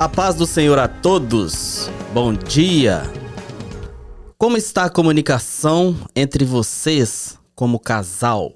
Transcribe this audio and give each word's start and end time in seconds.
A 0.00 0.08
paz 0.08 0.34
do 0.34 0.46
Senhor 0.46 0.78
a 0.78 0.88
todos. 0.88 1.90
Bom 2.14 2.32
dia. 2.32 3.02
Como 4.38 4.56
está 4.56 4.86
a 4.86 4.88
comunicação 4.88 5.94
entre 6.16 6.42
vocês 6.42 7.38
como 7.54 7.78
casal? 7.78 8.54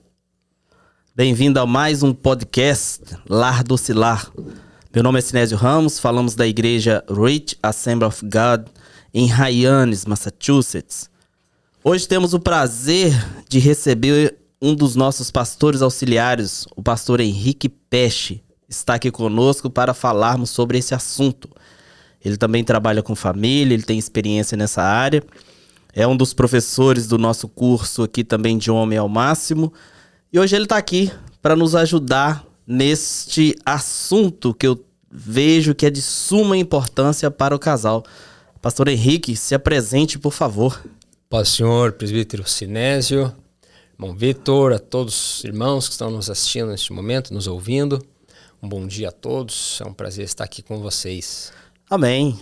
Bem-vindo 1.15 1.61
a 1.61 1.67
mais 1.67 2.03
um 2.03 2.15
podcast 2.15 3.03
Lar 3.29 3.63
do 3.63 3.77
Cilar. 3.77 4.33
Meu 4.95 5.03
nome 5.03 5.19
é 5.19 5.21
Sinésio 5.21 5.59
Ramos, 5.59 5.99
falamos 5.99 6.35
da 6.35 6.47
igreja 6.47 7.05
Rich 7.11 7.59
Assembly 7.63 8.07
of 8.07 8.25
God 8.25 8.67
em 9.13 9.27
Hyannis, 9.27 10.07
Massachusetts. 10.07 11.11
Hoje 11.85 12.09
temos 12.09 12.33
o 12.33 12.41
prazer 12.41 13.13
de 13.51 13.59
receber 13.59 14.35
um 14.63 14.75
dos 14.75 14.97
nossos 14.97 15.31
pastores 15.31 15.83
auxiliares, 15.83 16.67
o 16.75 16.83
pastor 16.83 17.21
Henrique 17.21 17.69
Peche 17.69 18.43
está 18.77 18.95
aqui 18.95 19.11
conosco 19.11 19.69
para 19.71 19.95
falarmos 19.95 20.51
sobre 20.51 20.79
esse 20.79 20.95
assunto. 20.95 21.49
Ele 22.25 22.37
também 22.37 22.65
trabalha 22.65 23.03
com 23.03 23.15
família, 23.15 23.75
ele 23.75 23.83
tem 23.83 23.99
experiência 23.99 24.57
nessa 24.57 24.83
área. 24.83 25.23
É 25.93 26.07
um 26.07 26.17
dos 26.17 26.33
professores 26.33 27.07
do 27.07 27.19
nosso 27.19 27.47
curso 27.47 28.03
aqui 28.03 28.25
também 28.25 28.59
de 28.59 28.71
Homem 28.71 28.99
ao 28.99 29.09
Máximo. 29.09 29.73
E 30.33 30.39
hoje 30.39 30.57
ele 30.57 30.65
está 30.65 30.77
aqui 30.77 31.13
para 31.41 31.55
nos 31.55 31.75
ajudar 31.75 32.45
neste 32.67 33.55
assunto 33.65 34.55
que 34.55 34.67
eu 34.67 34.83
vejo 35.11 35.75
que 35.75 35.87
é 35.87 35.91
de 35.91 36.03
suma 36.03 36.57
importância 36.57 37.31
para 37.31 37.55
o 37.55 37.59
casal. 37.59 38.03
Pastor 38.61 38.89
Henrique, 38.89 39.37
se 39.37 39.55
apresente, 39.55 40.19
por 40.19 40.33
favor. 40.33 40.83
Paz 41.29 41.51
Senhor, 41.51 41.93
presbítero 41.93 42.49
Sinésio, 42.49 43.33
irmão 43.93 44.17
Vitor, 44.17 44.73
a 44.73 44.79
todos 44.79 45.39
os 45.39 45.45
irmãos 45.45 45.87
que 45.87 45.93
estão 45.93 46.11
nos 46.11 46.31
assistindo 46.31 46.69
neste 46.69 46.93
momento, 46.93 47.33
nos 47.33 47.47
ouvindo. 47.47 48.05
Um 48.65 48.69
bom 48.69 48.87
dia 48.87 49.11
a 49.11 49.13
todos. 49.13 49.79
É 49.83 49.87
um 49.87 49.93
prazer 49.93 50.25
estar 50.25 50.43
aqui 50.43 50.63
com 50.63 50.81
vocês. 50.81 51.53
Amém. 51.91 52.41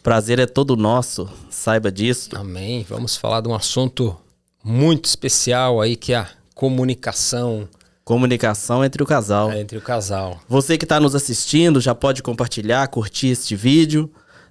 Prazer 0.00 0.38
é 0.38 0.46
todo 0.46 0.76
nosso, 0.76 1.28
saiba 1.50 1.90
disso. 1.90 2.30
Amém. 2.36 2.86
Vamos 2.88 3.16
falar 3.16 3.40
de 3.40 3.48
um 3.48 3.54
assunto 3.54 4.16
muito 4.62 5.06
especial 5.06 5.80
aí 5.80 5.96
que 5.96 6.12
é 6.12 6.18
a 6.18 6.28
comunicação. 6.54 7.68
Comunicação 8.04 8.84
entre 8.84 9.02
o 9.02 9.06
casal. 9.06 9.50
É, 9.50 9.60
entre 9.60 9.76
o 9.76 9.80
casal. 9.80 10.40
Você 10.48 10.78
que 10.78 10.84
está 10.84 11.00
nos 11.00 11.16
assistindo 11.16 11.80
já 11.80 11.96
pode 11.96 12.22
compartilhar, 12.22 12.86
curtir 12.86 13.30
este 13.30 13.56
vídeo, 13.56 14.08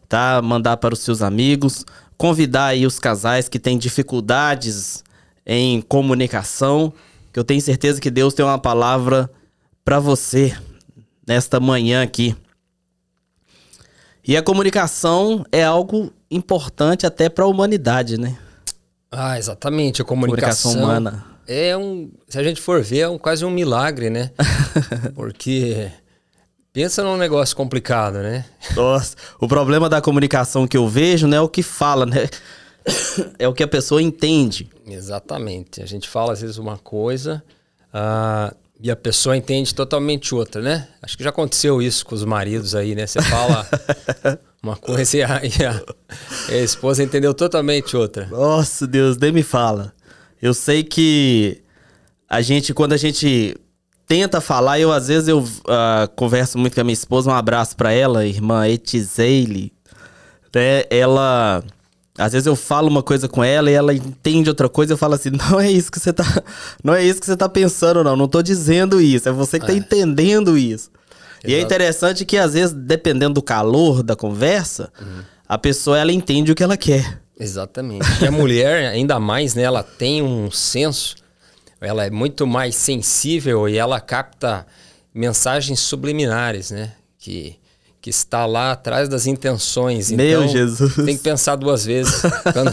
tá? 0.10 0.42
Mandar 0.42 0.76
para 0.76 0.94
os 0.94 1.00
seus 1.00 1.22
amigos, 1.22 1.86
convidar 2.18 2.66
aí 2.66 2.86
os 2.86 3.00
casais 3.00 3.48
que 3.48 3.58
têm 3.58 3.78
dificuldades 3.78 5.02
em 5.46 5.82
comunicação, 5.82 6.92
que 7.32 7.40
eu 7.40 7.44
tenho 7.46 7.62
certeza 7.62 8.02
que 8.02 8.12
Deus 8.12 8.34
tem 8.34 8.44
uma 8.44 8.60
palavra 8.60 9.32
para 9.86 9.98
você 9.98 10.54
nesta 11.28 11.60
manhã 11.60 12.04
aqui. 12.04 12.36
E 14.26 14.38
a 14.38 14.42
comunicação 14.42 15.46
é 15.52 15.64
algo 15.64 16.12
importante 16.32 17.06
até 17.06 17.28
para 17.28 17.44
a 17.44 17.48
humanidade, 17.48 18.18
né? 18.18 18.38
Ah, 19.12 19.38
exatamente. 19.38 20.02
A 20.02 20.06
comunicação, 20.06 20.72
comunicação 20.72 21.00
humana. 21.02 21.26
É 21.46 21.76
um, 21.76 22.10
se 22.28 22.40
a 22.40 22.44
gente 22.44 22.62
for 22.62 22.82
ver, 22.82 23.00
é 23.00 23.10
um, 23.10 23.18
quase 23.18 23.44
um 23.44 23.50
milagre, 23.50 24.10
né? 24.10 24.32
Porque 25.14 25.92
pensa 26.72 27.04
num 27.04 27.18
negócio 27.18 27.56
complicado, 27.56 28.20
né? 28.20 28.46
Nossa, 28.76 29.16
o 29.40 29.48
problema 29.48 29.90
da 29.90 30.02
comunicação 30.02 30.66
que 30.66 30.78
eu 30.78 30.88
vejo 30.88 31.28
não 31.28 31.38
é 31.38 31.42
o 31.42 31.50
que 31.50 31.62
fala, 31.62 32.06
né? 32.06 32.30
É 33.38 33.48
o 33.48 33.54
que 33.54 33.64
a 33.64 33.68
pessoa 33.68 34.02
entende. 34.02 34.70
Exatamente. 34.86 35.82
A 35.82 35.86
gente 35.86 36.10
fala 36.10 36.34
às 36.34 36.42
vezes 36.42 36.58
uma 36.58 36.78
coisa, 36.78 37.44
uh, 37.94 38.56
e 38.84 38.92
a 38.92 38.98
pessoa 38.98 39.38
entende 39.38 39.74
totalmente 39.74 40.36
outra, 40.36 40.62
né? 40.62 40.90
Acho 41.02 41.18
que 41.18 41.24
já 41.24 41.30
aconteceu 41.30 41.82
isso 41.82 42.06
com 42.06 42.14
os 42.14 42.26
maridos 42.26 42.76
aí, 42.76 42.94
né? 42.94 43.08
Você 43.08 43.22
fala 43.22 43.66
uma 44.62 44.76
coisa 44.76 45.18
e 45.18 45.24
a, 45.24 45.42
e 45.42 45.66
a, 45.66 45.82
a 46.50 46.58
esposa 46.58 47.02
entendeu 47.02 47.34
totalmente 47.34 47.96
outra. 47.96 48.26
Nossa, 48.26 48.86
Deus, 48.86 49.16
nem 49.16 49.32
me 49.32 49.42
fala. 49.42 49.94
Eu 50.42 50.54
sei 50.54 50.84
que 50.84 51.62
a 52.30 52.42
gente, 52.42 52.74
quando 52.74 52.92
a 52.92 52.98
gente 52.98 53.56
tenta 54.06 54.42
falar, 54.42 54.82
eu 54.82 54.92
às 54.92 55.08
vezes 55.08 55.30
eu 55.30 55.40
uh, 55.40 56.10
converso 56.18 56.58
muito 56.58 56.74
com 56.76 56.82
a 56.82 56.84
minha 56.84 56.94
esposa, 56.94 57.32
um 57.32 57.34
abraço 57.34 57.78
para 57.78 57.94
ela, 57.94 58.26
irmã 58.26 58.68
Etizeile, 58.68 59.72
né? 60.54 60.84
Ela 60.90 61.64
às 62.18 62.34
vezes 62.34 62.46
eu 62.46 62.56
falo 62.56 62.88
uma 62.88 63.02
coisa 63.02 63.28
com 63.28 63.44
ela 63.44 63.72
e 63.72 63.74
ela 63.74 63.94
entende 63.94 64.50
outra 64.50 64.70
coisa, 64.70 64.94
eu 64.94 64.98
falo 64.98 65.16
assim: 65.16 65.32
"Não 65.50 65.60
é 65.60 65.72
isso 65.72 65.92
que 65.92 66.00
você 66.00 66.14
tá, 66.14 66.44
não 66.84 66.94
é 66.94 67.04
isso 67.04 67.20
que 67.20 67.26
você 67.26 67.36
tá 67.36 67.50
pensando 67.50 68.04
não, 68.04 68.16
não 68.16 68.28
tô 68.28 68.42
dizendo 68.42 69.02
isso, 69.02 69.28
é 69.28 69.32
você 69.32 69.60
que 69.60 69.66
tá 69.66 69.74
é. 69.74 69.78
entendendo 69.78 70.58
isso". 70.58 70.92
Exato. 71.44 71.52
E 71.52 71.56
é 71.56 71.62
interessante 71.62 72.24
que 72.26 72.38
às 72.38 72.54
vezes, 72.54 72.74
dependendo 72.74 73.34
do 73.36 73.42
calor 73.42 74.02
da 74.02 74.16
conversa, 74.16 74.92
uhum. 75.02 75.24
a 75.48 75.58
pessoa 75.58 76.00
ela 76.00 76.12
entende 76.12 76.52
o 76.52 76.56
que 76.56 76.64
ela 76.64 76.78
quer. 76.78 77.22
Exatamente. 77.38 78.06
E 78.22 78.28
a 78.28 78.32
mulher, 78.32 78.88
ainda 78.94 79.20
mais, 79.20 79.54
né, 79.54 79.64
ela 79.64 79.84
tem 79.84 80.22
um 80.22 80.50
senso, 80.50 81.16
ela 81.82 82.06
é 82.06 82.10
muito 82.10 82.48
mais 82.48 82.76
sensível 82.76 83.68
e 83.68 83.78
ela 83.78 84.00
capta 84.00 84.66
mensagens 85.14 85.82
subliminares, 85.82 86.72
né? 86.72 86.94
Que 87.20 87.58
que 88.04 88.10
está 88.10 88.46
lá 88.46 88.74
atrás 88.74 89.08
das 89.08 89.28
intenções. 89.28 90.12
Meu 90.12 90.44
então, 90.44 90.48
Jesus. 90.52 90.94
Tem 90.94 91.16
que 91.16 91.24
pensar 91.24 91.56
duas 91.56 91.86
vezes. 91.86 92.22
Quando... 92.52 92.70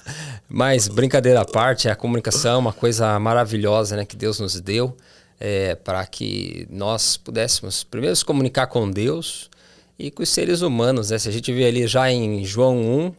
Mas, 0.48 0.88
brincadeira 0.88 1.42
à 1.42 1.44
parte, 1.44 1.86
a 1.86 1.94
comunicação 1.94 2.54
é 2.54 2.56
uma 2.56 2.72
coisa 2.72 3.20
maravilhosa 3.20 3.94
né, 3.94 4.06
que 4.06 4.16
Deus 4.16 4.40
nos 4.40 4.58
deu 4.58 4.96
é, 5.38 5.74
para 5.74 6.06
que 6.06 6.66
nós 6.70 7.18
pudéssemos, 7.18 7.84
primeiro, 7.84 8.16
se 8.16 8.24
comunicar 8.24 8.68
com 8.68 8.90
Deus 8.90 9.50
e 9.98 10.10
com 10.10 10.22
os 10.22 10.30
seres 10.30 10.62
humanos. 10.62 11.10
Né? 11.10 11.18
Se 11.18 11.28
a 11.28 11.32
gente 11.32 11.52
vê 11.52 11.66
ali 11.66 11.86
já 11.86 12.10
em 12.10 12.42
João 12.42 12.78
1, 12.78 13.14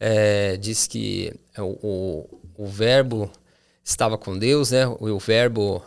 é, 0.00 0.56
diz 0.56 0.86
que 0.86 1.30
o, 1.58 2.26
o, 2.56 2.64
o 2.64 2.66
verbo 2.66 3.30
estava 3.84 4.16
com 4.16 4.38
Deus, 4.38 4.70
né? 4.70 4.86
o, 4.86 5.10
o 5.10 5.18
verbo 5.18 5.82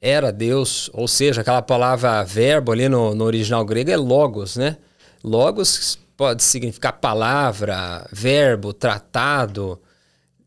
era 0.00 0.30
Deus, 0.32 0.88
ou 0.92 1.08
seja, 1.08 1.40
aquela 1.40 1.62
palavra 1.62 2.22
verbo 2.22 2.72
ali 2.72 2.88
no, 2.88 3.14
no 3.14 3.24
original 3.24 3.64
grego 3.64 3.90
é 3.90 3.96
logos, 3.96 4.56
né? 4.56 4.76
Logos 5.22 5.98
pode 6.16 6.42
significar 6.42 6.92
palavra, 6.94 8.06
verbo, 8.12 8.72
tratado. 8.72 9.80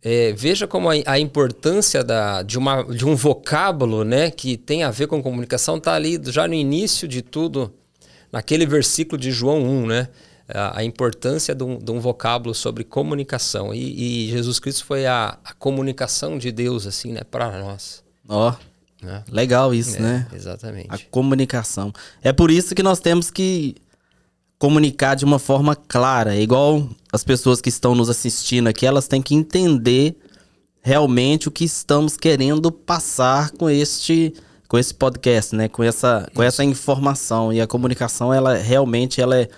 É, 0.02 0.34
veja 0.34 0.66
como 0.66 0.90
a, 0.90 0.94
a 1.06 1.20
importância 1.20 2.04
da, 2.04 2.42
de, 2.44 2.58
uma, 2.58 2.84
de 2.84 3.06
um 3.06 3.16
vocábulo 3.16 4.04
né, 4.04 4.32
que 4.32 4.58
tem 4.58 4.84
a 4.84 4.90
ver 4.90 5.08
com 5.08 5.22
comunicação 5.22 5.78
está 5.78 5.94
ali 5.94 6.20
já 6.26 6.48
no 6.48 6.54
início 6.54 7.08
de 7.08 7.22
tudo, 7.22 7.74
naquele 8.32 8.66
versículo 8.66 9.18
de 9.20 9.32
João 9.32 9.62
1, 9.64 9.88
né? 9.88 10.08
A, 10.54 10.84
importância 10.84 11.56
de 11.56 11.64
um, 11.64 11.78
de 11.78 11.92
um, 11.92 12.00
vocábulo 12.02 12.54
sobre 12.54 12.84
comunicação. 12.84 13.74
E, 13.74 14.26
e 14.28 14.30
Jesus 14.30 14.60
Cristo 14.60 14.84
foi 14.84 15.06
a, 15.06 15.38
a, 15.46 15.54
comunicação 15.54 16.38
de 16.38 16.52
Deus, 16.52 16.86
assim, 16.86 17.14
né, 17.14 17.22
para 17.24 17.58
nós. 17.58 18.04
Ó. 18.28 18.50
Oh. 18.50 18.71
Né? 19.02 19.24
Legal 19.30 19.74
isso, 19.74 19.98
é, 19.98 20.00
né? 20.00 20.28
Exatamente. 20.34 20.88
A 20.90 20.98
comunicação. 21.10 21.92
É 22.22 22.32
por 22.32 22.52
isso 22.52 22.76
que 22.76 22.84
nós 22.84 23.00
temos 23.00 23.32
que 23.32 23.76
comunicar 24.60 25.16
de 25.16 25.26
uma 25.26 25.40
forma 25.40 25.76
clara. 25.76 26.36
É 26.36 26.42
igual 26.42 26.88
as 27.12 27.24
pessoas 27.24 27.60
que 27.60 27.70
estão 27.70 27.96
nos 27.96 28.10
assistindo 28.10 28.68
aqui, 28.68 28.86
elas 28.86 29.08
têm 29.08 29.22
que 29.22 29.34
entender 29.34 30.16
realmente 30.84 31.48
o 31.48 31.52
que 31.52 31.66
estamos 31.66 32.16
querendo 32.16 32.72
passar 32.72 33.52
com 33.52 33.70
este 33.70 34.34
com 34.68 34.78
esse 34.78 34.94
podcast, 34.94 35.56
né? 35.56 35.68
Com 35.68 35.84
essa 35.84 36.30
com 36.34 36.42
essa 36.44 36.64
informação 36.64 37.52
e 37.52 37.60
a 37.60 37.68
comunicação 37.68 38.34
ela 38.34 38.56
realmente 38.56 39.20
ela 39.20 39.36
é 39.36 39.50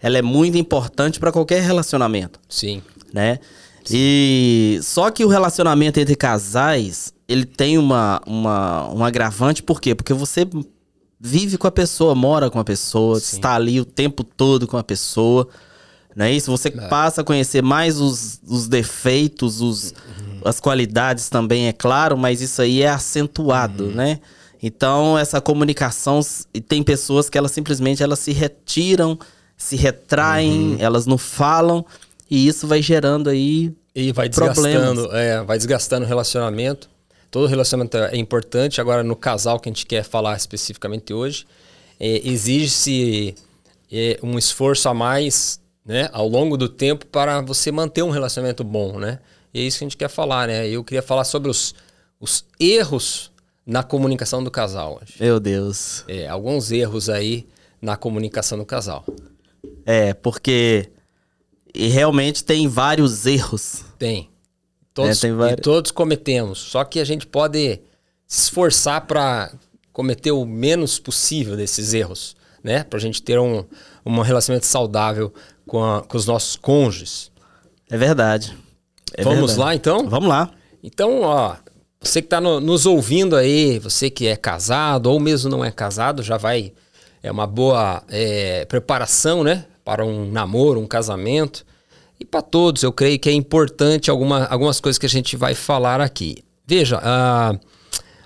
ela 0.00 0.18
é 0.18 0.22
muito 0.22 0.58
importante 0.58 1.18
para 1.18 1.32
qualquer 1.32 1.62
relacionamento. 1.62 2.40
Sim. 2.48 2.82
Né? 3.12 3.38
E 3.92 4.80
só 4.82 5.10
que 5.10 5.24
o 5.24 5.28
relacionamento 5.28 5.98
entre 6.00 6.16
casais 6.16 7.12
ele 7.28 7.44
tem 7.44 7.76
uma, 7.76 8.22
uma, 8.26 8.90
um 8.90 9.04
agravante, 9.04 9.62
por 9.62 9.80
quê? 9.80 9.94
Porque 9.94 10.14
você 10.14 10.48
vive 11.20 11.58
com 11.58 11.66
a 11.66 11.70
pessoa, 11.70 12.14
mora 12.14 12.48
com 12.48 12.58
a 12.58 12.64
pessoa, 12.64 13.20
Sim. 13.20 13.36
está 13.36 13.54
ali 13.54 13.78
o 13.78 13.84
tempo 13.84 14.24
todo 14.24 14.66
com 14.66 14.78
a 14.78 14.82
pessoa. 14.82 15.46
Não 16.16 16.24
é 16.24 16.32
isso? 16.32 16.50
Você 16.50 16.68
é. 16.68 16.88
passa 16.88 17.20
a 17.20 17.24
conhecer 17.24 17.62
mais 17.62 18.00
os, 18.00 18.40
os 18.46 18.66
defeitos, 18.66 19.60
os, 19.60 19.90
uhum. 19.90 20.40
as 20.44 20.58
qualidades 20.58 21.28
também, 21.28 21.68
é 21.68 21.72
claro, 21.72 22.16
mas 22.16 22.40
isso 22.40 22.62
aí 22.62 22.82
é 22.82 22.88
acentuado, 22.88 23.84
uhum. 23.84 23.92
né? 23.92 24.20
Então, 24.60 25.16
essa 25.16 25.40
comunicação, 25.40 26.20
e 26.52 26.60
tem 26.60 26.82
pessoas 26.82 27.28
que 27.28 27.38
elas 27.38 27.52
simplesmente 27.52 28.02
elas 28.02 28.18
se 28.18 28.32
retiram, 28.32 29.16
se 29.56 29.76
retraem, 29.76 30.72
uhum. 30.72 30.76
elas 30.80 31.06
não 31.06 31.18
falam, 31.18 31.84
e 32.28 32.48
isso 32.48 32.66
vai 32.66 32.82
gerando 32.82 33.30
aí 33.30 33.72
e 33.98 34.12
vai 34.12 34.28
desgastando, 34.28 35.12
é, 35.16 35.42
vai 35.42 35.58
desgastando 35.58 36.04
o 36.04 36.08
relacionamento. 36.08 36.88
Todo 37.32 37.48
relacionamento 37.48 37.96
é 37.96 38.16
importante. 38.16 38.80
Agora, 38.80 39.02
no 39.02 39.16
casal 39.16 39.58
que 39.58 39.68
a 39.68 39.72
gente 39.72 39.84
quer 39.84 40.04
falar 40.04 40.36
especificamente 40.36 41.12
hoje, 41.12 41.44
é, 41.98 42.20
exige-se 42.26 43.34
é, 43.90 44.16
um 44.22 44.38
esforço 44.38 44.88
a 44.88 44.94
mais 44.94 45.60
né, 45.84 46.08
ao 46.12 46.28
longo 46.28 46.56
do 46.56 46.68
tempo 46.68 47.06
para 47.06 47.40
você 47.40 47.72
manter 47.72 48.02
um 48.02 48.10
relacionamento 48.10 48.62
bom, 48.62 49.00
né? 49.00 49.18
E 49.52 49.60
é 49.60 49.62
isso 49.64 49.78
que 49.78 49.84
a 49.84 49.86
gente 49.86 49.96
quer 49.96 50.08
falar, 50.08 50.46
né? 50.46 50.68
Eu 50.68 50.84
queria 50.84 51.02
falar 51.02 51.24
sobre 51.24 51.50
os, 51.50 51.74
os 52.20 52.44
erros 52.60 53.32
na 53.66 53.82
comunicação 53.82 54.44
do 54.44 54.50
casal. 54.50 55.00
Meu 55.18 55.40
Deus. 55.40 56.04
É, 56.06 56.28
alguns 56.28 56.70
erros 56.70 57.08
aí 57.08 57.48
na 57.82 57.96
comunicação 57.96 58.58
do 58.58 58.64
casal. 58.64 59.04
É, 59.84 60.14
porque 60.14 60.88
realmente 61.74 62.44
tem 62.44 62.68
vários 62.68 63.26
erros. 63.26 63.87
Tem. 63.98 64.28
Todos, 64.94 65.18
É, 65.18 65.20
tem 65.28 65.32
vários- 65.36 65.58
E 65.58 65.62
todos 65.62 65.90
cometemos. 65.90 66.58
Só 66.58 66.84
que 66.84 67.00
a 67.00 67.04
gente 67.04 67.26
pode 67.26 67.80
se 68.26 68.42
esforçar 68.44 69.06
para 69.06 69.52
cometer 69.92 70.30
o 70.32 70.44
menos 70.44 70.98
possível 70.98 71.56
desses 71.56 71.92
erros, 71.94 72.36
né? 72.62 72.84
Pra 72.84 72.98
gente 72.98 73.22
ter 73.22 73.38
um, 73.38 73.64
um 74.04 74.20
relacionamento 74.20 74.66
saudável 74.66 75.32
com, 75.66 75.82
a- 75.84 76.02
com 76.02 76.16
os 76.16 76.26
nossos 76.26 76.56
cônjuges. 76.56 77.30
É 77.90 77.96
verdade. 77.96 78.56
É 79.14 79.22
Vamos 79.24 79.38
verdade. 79.52 79.58
lá, 79.60 79.74
então? 79.74 80.08
Vamos 80.08 80.28
lá. 80.28 80.50
Então, 80.82 81.22
ó, 81.22 81.56
você 82.00 82.20
que 82.20 82.26
está 82.26 82.40
nos 82.40 82.86
ouvindo 82.86 83.34
aí, 83.34 83.78
você 83.78 84.10
que 84.10 84.26
é 84.26 84.36
casado 84.36 85.06
ou 85.06 85.18
mesmo 85.18 85.50
não 85.50 85.64
é 85.64 85.70
casado, 85.72 86.22
já 86.22 86.36
vai. 86.36 86.72
É 87.22 87.32
uma 87.32 87.46
boa 87.46 88.02
é, 88.08 88.64
preparação, 88.66 89.42
né? 89.42 89.64
Para 89.84 90.04
um 90.04 90.30
namoro, 90.30 90.78
um 90.80 90.86
casamento. 90.86 91.64
E 92.20 92.24
para 92.24 92.42
todos, 92.42 92.82
eu 92.82 92.92
creio 92.92 93.18
que 93.18 93.28
é 93.28 93.32
importante 93.32 94.10
alguma, 94.10 94.44
algumas 94.46 94.80
coisas 94.80 94.98
que 94.98 95.06
a 95.06 95.08
gente 95.08 95.36
vai 95.36 95.54
falar 95.54 96.00
aqui. 96.00 96.36
Veja, 96.66 97.00
ah, 97.02 97.54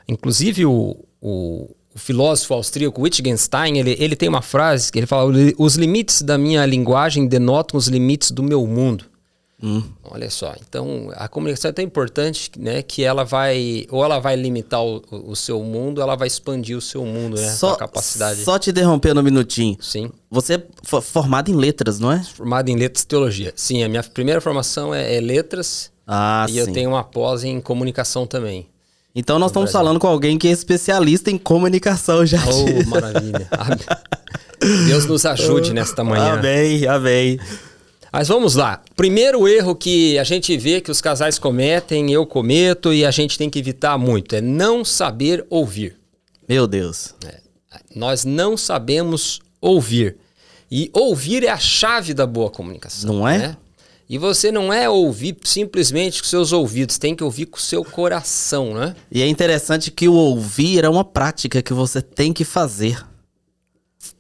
inclusive 0.09 0.65
o, 0.65 0.97
o, 1.21 1.69
o 1.95 1.99
filósofo 1.99 2.55
austríaco 2.55 3.03
Wittgenstein, 3.03 3.79
ele, 3.79 3.97
ele 3.99 4.17
tem 4.17 4.29
uma 4.29 4.43
frase 4.43 4.91
que 4.91 4.99
ele 4.99 5.07
fala: 5.07 5.31
os 5.59 5.75
limites 5.77 6.23
da 6.23 6.39
minha 6.39 6.65
linguagem 6.65 7.27
denotam 7.27 7.77
os 7.77 7.87
limites 7.87 8.31
do 8.31 8.43
meu 8.43 8.67
mundo. 8.67 9.12
Olha 10.03 10.29
só, 10.29 10.55
então 10.69 11.11
a 11.15 11.29
comunicação 11.29 11.69
é 11.69 11.73
tão 11.73 11.85
importante, 11.85 12.51
né, 12.59 12.83
que 12.83 13.05
ela 13.05 13.25
vai 13.25 13.87
ou 13.91 14.05
ela 14.05 14.19
vai 14.19 14.35
limitar 14.35 14.83
o, 14.83 15.01
o- 15.11 15.37
seu 15.37 15.63
mundo, 15.63 15.99
ou 15.99 16.03
ela 16.03 16.17
vai 16.17 16.27
expandir 16.27 16.77
o 16.77 16.81
seu 16.81 17.05
mundo, 17.07 17.37
né, 17.41 17.49
Só, 17.53 17.77
capacidade. 17.77 18.43
só 18.43 18.59
te 18.59 18.71
interrompendo 18.71 19.21
um 19.21 19.23
minutinho. 19.23 19.77
Sim, 19.81 20.11
Você 20.31 20.55
é 20.55 20.63
fo- 20.83 21.01
formado 21.01 21.49
em 21.51 21.55
letras, 21.55 22.01
não 22.01 22.11
é? 22.11 22.21
formado 22.25 22.69
em 22.71 22.77
letras 22.77 23.05
e 23.05 23.07
teologia. 23.07 23.53
Sim, 23.55 23.85
a 23.85 23.89
minha 23.89 24.03
primeira 24.03 24.41
formação 24.41 24.93
é, 24.93 25.15
é 25.15 25.21
letras 25.21 25.93
Ah, 26.07 26.45
e 26.49 26.53
sim. 26.55 26.59
eu 26.59 26.73
tenho 26.73 26.91
uma 26.91 27.05
pós 27.05 27.45
em 27.45 27.61
comunicação 27.61 28.27
também. 28.27 28.67
Então 29.15 29.39
nós 29.39 29.51
estamos 29.51 29.71
Brasil. 29.71 29.79
falando 29.87 30.01
com 30.01 30.09
alguém 30.09 30.39
que 30.39 30.49
é 30.49 30.51
especialista 30.51 31.31
em 31.31 31.39
comunicação 31.39 32.27
já. 32.27 32.41
Oh, 32.49 32.89
maravilha. 32.89 33.47
Deus 34.89 35.07
nos 35.07 35.25
ajude 35.27 35.73
nesta 35.75 36.03
manhã. 36.03 36.35
Amém, 36.35 36.87
amém. 36.87 37.39
Mas 38.13 38.29
vamos 38.29 38.55
lá. 38.55 38.83
Primeiro 38.95 39.49
erro 39.49 39.75
que 39.75 40.19
a 40.19 40.25
gente 40.25 40.55
vê 40.59 40.83
que 40.83 40.91
os 40.91 41.01
casais 41.01 41.39
cometem, 41.39 42.13
eu 42.13 42.27
cometo 42.27 42.93
e 42.93 43.07
a 43.07 43.11
gente 43.11 43.39
tem 43.39 43.49
que 43.49 43.59
evitar 43.59 43.97
muito 43.97 44.37
é 44.37 44.41
não 44.43 44.85
saber 44.85 45.47
ouvir. 45.49 45.97
Meu 46.47 46.67
Deus. 46.67 47.15
É, 47.25 47.41
Nós 47.97 48.27
não 48.27 48.55
sabemos 48.55 49.41
ouvir. 49.61 50.19
E 50.71 50.91
ouvir 50.93 51.45
é 51.45 51.49
a 51.49 51.59
chave 51.59 52.13
da 52.13 52.27
boa 52.27 52.51
comunicação. 52.51 53.15
Não 53.15 53.29
é? 53.29 53.39
né? 53.39 53.57
E 54.09 54.19
você 54.19 54.53
não 54.53 54.71
é 54.71 54.91
ouvir 54.91 55.39
simplesmente 55.43 56.21
com 56.21 56.29
seus 56.29 56.53
ouvidos, 56.53 56.99
tem 56.99 57.17
que 57.17 57.25
ouvir 57.25 57.47
com 57.47 57.57
o 57.57 57.61
seu 57.61 57.83
coração, 57.83 58.75
né? 58.75 58.95
E 59.11 59.23
é 59.23 59.27
interessante 59.27 59.91
que 59.91 60.07
o 60.07 60.13
ouvir 60.13 60.85
é 60.85 60.89
uma 60.89 61.05
prática 61.05 61.63
que 61.63 61.73
você 61.73 62.03
tem 62.03 62.31
que 62.31 62.45
fazer. 62.45 63.03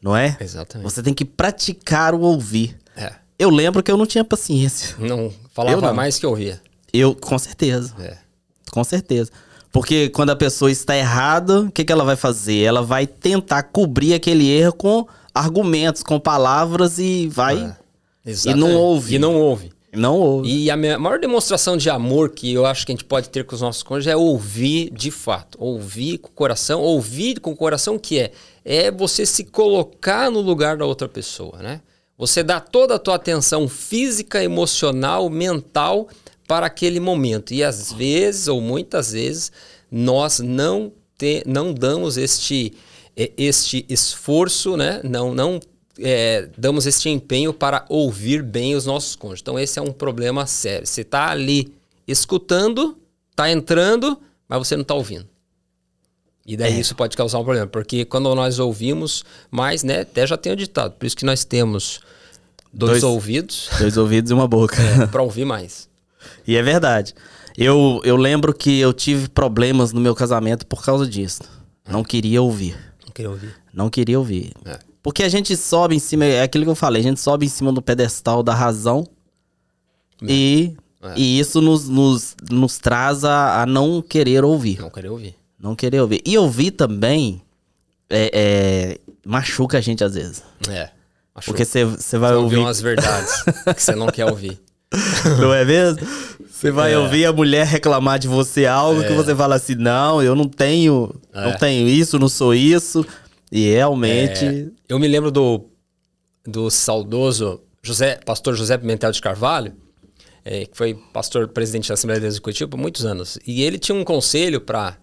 Não 0.00 0.16
é? 0.16 0.38
Exatamente. 0.40 0.90
Você 0.90 1.02
tem 1.02 1.12
que 1.12 1.26
praticar 1.26 2.14
o 2.14 2.20
ouvir. 2.20 2.78
É. 2.96 3.21
Eu 3.38 3.50
lembro 3.50 3.82
que 3.82 3.90
eu 3.90 3.96
não 3.96 4.06
tinha 4.06 4.24
paciência. 4.24 4.96
Não 4.98 5.32
falava 5.52 5.76
Eu 5.76 5.80
não. 5.80 5.94
mais 5.94 6.18
que 6.18 6.26
ouvia. 6.26 6.60
Eu, 6.92 7.14
com 7.14 7.38
certeza. 7.38 7.94
É. 7.98 8.16
Com 8.70 8.84
certeza. 8.84 9.30
Porque 9.70 10.10
quando 10.10 10.30
a 10.30 10.36
pessoa 10.36 10.70
está 10.70 10.96
errada, 10.96 11.62
o 11.62 11.70
que, 11.70 11.84
que 11.84 11.92
ela 11.92 12.04
vai 12.04 12.16
fazer? 12.16 12.62
Ela 12.62 12.82
vai 12.82 13.06
tentar 13.06 13.62
cobrir 13.64 14.12
aquele 14.12 14.48
erro 14.50 14.74
com 14.74 15.06
argumentos, 15.34 16.02
com 16.02 16.20
palavras 16.20 16.98
e 16.98 17.26
vai. 17.28 17.74
Exatamente. 18.24 18.74
ouve. 18.74 19.14
E 19.14 19.18
não 19.18 19.34
ouve. 19.34 19.72
Não 19.94 20.16
ouve. 20.16 20.48
E 20.50 20.70
a 20.70 20.76
maior 20.76 21.18
demonstração 21.18 21.76
de 21.76 21.90
amor 21.90 22.30
que 22.30 22.52
eu 22.52 22.64
acho 22.64 22.86
que 22.86 22.92
a 22.92 22.94
gente 22.94 23.04
pode 23.04 23.28
ter 23.28 23.44
com 23.44 23.54
os 23.54 23.60
nossos 23.60 23.82
cônjuges 23.82 24.12
é 24.12 24.16
ouvir 24.16 24.90
de 24.90 25.10
fato. 25.10 25.58
Ouvir 25.60 26.18
com 26.18 26.28
o 26.28 26.32
coração. 26.32 26.80
Ouvir 26.80 27.40
com 27.40 27.52
o 27.52 27.56
coração 27.56 27.96
o 27.96 28.00
que 28.00 28.18
é? 28.18 28.32
É 28.64 28.90
você 28.90 29.26
se 29.26 29.44
colocar 29.44 30.30
no 30.30 30.40
lugar 30.40 30.76
da 30.76 30.86
outra 30.86 31.08
pessoa, 31.08 31.58
né? 31.58 31.80
Você 32.16 32.42
dá 32.42 32.60
toda 32.60 32.94
a 32.94 32.98
tua 32.98 33.16
atenção 33.16 33.68
física, 33.68 34.42
emocional, 34.42 35.28
mental 35.28 36.08
para 36.46 36.66
aquele 36.66 37.00
momento. 37.00 37.54
E 37.54 37.64
às 37.64 37.92
vezes, 37.92 38.48
ou 38.48 38.60
muitas 38.60 39.12
vezes, 39.12 39.50
nós 39.90 40.38
não, 40.38 40.92
te, 41.16 41.42
não 41.46 41.72
damos 41.72 42.16
este, 42.16 42.74
eh, 43.16 43.32
este 43.36 43.84
esforço, 43.88 44.76
né? 44.76 45.00
Não, 45.02 45.34
não 45.34 45.58
é, 45.98 46.48
damos 46.56 46.86
este 46.86 47.08
empenho 47.08 47.52
para 47.52 47.84
ouvir 47.88 48.42
bem 48.42 48.74
os 48.74 48.86
nossos 48.86 49.16
cônjuges. 49.16 49.42
Então, 49.42 49.58
esse 49.58 49.78
é 49.78 49.82
um 49.82 49.92
problema 49.92 50.46
sério. 50.46 50.86
Você 50.86 51.02
está 51.02 51.30
ali 51.30 51.74
escutando, 52.06 52.98
está 53.30 53.50
entrando, 53.50 54.18
mas 54.48 54.58
você 54.58 54.76
não 54.76 54.82
está 54.82 54.94
ouvindo. 54.94 55.31
E 56.44 56.56
daí 56.56 56.74
É. 56.74 56.80
isso 56.80 56.94
pode 56.94 57.16
causar 57.16 57.38
um 57.38 57.44
problema, 57.44 57.66
porque 57.68 58.04
quando 58.04 58.34
nós 58.34 58.58
ouvimos 58.58 59.24
mais, 59.50 59.82
né? 59.84 60.00
Até 60.00 60.26
já 60.26 60.36
tenho 60.36 60.56
ditado, 60.56 60.92
por 60.92 61.06
isso 61.06 61.16
que 61.16 61.24
nós 61.24 61.44
temos 61.44 62.00
dois, 62.72 63.00
Dois. 63.00 63.04
ouvidos 63.04 63.68
Dois 63.78 63.96
ouvidos 63.96 64.30
e 64.30 64.34
uma 64.34 64.48
boca. 64.48 64.76
para 65.12 65.22
ouvir 65.22 65.44
mais. 65.44 65.88
E 66.46 66.56
é 66.56 66.62
verdade. 66.62 67.14
Eu, 67.56 68.00
eu 68.04 68.16
lembro 68.16 68.52
que 68.54 68.80
eu 68.80 68.92
tive 68.92 69.28
problemas 69.28 69.92
no 69.92 70.00
meu 70.00 70.14
casamento 70.14 70.66
por 70.66 70.82
causa 70.84 71.06
disso. 71.06 71.42
Não 71.88 72.02
queria 72.02 72.40
ouvir. 72.40 72.76
Não 73.04 73.12
queria 73.12 73.30
ouvir. 73.30 73.54
Não 73.74 73.90
queria 73.90 74.18
ouvir. 74.18 74.52
É. 74.64 74.78
Porque 75.02 75.22
a 75.22 75.28
gente 75.28 75.56
sobe 75.56 75.94
em 75.96 75.98
cima, 75.98 76.24
é 76.24 76.42
aquilo 76.42 76.64
que 76.64 76.70
eu 76.70 76.74
falei, 76.76 77.00
a 77.00 77.04
gente 77.04 77.20
sobe 77.20 77.44
em 77.44 77.48
cima 77.48 77.72
do 77.72 77.82
pedestal 77.82 78.42
da 78.42 78.54
razão 78.54 79.06
e, 80.22 80.74
É. 81.02 81.14
e 81.16 81.38
isso 81.40 81.60
nos, 81.60 81.88
nos, 81.88 82.36
nos 82.50 82.78
traz 82.78 83.24
a, 83.24 83.62
a 83.62 83.66
não 83.66 84.00
querer 84.00 84.44
ouvir. 84.44 84.80
Não 84.80 84.90
queria 84.90 85.10
ouvir. 85.12 85.34
Não 85.62 85.76
querer 85.76 86.00
ouvir. 86.00 86.20
E 86.26 86.36
ouvir 86.36 86.72
também 86.72 87.40
é, 88.10 88.30
é, 88.34 88.98
machuca 89.24 89.78
a 89.78 89.80
gente 89.80 90.02
às 90.02 90.14
vezes. 90.14 90.42
É. 90.68 90.90
Acho 91.34 91.46
Porque 91.46 91.64
você 91.64 92.18
vai 92.18 92.34
ouvir 92.34 92.56
umas 92.58 92.80
verdades 92.80 93.42
que 93.42 93.80
você 93.82 93.94
não 93.94 94.08
quer 94.08 94.26
ouvir. 94.26 94.60
Não 95.40 95.54
é 95.54 95.64
mesmo? 95.64 96.06
Você 96.50 96.70
vai 96.70 96.92
É. 96.92 96.98
ouvir 96.98 97.24
a 97.24 97.32
mulher 97.32 97.64
reclamar 97.66 98.18
de 98.18 98.28
você 98.28 98.66
algo 98.66 99.02
que 99.02 99.14
você 99.14 99.34
fala 99.34 99.54
assim: 99.54 99.74
não, 99.74 100.22
eu 100.22 100.34
não 100.34 100.46
tenho, 100.46 101.18
É. 101.32 101.44
não 101.46 101.56
tenho 101.56 101.88
isso, 101.88 102.18
não 102.18 102.28
sou 102.28 102.52
isso. 102.54 103.02
E 103.50 103.70
realmente. 103.70 104.44
É, 104.44 104.66
eu 104.90 104.98
me 104.98 105.08
lembro 105.08 105.30
do, 105.30 105.64
do 106.46 106.68
saudoso 106.70 107.62
José, 107.82 108.20
pastor 108.26 108.54
José 108.54 108.76
Pimentel 108.76 109.12
de 109.12 109.20
Carvalho, 109.22 109.72
é, 110.44 110.66
que 110.66 110.76
foi 110.76 110.92
pastor 111.14 111.48
presidente 111.48 111.88
da 111.88 111.94
Assembleia 111.94 112.20
de 112.20 112.24
Deus 112.26 112.34
de 112.34 112.40
Curitiba 112.42 112.68
por 112.68 112.76
muitos 112.78 113.06
anos. 113.06 113.38
E 113.46 113.62
ele 113.62 113.78
tinha 113.78 113.96
um 113.96 114.04
conselho 114.04 114.60
para 114.60 114.98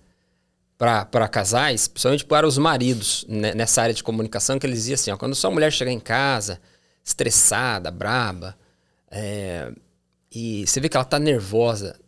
para 0.79 1.27
casais, 1.27 1.89
principalmente 1.89 2.23
para 2.23 2.47
os 2.47 2.57
maridos, 2.57 3.25
né, 3.27 3.53
nessa 3.53 3.81
área 3.81 3.93
de 3.93 4.01
comunicação, 4.01 4.57
que 4.57 4.65
ele 4.65 4.73
dizia 4.73 4.95
assim: 4.95 5.11
ó, 5.11 5.17
quando 5.17 5.35
sua 5.35 5.51
mulher 5.51 5.73
chegar 5.73 5.91
em 5.91 5.99
casa, 5.99 6.61
estressada, 7.03 7.91
braba, 7.91 8.57
é, 9.11 9.73
e 10.33 10.65
você 10.65 10.79
vê 10.79 10.87
que 10.87 10.95
ela 10.95 11.03
tá 11.03 11.19
nervosa, 11.19 11.99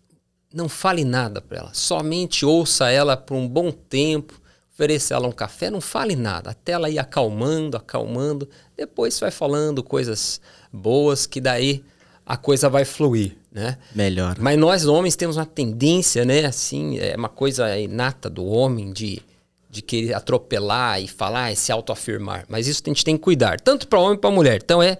não 0.53 0.69
fale 0.69 1.03
nada 1.03 1.41
para 1.41 1.57
ela. 1.57 1.73
Somente 1.73 2.45
ouça 2.45 2.89
ela 2.89 3.17
por 3.17 3.35
um 3.35 3.45
bom 3.45 3.71
tempo, 3.71 4.39
ofereça 4.73 5.15
ela 5.15 5.27
um 5.27 5.33
café, 5.33 5.69
não 5.69 5.81
fale 5.81 6.15
nada, 6.15 6.51
até 6.51 6.71
ela 6.71 6.89
ir 6.89 6.97
acalmando, 6.97 7.75
acalmando. 7.75 8.47
Depois 8.77 9.15
você 9.15 9.25
vai 9.25 9.31
falando 9.31 9.83
coisas 9.83 10.39
boas, 10.71 11.25
que 11.25 11.41
daí 11.41 11.83
a 12.25 12.37
coisa 12.37 12.69
vai 12.69 12.85
fluir, 12.85 13.35
né? 13.51 13.77
Melhor. 13.93 14.37
Mas 14.39 14.57
nós 14.57 14.85
homens 14.85 15.15
temos 15.15 15.35
uma 15.35 15.45
tendência, 15.45 16.23
né? 16.23 16.45
Assim, 16.45 16.97
é 16.99 17.15
uma 17.15 17.29
coisa 17.29 17.77
inata 17.77 18.29
do 18.29 18.45
homem 18.45 18.93
de, 18.93 19.21
de 19.69 19.81
querer 19.81 20.13
atropelar 20.13 21.01
e 21.01 21.07
falar 21.07 21.51
e 21.51 21.55
se 21.55 21.71
autoafirmar. 21.71 22.45
Mas 22.47 22.67
isso 22.67 22.81
a 22.85 22.89
gente 22.89 23.03
tem 23.03 23.17
que 23.17 23.23
cuidar, 23.23 23.59
tanto 23.59 23.87
para 23.87 23.99
homem 23.99 24.17
para 24.17 24.31
mulher. 24.31 24.61
Então 24.63 24.81
é 24.81 24.97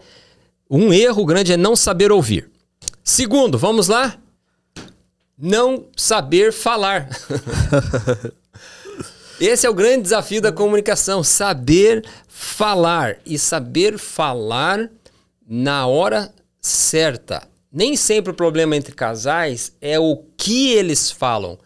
um 0.70 0.94
erro 0.94 1.26
grande 1.26 1.54
é 1.54 1.58
não 1.58 1.76
saber 1.76 2.12
ouvir. 2.12 2.50
Segundo, 3.04 3.58
vamos 3.58 3.88
lá? 3.88 4.18
Não 5.38 5.86
saber 5.96 6.52
falar. 6.52 7.10
Esse 9.40 9.66
é 9.66 9.70
o 9.70 9.74
grande 9.74 10.04
desafio 10.04 10.40
da 10.40 10.52
comunicação, 10.52 11.24
saber 11.24 12.06
falar 12.28 13.18
e 13.26 13.40
saber 13.40 13.98
falar 13.98 14.88
na 15.48 15.88
hora 15.88 16.32
certa. 16.62 17.51
Nem 17.72 17.96
sempre 17.96 18.32
o 18.32 18.36
problema 18.36 18.76
entre 18.76 18.94
casais 18.94 19.72
é 19.80 20.00
o 20.00 20.24
que 20.36 20.72
eles 20.74 21.10
falam, 21.10 21.58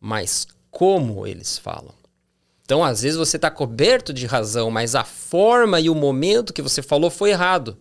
mas 0.00 0.46
como 0.70 1.26
eles 1.26 1.56
falam. 1.56 1.94
Então, 2.64 2.82
às 2.84 3.02
vezes 3.02 3.16
você 3.18 3.36
está 3.36 3.50
coberto 3.50 4.12
de 4.12 4.26
razão, 4.26 4.70
mas 4.70 4.94
a 4.94 5.04
forma 5.04 5.80
e 5.80 5.88
o 5.90 5.94
momento 5.94 6.52
que 6.52 6.62
você 6.62 6.82
falou 6.82 7.10
foi 7.10 7.30
errado. 7.30 7.76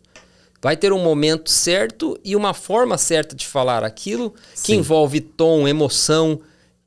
Vai 0.62 0.78
ter 0.78 0.94
um 0.94 1.02
momento 1.04 1.50
certo 1.52 2.18
e 2.24 2.36
uma 2.36 2.54
forma 2.54 2.98
certa 2.98 3.36
de 3.36 3.46
falar 3.46 3.84
aquilo 3.84 4.32
que 4.32 4.60
Sim. 4.62 4.76
envolve 4.76 5.20
tom, 5.20 5.68
emoção, 5.68 6.40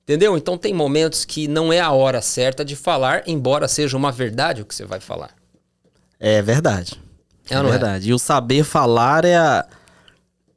entendeu? 0.02 0.34
Então 0.36 0.56
tem 0.56 0.72
momentos 0.72 1.26
que 1.26 1.46
não 1.46 1.70
é 1.70 1.80
a 1.80 1.90
hora 1.92 2.22
certa 2.22 2.64
de 2.64 2.74
falar, 2.74 3.22
embora 3.26 3.68
seja 3.68 3.94
uma 3.96 4.10
verdade 4.12 4.62
o 4.62 4.64
que 4.64 4.74
você 4.74 4.86
vai 4.86 5.00
falar. 5.00 5.34
É 6.18 6.40
verdade. 6.40 6.98
É, 7.50 7.54
É 7.54 7.58
é? 7.58 7.62
verdade. 7.62 8.08
E 8.08 8.14
o 8.14 8.18
saber 8.18 8.64
falar 8.64 9.26
é, 9.26 9.36
a- 9.36 9.66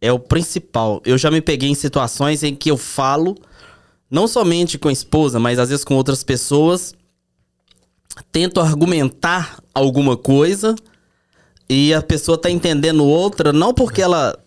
é 0.01 0.11
o 0.11 0.19
principal. 0.19 1.01
Eu 1.05 1.17
já 1.17 1.29
me 1.31 1.41
peguei 1.41 1.69
em 1.69 1.75
situações 1.75 2.43
em 2.43 2.55
que 2.55 2.71
eu 2.71 2.77
falo, 2.77 3.35
não 4.09 4.27
somente 4.27 4.77
com 4.77 4.87
a 4.89 4.93
esposa, 4.93 5.39
mas 5.39 5.59
às 5.59 5.69
vezes 5.69 5.83
com 5.83 5.95
outras 5.95 6.23
pessoas, 6.23 6.93
tento 8.31 8.59
argumentar 8.59 9.59
alguma 9.73 10.17
coisa 10.17 10.75
e 11.69 11.93
a 11.93 12.01
pessoa 12.01 12.37
tá 12.37 12.49
entendendo 12.49 13.05
outra, 13.05 13.53
não 13.53 13.73
porque 13.73 14.01
ela. 14.01 14.37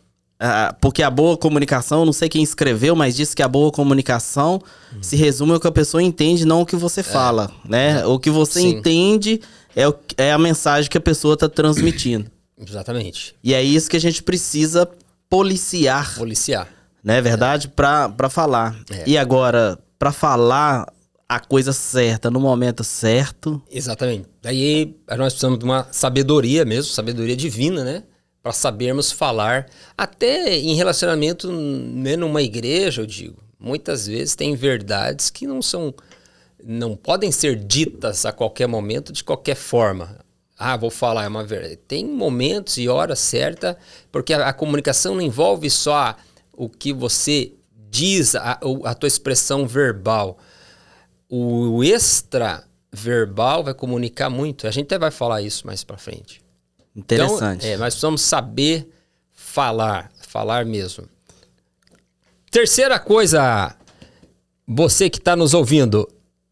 ah, 0.40 0.74
porque 0.80 1.02
a 1.02 1.10
boa 1.10 1.36
comunicação, 1.36 2.04
não 2.04 2.12
sei 2.12 2.28
quem 2.28 2.42
escreveu, 2.42 2.96
mas 2.96 3.14
disse 3.14 3.34
que 3.36 3.42
a 3.42 3.48
boa 3.48 3.70
comunicação 3.70 4.60
se 5.00 5.14
resume 5.16 5.52
ao 5.52 5.60
que 5.60 5.68
a 5.68 5.72
pessoa 5.72 6.02
entende, 6.02 6.44
não 6.44 6.62
o 6.62 6.66
que 6.66 6.74
você 6.76 7.02
fala, 7.02 7.50
né? 7.64 8.04
O 8.06 8.18
que 8.18 8.30
você 8.30 8.60
Sim. 8.60 8.68
entende 8.70 9.40
é, 9.76 9.88
o- 9.88 9.94
é 10.16 10.32
a 10.32 10.38
mensagem 10.38 10.90
que 10.90 10.98
a 10.98 11.00
pessoa 11.00 11.36
tá 11.36 11.48
transmitindo. 11.48 12.28
Exatamente. 12.58 13.34
E 13.42 13.54
é 13.54 13.62
isso 13.62 13.88
que 13.88 13.96
a 13.96 14.00
gente 14.00 14.22
precisa 14.22 14.88
policiar, 15.36 16.14
Policiar. 16.18 16.68
né? 17.02 17.18
Verdade? 17.22 17.66
Pra, 17.68 18.06
pra 18.10 18.28
falar. 18.28 18.78
É. 18.90 19.04
E 19.06 19.16
agora, 19.16 19.78
pra 19.98 20.12
falar 20.12 20.86
a 21.26 21.40
coisa 21.40 21.72
certa 21.72 22.30
no 22.30 22.38
momento 22.38 22.84
certo, 22.84 23.62
Exatamente. 23.70 24.28
Daí 24.42 24.94
nós 25.16 25.32
precisamos 25.32 25.58
de 25.58 25.64
uma 25.64 25.88
sabedoria 25.90 26.66
mesmo, 26.66 26.92
sabedoria 26.92 27.34
divina, 27.34 27.82
né? 27.82 28.02
Para 28.42 28.52
sabermos 28.52 29.10
falar. 29.10 29.66
Até 29.96 30.58
em 30.58 30.74
relacionamento, 30.74 31.50
né, 31.50 32.14
numa 32.14 32.42
igreja, 32.42 33.00
eu 33.00 33.06
digo. 33.06 33.38
Muitas 33.58 34.06
vezes 34.06 34.34
tem 34.36 34.54
verdades 34.54 35.30
que 35.30 35.46
não 35.46 35.62
são. 35.62 35.94
não 36.62 36.94
podem 36.94 37.32
ser 37.32 37.56
ditas 37.56 38.26
a 38.26 38.32
qualquer 38.32 38.66
momento, 38.68 39.12
de 39.14 39.24
qualquer 39.24 39.54
forma. 39.56 40.18
Ah, 40.58 40.76
vou 40.76 40.90
falar, 40.90 41.24
é 41.24 41.28
uma 41.28 41.44
verdade. 41.44 41.76
Tem 41.76 42.04
momentos 42.04 42.76
e 42.78 42.88
horas 42.88 43.18
certas, 43.18 43.76
porque 44.10 44.32
a, 44.32 44.48
a 44.48 44.52
comunicação 44.52 45.14
não 45.14 45.22
envolve 45.22 45.68
só 45.70 46.14
o 46.52 46.68
que 46.68 46.92
você 46.92 47.52
diz, 47.90 48.34
a, 48.34 48.58
o- 48.62 48.86
a 48.86 48.94
tua 48.94 49.06
expressão 49.08 49.66
verbal 49.66 50.38
o 51.34 51.82
extra 51.82 52.62
verbal 52.92 53.64
vai 53.64 53.72
comunicar 53.72 54.28
muito. 54.28 54.66
A 54.66 54.70
gente 54.70 54.84
até 54.84 54.98
vai 54.98 55.10
falar 55.10 55.40
isso 55.40 55.66
mais 55.66 55.82
pra 55.82 55.96
frente. 55.96 56.42
interessante. 56.94 57.60
Então, 57.64 57.70
é, 57.70 57.76
nós 57.78 57.94
precisamos 57.94 58.20
saber 58.20 58.86
falar, 59.32 60.12
falar 60.28 60.66
mesmo. 60.66 61.08
Terceira 62.50 62.98
coisa, 62.98 63.74
você 64.66 65.08
que 65.08 65.16
está 65.18 65.34
nos 65.34 65.54
ouvindo, 65.54 66.06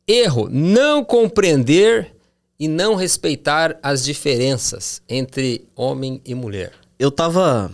erro, 0.07 0.49
não 0.51 1.05
compreender 1.05 2.15
e 2.61 2.69
não 2.69 2.95
respeitar 2.95 3.79
as 3.83 4.05
diferenças 4.05 5.01
entre 5.09 5.67
homem 5.75 6.21
e 6.27 6.35
mulher. 6.35 6.75
Eu 6.99 7.11
tava. 7.11 7.73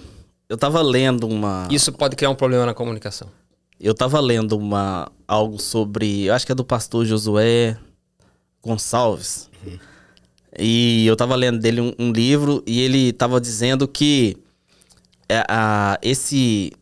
Eu 0.49 0.57
tava 0.57 0.81
lendo 0.81 1.27
uma. 1.27 1.67
Isso 1.73 1.93
pode 1.93 2.15
criar 2.15 2.31
um 2.31 2.37
problema 2.37 2.65
na 2.65 2.73
comunicação. 2.73 3.29
Eu 3.81 3.93
tava 3.93 4.21
lendo 4.21 4.57
uma. 4.57 5.11
algo 5.27 5.61
sobre. 5.61 6.27
Eu 6.27 6.35
acho 6.35 6.47
que 6.47 6.53
é 6.53 6.55
do 6.55 6.65
pastor 6.65 7.05
Josué 7.05 7.77
Gonçalves. 8.63 9.51
E 10.57 11.05
eu 11.05 11.17
tava 11.17 11.35
lendo 11.35 11.59
dele 11.59 11.81
um, 11.81 11.93
um 11.99 12.13
livro 12.13 12.63
e 12.65 12.81
ele 12.81 13.13
tava 13.13 13.41
dizendo 13.41 13.89
que 13.89 14.37
é, 15.29 15.45
a, 15.49 15.99
esse. 16.01 16.73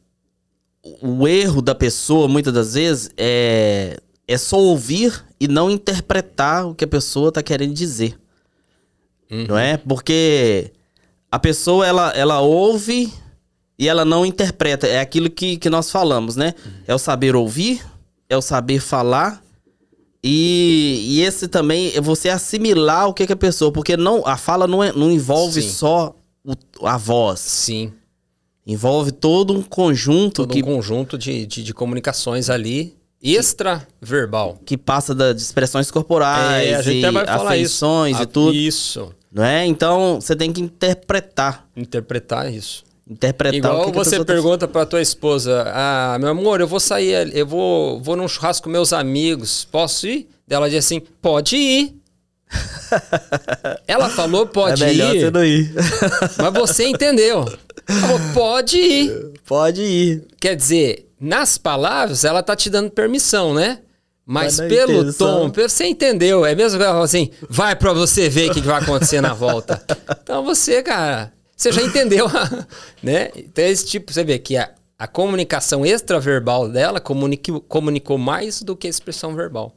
O 1.00 1.26
erro 1.26 1.62
da 1.62 1.74
pessoa, 1.74 2.28
muitas 2.28 2.52
das 2.52 2.74
vezes, 2.74 3.10
é, 3.16 3.98
é 4.26 4.38
só 4.38 4.58
ouvir 4.58 5.24
e 5.38 5.46
não 5.48 5.70
interpretar 5.70 6.66
o 6.66 6.74
que 6.74 6.84
a 6.84 6.88
pessoa 6.88 7.30
tá 7.32 7.42
querendo 7.42 7.74
dizer. 7.74 8.18
Não 9.48 9.58
é? 9.58 9.76
Porque 9.76 10.70
a 11.30 11.38
pessoa, 11.38 11.86
ela, 11.86 12.10
ela 12.10 12.40
ouve 12.40 13.12
e 13.78 13.88
ela 13.88 14.04
não 14.04 14.24
interpreta. 14.24 14.86
É 14.86 15.00
aquilo 15.00 15.28
que, 15.28 15.56
que 15.56 15.68
nós 15.68 15.90
falamos, 15.90 16.36
né? 16.36 16.54
É 16.86 16.94
o 16.94 16.98
saber 16.98 17.34
ouvir, 17.34 17.84
é 18.28 18.36
o 18.36 18.42
saber 18.42 18.80
falar. 18.80 19.42
E, 20.22 21.04
e 21.08 21.20
esse 21.22 21.48
também 21.48 21.92
é 21.94 22.00
você 22.00 22.28
assimilar 22.28 23.08
o 23.08 23.14
que, 23.14 23.26
que 23.26 23.32
a 23.32 23.36
pessoa. 23.36 23.72
Porque 23.72 23.96
não, 23.96 24.26
a 24.26 24.36
fala 24.36 24.66
não, 24.66 24.82
é- 24.82 24.92
não 24.92 25.10
envolve 25.10 25.60
Sim. 25.60 25.68
só 25.68 26.14
o- 26.44 26.86
a 26.86 26.96
voz. 26.96 27.40
Sim. 27.40 27.92
Envolve 28.66 29.12
todo 29.12 29.52
um 29.52 29.62
conjunto 29.62 30.46
Todo 30.46 30.52
que, 30.54 30.62
um 30.62 30.66
conjunto 30.76 31.18
de, 31.18 31.44
de, 31.44 31.62
de 31.62 31.74
comunicações 31.74 32.48
ali 32.48 32.96
extra 33.24 33.86
verbal. 34.00 34.58
que 34.66 34.76
passa 34.76 35.14
da- 35.14 35.32
de 35.32 35.40
expressões 35.40 35.90
corporais, 35.90 36.68
É, 36.68 36.74
a 36.74 36.82
gente 36.82 36.98
e 37.06 37.10
vai 37.10 37.24
falar 37.26 37.56
isso. 37.56 37.84
afeições 37.86 38.16
Ah, 38.18 38.22
e 38.22 38.26
tudo. 38.26 38.54
Isso. 38.54 39.12
Não 39.32 39.42
é? 39.44 39.64
Então 39.66 40.20
você 40.20 40.36
tem 40.36 40.52
que 40.52 40.60
interpretar. 40.60 41.66
Interpretar 41.76 42.52
isso. 42.52 42.84
Interpretar 43.08 43.56
o 43.70 43.74
Igual 43.74 43.84
que 43.86 43.92
que 43.92 43.98
você 43.98 44.18
tá 44.18 44.24
pergunta 44.24 44.66
pra 44.68 44.86
tua 44.86 45.02
esposa: 45.02 45.64
Ah, 45.74 46.16
meu 46.20 46.28
amor, 46.30 46.60
eu 46.60 46.66
vou 46.68 46.80
sair, 46.80 47.34
eu 47.36 47.46
vou, 47.46 48.00
vou 48.00 48.16
num 48.16 48.26
churrasco 48.28 48.64
com 48.64 48.70
meus 48.70 48.92
amigos, 48.92 49.66
posso 49.70 50.06
ir? 50.06 50.28
Ela 50.48 50.68
diz 50.70 50.84
assim: 50.84 51.00
pode 51.20 51.56
ir. 51.56 51.94
Ela 53.86 54.08
falou 54.08 54.46
pode 54.46 54.82
é 54.82 54.86
melhor 54.86 55.14
ir, 55.14 55.20
você 55.20 55.30
não 55.30 55.44
ir. 55.44 55.72
mas 56.38 56.52
você 56.54 56.84
entendeu. 56.86 57.44
Ela 57.86 58.00
falou, 58.00 58.20
pode 58.32 58.76
ir. 58.78 59.32
Pode 59.46 59.82
ir. 59.82 60.24
Quer 60.40 60.54
dizer, 60.56 61.08
nas 61.24 61.56
palavras, 61.56 62.24
ela 62.24 62.42
tá 62.42 62.54
te 62.54 62.68
dando 62.68 62.90
permissão, 62.90 63.54
né? 63.54 63.80
Mas 64.26 64.58
na 64.58 64.66
pelo 64.68 65.02
intenção- 65.02 65.50
tom, 65.50 65.62
você 65.68 65.84
entendeu. 65.86 66.44
É 66.46 66.54
mesmo 66.54 66.78
que 66.78 66.84
ela 66.84 66.92
fala 66.94 67.04
assim, 67.04 67.30
vai 67.48 67.76
pra 67.76 67.92
você 67.92 68.28
ver 68.28 68.50
o 68.50 68.54
que, 68.54 68.60
que 68.60 68.66
vai 68.66 68.80
acontecer 68.82 69.20
na 69.20 69.34
volta. 69.34 69.82
Então 70.22 70.42
você, 70.42 70.82
cara, 70.82 71.32
você 71.54 71.70
já 71.70 71.82
entendeu, 71.82 72.26
né? 73.02 73.30
Então 73.36 73.62
esse 73.64 73.84
tipo, 73.86 74.10
você 74.12 74.24
vê 74.24 74.38
que 74.38 74.56
a, 74.56 74.70
a 74.98 75.06
comunicação 75.06 75.84
extraverbal 75.84 76.68
dela 76.68 76.98
comunicou, 76.98 77.60
comunicou 77.60 78.16
mais 78.16 78.62
do 78.62 78.74
que 78.74 78.86
a 78.86 78.90
expressão 78.90 79.34
verbal. 79.34 79.74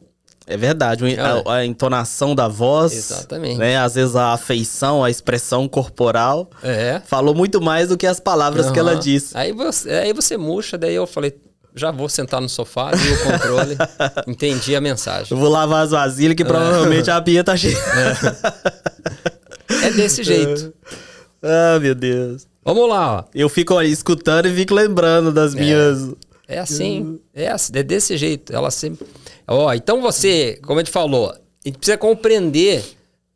É 0.50 0.56
verdade, 0.56 1.04
a, 1.20 1.56
a 1.56 1.66
entonação 1.66 2.34
da 2.34 2.48
voz, 2.48 2.94
Exatamente. 2.94 3.58
né? 3.58 3.77
Às 3.77 3.96
vezes 3.96 4.16
a 4.16 4.32
afeição, 4.32 5.04
a 5.04 5.10
expressão 5.10 5.68
corporal, 5.68 6.50
É. 6.63 7.01
falou 7.06 7.36
muito 7.36 7.60
mais 7.62 7.89
do 7.89 7.98
que 7.98 8.08
as 8.08 8.20
palavras 8.20 8.72
que 8.72 8.80
ela 8.80 8.96
disse. 8.96 9.36
Aí 9.38 9.51
você, 9.51 9.89
aí 9.92 10.13
você 10.13 10.38
murcha, 10.38 10.77
daí 10.77 10.96
eu 10.96 11.06
falei, 11.06 11.36
já 11.75 11.92
vou 11.92 12.08
sentar 12.08 12.39
no 12.39 12.48
sofá, 12.48 12.92
vi 12.92 13.12
o 13.12 13.24
controle, 13.24 13.77
entendi 14.25 14.74
a 14.74 14.80
mensagem. 14.80 15.27
Eu 15.32 15.38
vou 15.38 15.50
lavar 15.50 15.84
as 15.84 15.92
vasilhas 15.92 16.36
que 16.36 16.46
provavelmente 16.46 17.12
a 17.12 17.22
pia 17.22 17.44
tá 17.44 17.56
cheia. 17.58 17.77
É 19.84 19.92
desse 19.92 20.24
jeito. 20.24 20.74
ah, 21.44 21.77
meu 21.80 21.94
Deus. 21.94 22.48
Vamos 22.63 22.89
lá, 22.89 23.18
ó. 23.20 23.24
Eu 23.34 23.50
fico 23.50 23.74
ó, 23.74 23.82
escutando 23.82 24.46
e 24.48 24.56
fico 24.56 24.74
lembrando 24.74 25.32
das 25.32 25.54
minhas. 25.54 26.10
É 26.48 26.60
assim, 26.60 27.20
é, 27.34 27.50
assim, 27.50 27.72
é 27.75 27.84
desse 27.84 28.16
jeito. 28.16 28.54
Ela 28.54 28.72
sempre. 28.72 29.06
Ó, 29.48 29.74
então 29.74 30.01
você, 30.01 30.60
como 30.63 30.80
a 30.80 30.84
gente 30.84 30.92
falou, 30.92 31.30
a 31.32 31.39
gente 31.68 31.77
precisa 31.77 31.98
compreender 31.98 32.84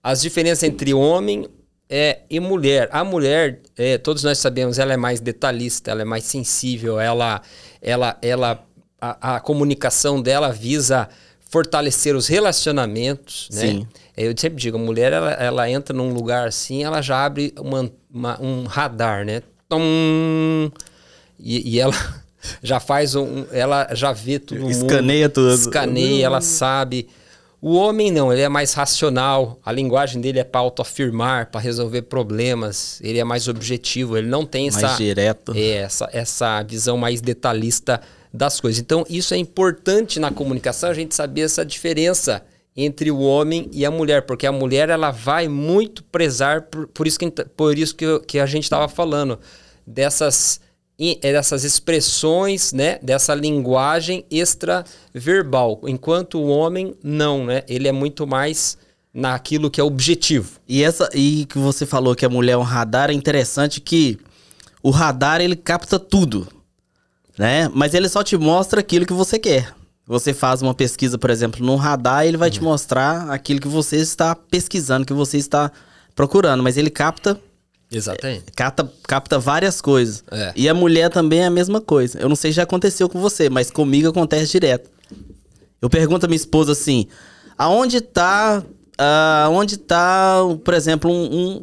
as 0.03 0.21
diferenças 0.21 0.63
entre 0.63 0.93
homem 0.93 1.47
é, 1.89 2.19
e 2.29 2.39
mulher. 2.39 2.89
A 2.91 3.03
mulher, 3.03 3.61
é, 3.77 3.97
todos 3.97 4.23
nós 4.23 4.37
sabemos, 4.37 4.77
ela 4.79 4.93
é 4.93 4.97
mais 4.97 5.19
detalhista, 5.19 5.91
ela 5.91 6.01
é 6.01 6.05
mais 6.05 6.23
sensível, 6.25 6.99
ela, 6.99 7.41
ela, 7.81 8.17
ela, 8.21 8.63
a, 8.99 9.35
a 9.35 9.39
comunicação 9.39 10.21
dela 10.21 10.51
visa 10.51 11.07
fortalecer 11.49 12.15
os 12.15 12.27
relacionamentos, 12.27 13.49
né? 13.51 13.61
Sim. 13.61 13.87
Eu 14.15 14.33
sempre 14.37 14.59
digo, 14.61 14.77
a 14.77 14.79
mulher, 14.81 15.11
ela, 15.13 15.31
ela 15.33 15.69
entra 15.69 15.95
num 15.95 16.13
lugar 16.13 16.47
assim, 16.47 16.83
ela 16.83 17.01
já 17.01 17.25
abre 17.25 17.53
uma- 17.59 17.91
uma- 18.13 18.41
um 18.41 18.63
radar, 18.65 19.25
né? 19.25 19.41
Tom, 19.67 19.81
e, 21.39 21.75
e 21.75 21.79
ela 21.79 21.93
já 22.63 22.79
faz 22.79 23.15
um. 23.15 23.45
Ela 23.51 23.89
já 23.93 24.11
vê 24.11 24.39
tudo. 24.39 24.69
Escaneia 24.69 25.29
tudo. 25.29 25.53
Escaneia, 25.53 26.25
ela 26.25 26.41
sabe. 26.41 27.07
O 27.61 27.75
homem 27.75 28.09
não, 28.11 28.33
ele 28.33 28.41
é 28.41 28.49
mais 28.49 28.73
racional. 28.73 29.59
A 29.63 29.71
linguagem 29.71 30.19
dele 30.19 30.39
é 30.39 30.43
para 30.43 30.61
autoafirmar, 30.61 31.51
para 31.51 31.61
resolver 31.61 32.01
problemas. 32.03 32.99
Ele 33.03 33.19
é 33.19 33.23
mais 33.23 33.47
objetivo. 33.47 34.17
Ele 34.17 34.27
não 34.27 34.45
tem 34.45 34.71
Mais 34.71 34.83
essa, 34.83 34.97
direto. 34.97 35.53
é, 35.55 35.73
essa, 35.77 36.09
essa 36.11 36.63
visão 36.63 36.97
mais 36.97 37.21
detalhista 37.21 38.01
das 38.33 38.59
coisas. 38.59 38.79
Então, 38.81 39.05
isso 39.09 39.33
é 39.33 39.37
importante 39.37 40.19
na 40.19 40.31
comunicação, 40.31 40.89
a 40.89 40.93
gente 40.93 41.13
saber 41.13 41.41
essa 41.41 41.63
diferença 41.65 42.41
entre 42.75 43.11
o 43.11 43.19
homem 43.19 43.69
e 43.73 43.85
a 43.85 43.91
mulher, 43.91 44.21
porque 44.21 44.47
a 44.47 44.51
mulher 44.51 44.89
ela 44.89 45.11
vai 45.11 45.49
muito 45.49 46.01
prezar 46.05 46.61
por, 46.63 46.87
por 46.87 47.05
isso 47.05 47.19
que 47.19 47.29
por 47.29 47.77
isso 47.77 47.93
que, 47.93 48.05
eu- 48.05 48.21
que 48.21 48.39
a 48.39 48.45
gente 48.45 48.63
estava 48.63 48.87
falando 48.87 49.37
dessas 49.85 50.61
dessas 51.21 51.63
expressões, 51.63 52.71
né, 52.73 52.99
dessa 53.01 53.33
linguagem 53.33 54.23
extraverbal, 54.29 55.81
enquanto 55.87 56.37
o 56.37 56.47
homem 56.47 56.95
não, 57.03 57.45
né? 57.45 57.63
Ele 57.67 57.87
é 57.87 57.91
muito 57.91 58.27
mais 58.27 58.77
naquilo 59.13 59.69
que 59.69 59.81
é 59.81 59.83
objetivo. 59.83 60.59
E 60.67 60.83
essa 60.83 61.09
e 61.13 61.45
que 61.45 61.57
você 61.57 61.85
falou 61.85 62.15
que 62.15 62.25
a 62.25 62.29
mulher 62.29 62.53
é 62.53 62.57
um 62.57 62.61
radar, 62.61 63.09
é 63.09 63.13
interessante 63.13 63.81
que 63.81 64.19
o 64.83 64.91
radar 64.91 65.41
ele 65.41 65.55
capta 65.55 65.97
tudo, 65.97 66.47
né? 67.37 67.69
Mas 67.73 67.93
ele 67.93 68.07
só 68.07 68.23
te 68.23 68.37
mostra 68.37 68.79
aquilo 68.79 69.05
que 69.05 69.13
você 69.13 69.39
quer. 69.39 69.73
Você 70.05 70.33
faz 70.33 70.61
uma 70.61 70.73
pesquisa, 70.73 71.17
por 71.17 71.29
exemplo, 71.29 71.65
num 71.65 71.75
radar, 71.75 72.25
ele 72.25 72.37
vai 72.37 72.51
te 72.51 72.61
mostrar 72.61 73.29
aquilo 73.29 73.61
que 73.61 73.67
você 73.67 73.97
está 73.97 74.35
pesquisando, 74.35 75.05
que 75.05 75.13
você 75.13 75.37
está 75.37 75.71
procurando, 76.15 76.61
mas 76.61 76.77
ele 76.77 76.89
capta 76.89 77.39
Exatamente. 77.91 78.45
capta, 78.55 78.91
capta 79.07 79.37
várias 79.39 79.81
coisas. 79.81 80.23
É. 80.31 80.53
E 80.55 80.69
a 80.69 80.73
mulher 80.73 81.09
também 81.09 81.39
é 81.41 81.45
a 81.45 81.49
mesma 81.49 81.81
coisa. 81.81 82.19
Eu 82.19 82.29
não 82.29 82.35
sei 82.35 82.51
se 82.51 82.55
já 82.57 82.63
aconteceu 82.63 83.09
com 83.09 83.19
você, 83.19 83.49
mas 83.49 83.69
comigo 83.69 84.07
acontece 84.09 84.51
direto. 84.51 84.89
Eu 85.81 85.89
pergunto 85.89 86.25
à 86.25 86.29
minha 86.29 86.35
esposa 86.37 86.71
assim: 86.71 87.07
aonde 87.57 87.99
tá. 88.01 88.63
ah, 88.97 89.47
onde 89.51 89.77
tá, 89.77 90.37
por 90.63 90.73
exemplo, 90.73 91.11
um, 91.11 91.61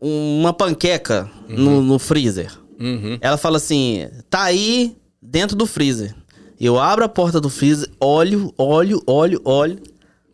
um- 0.00 0.40
uma 0.40 0.52
panqueca 0.52 1.30
no, 1.48 1.82
no 1.82 1.98
freezer? 1.98 2.50
Uhum. 2.80 3.18
Ela 3.20 3.36
fala 3.36 3.56
assim: 3.58 4.08
tá 4.30 4.42
aí 4.44 4.96
dentro 5.20 5.54
do 5.56 5.66
freezer. 5.66 6.14
Eu 6.60 6.78
abro 6.78 7.04
a 7.04 7.08
porta 7.08 7.40
do 7.40 7.50
freezer, 7.50 7.88
olho, 8.00 8.54
olho, 8.56 9.02
olho, 9.06 9.40
olho. 9.44 9.78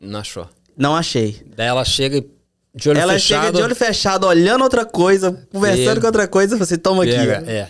Não 0.01 0.21
achou. 0.21 0.47
Não 0.77 0.95
achei. 0.95 1.43
Daí 1.57 1.67
ela 1.67 1.85
chega 1.85 2.19
e 2.19 2.27
de 2.79 2.89
olho 2.91 2.99
Ela 3.01 3.13
fechado. 3.15 3.45
chega 3.47 3.57
de 3.57 3.63
olho 3.63 3.75
fechado, 3.77 4.27
olhando 4.27 4.63
outra 4.63 4.85
coisa, 4.85 5.33
conversando 5.53 5.85
Pega. 5.87 6.01
com 6.01 6.07
outra 6.07 6.29
coisa, 6.29 6.57
você 6.57 6.79
toma 6.79 7.03
aqui. 7.05 7.13
É. 7.15 7.69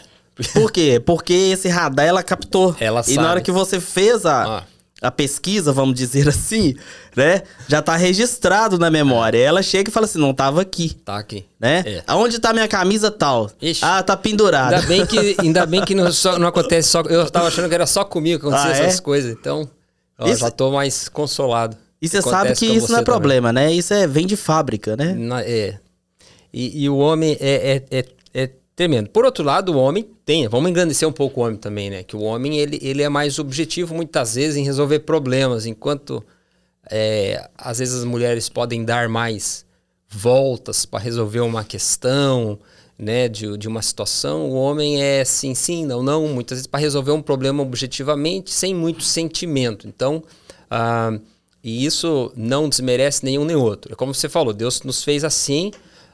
Por 0.55 0.71
quê? 0.71 1.03
Porque 1.05 1.33
esse 1.33 1.69
radar 1.69 2.07
ela 2.07 2.23
captou. 2.23 2.77
Ela 2.79 3.01
e 3.01 3.05
sabe. 3.05 3.17
na 3.17 3.31
hora 3.31 3.41
que 3.41 3.51
você 3.51 3.81
fez 3.81 4.25
a, 4.25 4.59
Ah. 4.59 4.63
a 5.03 5.11
pesquisa, 5.11 5.73
vamos 5.73 5.97
dizer 5.97 6.29
assim, 6.31 6.77
né? 7.17 7.43
Já 7.67 7.83
tá 7.83 7.97
registrado 7.97 8.79
na 8.79 8.89
memória. 8.89 9.37
Ela 9.39 9.63
chega 9.63 9.91
e 9.91 9.93
fala 9.93 10.07
assim: 10.07 10.21
não 10.21 10.33
tava 10.33 10.61
aqui. 10.63 10.95
Tá 11.05 11.19
aqui. 11.19 11.45
Né? 11.59 11.83
É. 11.85 12.03
Aonde 12.07 12.39
tá 12.39 12.53
minha 12.53 12.69
camisa 12.69 13.11
tal? 13.11 13.51
Ixi. 13.61 13.85
Ah, 13.85 14.01
tá 14.01 14.17
pendurada. 14.17 14.77
Ainda 14.77 14.87
bem 14.87 15.05
que, 15.07 15.37
ainda 15.41 15.67
bem 15.67 15.85
que 15.85 15.93
não, 15.95 16.13
só- 16.13 16.39
não 16.39 16.47
acontece 16.47 16.89
só. 16.89 17.01
Eu 17.01 17.29
tava 17.29 17.49
achando 17.49 17.69
que 17.69 17.75
era 17.75 17.87
só 17.87 18.05
comigo 18.05 18.41
que 18.41 18.47
acontecia 18.47 18.75
Ah, 18.75 18.79
é? 18.79 18.87
essas 18.87 19.01
coisas. 19.01 19.33
Então, 19.33 19.69
ó, 20.17 20.33
já 20.33 20.53
tô 20.53 20.71
mais 20.71 21.09
consolado. 21.09 21.77
E 22.01 22.09
você 22.09 22.23
sabe 22.23 22.55
que 22.55 22.67
isso 22.67 22.93
não 22.93 22.99
é 22.99 23.01
você 23.01 23.05
problema, 23.05 23.53
né? 23.53 23.73
Isso 23.73 23.93
é, 23.93 24.07
vem 24.07 24.27
de 24.27 24.37
fábrica, 24.37 24.97
né? 24.97 25.09
também. 25.09 25.25
Na- 25.27 25.43
é. 25.43 25.79
E, 26.53 26.85
e 26.85 26.89
o 26.89 26.97
homem 26.97 27.37
é, 27.41 27.85
é, 27.91 27.99
é, 27.99 28.05
é 28.35 28.51
tremendo. 28.75 29.11
Por 29.11 29.25
outro 29.25 29.45
lado, 29.45 29.73
o 29.73 29.77
homem 29.77 30.09
tem. 30.25 30.47
Vamos 30.49 30.71
engrandecer 30.71 31.09
um 31.09 31.13
pouco 31.13 31.41
o 31.41 31.45
homem 31.45 31.57
também, 31.57 31.91
né? 31.91 32.03
Que 32.03 32.17
o 32.17 32.21
homem 32.21 32.59
ele, 32.59 32.79
ele 32.81 33.03
é 33.03 33.09
mais 33.09 33.39
objetivo 33.39 33.95
muitas 33.95 34.37
vezes 34.37 34.57
em 34.57 34.65
resolver 34.65 35.01
problemas, 35.01 35.67
enquanto 35.67 36.25
é, 36.91 37.49
às 37.57 37.79
vezes 37.79 37.97
as 37.97 38.05
mulheres 38.05 38.49
podem 38.49 38.85
dar 38.85 39.09
mais 39.09 39.67
voltas 40.09 40.87
para 40.87 41.01
resolver 41.01 41.41
uma 41.41 41.63
questão, 41.65 42.59
né, 42.99 43.29
de, 43.29 43.57
de 43.57 43.69
uma 43.69 43.83
situação, 43.83 44.51
o 44.51 44.55
homem 44.55 45.01
é 45.03 45.25
sim, 45.25 45.55
sim, 45.55 45.87
não, 45.87 46.03
não, 46.03 46.27
muitas 46.27 46.57
vezes 46.59 46.67
para 46.67 46.81
resolver 46.81 47.13
um 47.13 47.23
problema 47.23 47.63
objetivamente, 47.63 48.51
sem 48.51 48.75
muito 48.75 49.05
sentimento. 49.05 49.87
Então, 49.87 50.23
ah, 50.71 51.19
e 51.63 51.85
isso 51.85 52.33
não 52.37 52.69
desmerece 52.69 53.25
nenhum 53.25 53.45
nem 53.45 53.57
outro. 53.57 53.93
É 53.93 53.97
como 53.97 54.15
você 54.15 54.29
falou, 54.29 54.53
Deus 54.53 54.83
nos 54.83 55.03
fez 55.03 55.25
assim, 55.25 55.71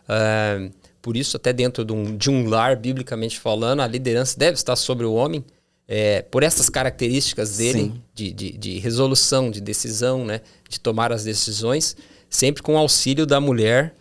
ah, 0.08 0.68
por 1.02 1.16
isso 1.16 1.36
até 1.36 1.52
dentro 1.52 1.84
de 1.84 1.92
um, 1.92 2.16
de 2.16 2.30
um 2.30 2.48
lar, 2.48 2.76
biblicamente 2.76 3.38
falando, 3.38 3.80
a 3.80 3.86
liderança 3.86 4.38
deve 4.38 4.54
estar 4.54 4.76
sobre 4.76 5.04
o 5.04 5.12
homem, 5.12 5.44
é, 5.86 6.22
por 6.22 6.42
essas 6.42 6.68
características 6.70 7.58
dele, 7.58 7.92
de, 8.14 8.32
de, 8.32 8.52
de 8.56 8.78
resolução, 8.78 9.50
de 9.50 9.60
decisão, 9.60 10.24
né? 10.24 10.40
De 10.66 10.80
tomar 10.80 11.12
as 11.12 11.24
decisões, 11.24 11.94
sempre 12.28 12.62
com 12.62 12.74
o 12.74 12.78
auxílio 12.78 13.26
da 13.26 13.38
mulher, 13.38 13.94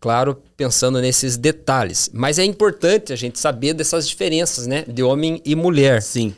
claro, 0.00 0.42
pensando 0.56 1.00
nesses 1.00 1.36
detalhes. 1.36 2.10
Mas 2.12 2.40
é 2.40 2.44
importante 2.44 3.12
a 3.12 3.16
gente 3.16 3.38
saber 3.38 3.72
dessas 3.72 4.08
diferenças, 4.08 4.66
né? 4.66 4.84
De 4.88 5.02
homem 5.02 5.40
e 5.44 5.54
mulher. 5.54 6.02
Sim. 6.02 6.34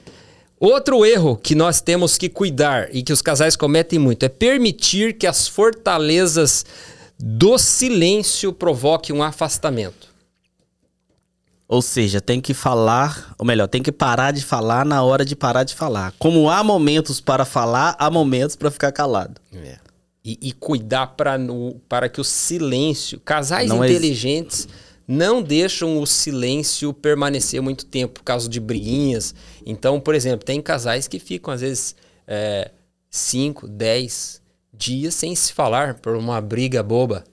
Outro 0.61 1.07
erro 1.07 1.39
que 1.39 1.55
nós 1.55 1.81
temos 1.81 2.19
que 2.19 2.29
cuidar 2.29 2.95
e 2.95 3.03
que 3.03 3.15
os 3.15 3.23
casais 3.23 3.57
cometem 3.57 3.99
muito 3.99 4.25
é 4.25 4.29
permitir 4.29 5.15
que 5.15 5.27
as 5.27 5.49
fortalezas 5.49 6.67
do 7.19 7.57
silêncio 7.57 8.53
provoquem 8.53 9.17
um 9.17 9.23
afastamento. 9.23 10.11
Ou 11.67 11.81
seja, 11.81 12.21
tem 12.21 12.43
que 12.43 12.53
falar, 12.53 13.35
ou 13.39 13.47
melhor, 13.47 13.69
tem 13.69 13.83
que 13.83 13.91
parar 13.91 14.33
de 14.33 14.45
falar 14.45 14.85
na 14.85 15.03
hora 15.03 15.25
de 15.25 15.35
parar 15.35 15.65
de 15.65 15.75
falar. 15.75 16.13
Como 16.19 16.51
há 16.51 16.63
momentos 16.63 17.23
para 17.23 17.47
falar, 17.47 17.97
há 17.99 18.11
momentos 18.11 18.55
para 18.55 18.71
ficar 18.71 18.93
calado. 18.93 19.41
E, 20.23 20.37
e 20.43 20.53
cuidar 20.53 21.15
para 21.89 22.09
que 22.11 22.21
o 22.21 22.25
silêncio. 22.25 23.19
Casais 23.21 23.71
Não 23.71 23.83
inteligentes 23.83 24.69
não 25.13 25.43
deixam 25.43 26.01
o 26.01 26.07
silêncio 26.07 26.95
permanecer 26.95 27.61
muito 27.61 27.85
tempo 27.85 28.15
por 28.15 28.23
causa 28.23 28.49
de 28.49 28.61
briguinhas. 28.61 29.35
Então, 29.67 29.99
por 29.99 30.15
exemplo, 30.15 30.47
tem 30.47 30.63
casais 30.63 31.09
que 31.09 31.19
ficam, 31.19 31.53
às 31.53 31.61
vezes, 31.63 31.97
5, 33.11 33.67
10 33.67 34.41
dias 34.73 35.13
sem 35.15 35.35
se 35.35 35.53
falar 35.53 35.95
por 35.95 36.15
uma 36.15 36.41
briga 36.41 36.81
boba. 36.81 37.25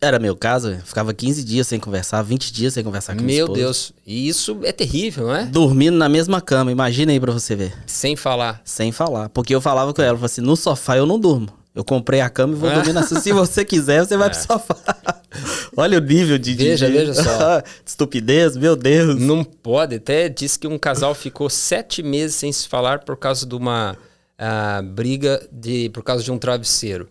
Era 0.00 0.18
meu 0.18 0.34
caso, 0.34 0.70
eu 0.70 0.80
ficava 0.80 1.12
15 1.12 1.44
dias 1.44 1.66
sem 1.66 1.78
conversar, 1.78 2.22
20 2.22 2.50
dias 2.50 2.72
sem 2.72 2.82
conversar 2.82 3.14
com 3.14 3.22
Meu. 3.22 3.48
Deus, 3.48 3.92
e 4.06 4.26
isso 4.28 4.60
é 4.62 4.72
terrível, 4.72 5.26
não 5.26 5.34
é? 5.34 5.44
Dormindo 5.44 5.98
na 5.98 6.08
mesma 6.08 6.40
cama, 6.40 6.72
imagina 6.72 7.12
aí 7.12 7.20
pra 7.20 7.32
você 7.32 7.54
ver. 7.54 7.76
Sem 7.84 8.16
falar. 8.16 8.62
Sem 8.64 8.90
falar. 8.90 9.28
Porque 9.28 9.54
eu 9.54 9.60
falava 9.60 9.92
com 9.92 10.00
ela, 10.00 10.12
eu 10.12 10.16
falava 10.16 10.26
assim, 10.26 10.40
no 10.40 10.56
sofá 10.56 10.96
eu 10.96 11.04
não 11.04 11.18
durmo. 11.18 11.48
Eu 11.78 11.84
comprei 11.84 12.20
a 12.20 12.28
cama 12.28 12.54
e 12.54 12.56
vou 12.56 12.68
É. 12.68 12.74
dormir 12.74 12.92
na 12.92 13.04
Se 13.04 13.30
você 13.30 13.64
quiser, 13.64 14.04
você 14.04 14.16
vai 14.16 14.28
pro 14.28 14.36
sofá. 14.40 14.74
Olha 15.76 15.98
o 15.98 16.00
nível 16.00 16.36
de... 16.36 16.52
Veja, 16.54 16.86
de- 16.88 16.92
veja 16.92 17.14
só. 17.14 17.60
de 17.62 17.66
estupidez, 17.86 18.56
meu 18.56 18.74
Deus. 18.74 19.14
Não 19.20 19.44
pode. 19.44 19.94
Até 19.94 20.28
diz 20.28 20.56
que 20.56 20.66
um 20.66 20.76
casal 20.76 21.14
ficou 21.14 21.48
sete 21.48 22.02
meses 22.02 22.34
sem 22.34 22.50
se 22.52 22.66
falar 22.66 23.04
por 23.04 23.16
causa 23.16 23.46
de 23.46 23.54
uma 23.54 23.96
ah, 24.36 24.82
briga 24.82 25.40
de, 25.52 25.88
por 25.90 26.02
causa 26.02 26.24
de 26.24 26.32
um 26.32 26.36
travesseiro. 26.38 27.08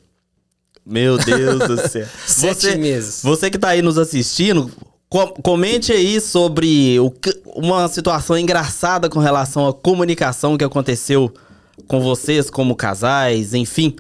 Meu 0.86 1.18
Deus 1.18 1.60
do 1.66 1.88
céu. 1.88 2.06
Sete 2.28 2.56
você, 2.68 2.76
meses. 2.76 3.22
Você 3.24 3.50
que 3.50 3.58
tá 3.58 3.70
aí 3.70 3.82
nos 3.82 3.98
assistindo, 3.98 4.70
co- 5.10 5.34
comente 5.42 5.94
aí 5.94 6.20
sobre 6.20 7.00
o 7.00 7.14
uma 7.56 7.88
situação 7.88 8.38
engraçada 8.38 9.10
com 9.10 9.20
relação 9.20 9.66
à 9.66 9.74
comunicação 9.74 10.58
que 10.58 10.64
aconteceu 10.66 11.34
com 11.88 12.02
vocês 12.02 12.50
como 12.50 12.76
casais, 12.76 13.54
enfim. 13.54 13.96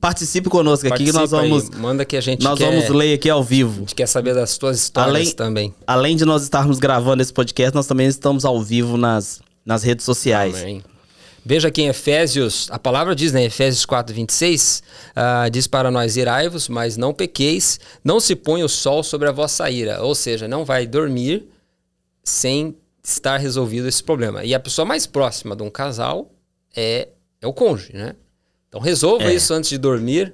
Participe 0.00 0.48
conosco 0.48 0.86
aqui 0.88 1.04
que 1.04 1.12
nós 1.12 1.30
Participa 1.30 1.42
aí, 1.42 1.48
vamos 1.48 1.70
Manda 1.70 2.04
que 2.04 2.16
a 2.16 2.20
gente 2.20 2.42
nós 2.42 2.58
quer, 2.58 2.66
vamos 2.66 2.88
ler 2.88 3.14
aqui 3.14 3.30
ao 3.30 3.42
vivo. 3.42 3.76
A 3.76 3.80
gente 3.80 3.94
quer 3.94 4.06
saber 4.06 4.34
das 4.34 4.58
tuas 4.58 4.78
histórias 4.78 5.14
Além- 5.14 5.30
também. 5.34 5.74
Além 5.86 6.16
de 6.16 6.24
nós 6.24 6.42
estarmos 6.42 6.78
gravando 6.78 7.22
esse 7.22 7.32
podcast, 7.32 7.74
nós 7.74 7.86
também 7.86 8.06
estamos 8.06 8.44
ao 8.44 8.60
vivo 8.60 8.96
nas, 8.96 9.40
nas 9.64 9.82
redes 9.82 10.04
sociais. 10.04 10.60
Amém. 10.60 10.82
Veja 11.44 11.68
aqui 11.68 11.82
em 11.82 11.88
Efésios, 11.88 12.68
a 12.70 12.78
palavra 12.78 13.16
diz, 13.16 13.32
né? 13.32 13.44
Efésios 13.44 13.84
4, 13.84 14.14
26, 14.14 14.82
ah, 15.14 15.48
diz 15.48 15.66
para 15.66 15.90
nós: 15.90 16.16
irai-vos, 16.16 16.68
mas 16.68 16.96
não 16.96 17.12
pequeis, 17.12 17.80
não 18.04 18.20
se 18.20 18.36
ponha 18.36 18.64
o 18.64 18.68
sol 18.68 19.02
sobre 19.02 19.28
a 19.28 19.32
vossa 19.32 19.68
ira. 19.68 20.02
Ou 20.02 20.14
seja, 20.14 20.46
não 20.46 20.64
vai 20.64 20.86
dormir 20.86 21.48
sem 22.22 22.76
estar 23.02 23.38
resolvido 23.38 23.88
esse 23.88 24.02
problema. 24.02 24.44
E 24.44 24.54
a 24.54 24.60
pessoa 24.60 24.84
mais 24.84 25.06
próxima 25.06 25.56
de 25.56 25.64
um 25.64 25.70
casal 25.70 26.30
é, 26.76 27.08
é 27.40 27.46
o 27.46 27.52
cônjuge, 27.52 27.92
né? 27.94 28.14
Então 28.72 28.80
resolva 28.80 29.24
É. 29.24 29.34
isso 29.34 29.52
antes 29.52 29.68
de 29.68 29.76
dormir, 29.76 30.32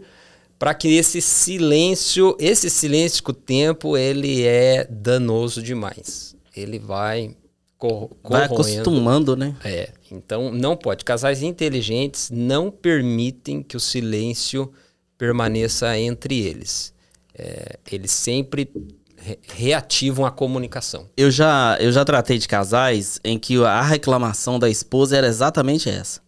para 0.60 0.72
que 0.72 0.86
esse 0.96 1.20
silêncio, 1.20 2.36
esse 2.38 2.70
silêncio 2.70 3.20
com 3.20 3.32
o 3.32 3.34
tempo, 3.34 3.96
ele 3.96 4.44
é 4.44 4.86
danoso 4.88 5.60
demais. 5.60 6.36
Ele 6.56 6.78
vai 6.78 7.34
cor 7.76 8.10
Vai 8.22 8.44
acostumando, 8.44 9.34
né? 9.36 9.56
É, 9.64 9.90
então 10.12 10.52
não 10.52 10.76
pode. 10.76 11.04
Casais 11.04 11.42
inteligentes 11.42 12.30
não 12.30 12.70
permitem 12.70 13.60
que 13.60 13.76
o 13.76 13.80
silêncio 13.80 14.72
permaneça 15.16 15.98
entre 15.98 16.38
eles. 16.40 16.92
É, 17.36 17.76
eles 17.90 18.12
sempre 18.12 18.70
re- 19.16 19.38
reativam 19.54 20.24
a 20.24 20.30
comunicação. 20.30 21.08
Eu 21.16 21.28
já, 21.30 21.76
eu 21.80 21.90
já 21.90 22.04
tratei 22.04 22.38
de 22.38 22.46
casais 22.46 23.18
em 23.24 23.36
que 23.36 23.56
a 23.64 23.82
reclamação 23.82 24.58
da 24.60 24.70
esposa 24.70 25.16
era 25.16 25.26
exatamente 25.26 25.88
essa. 25.88 26.20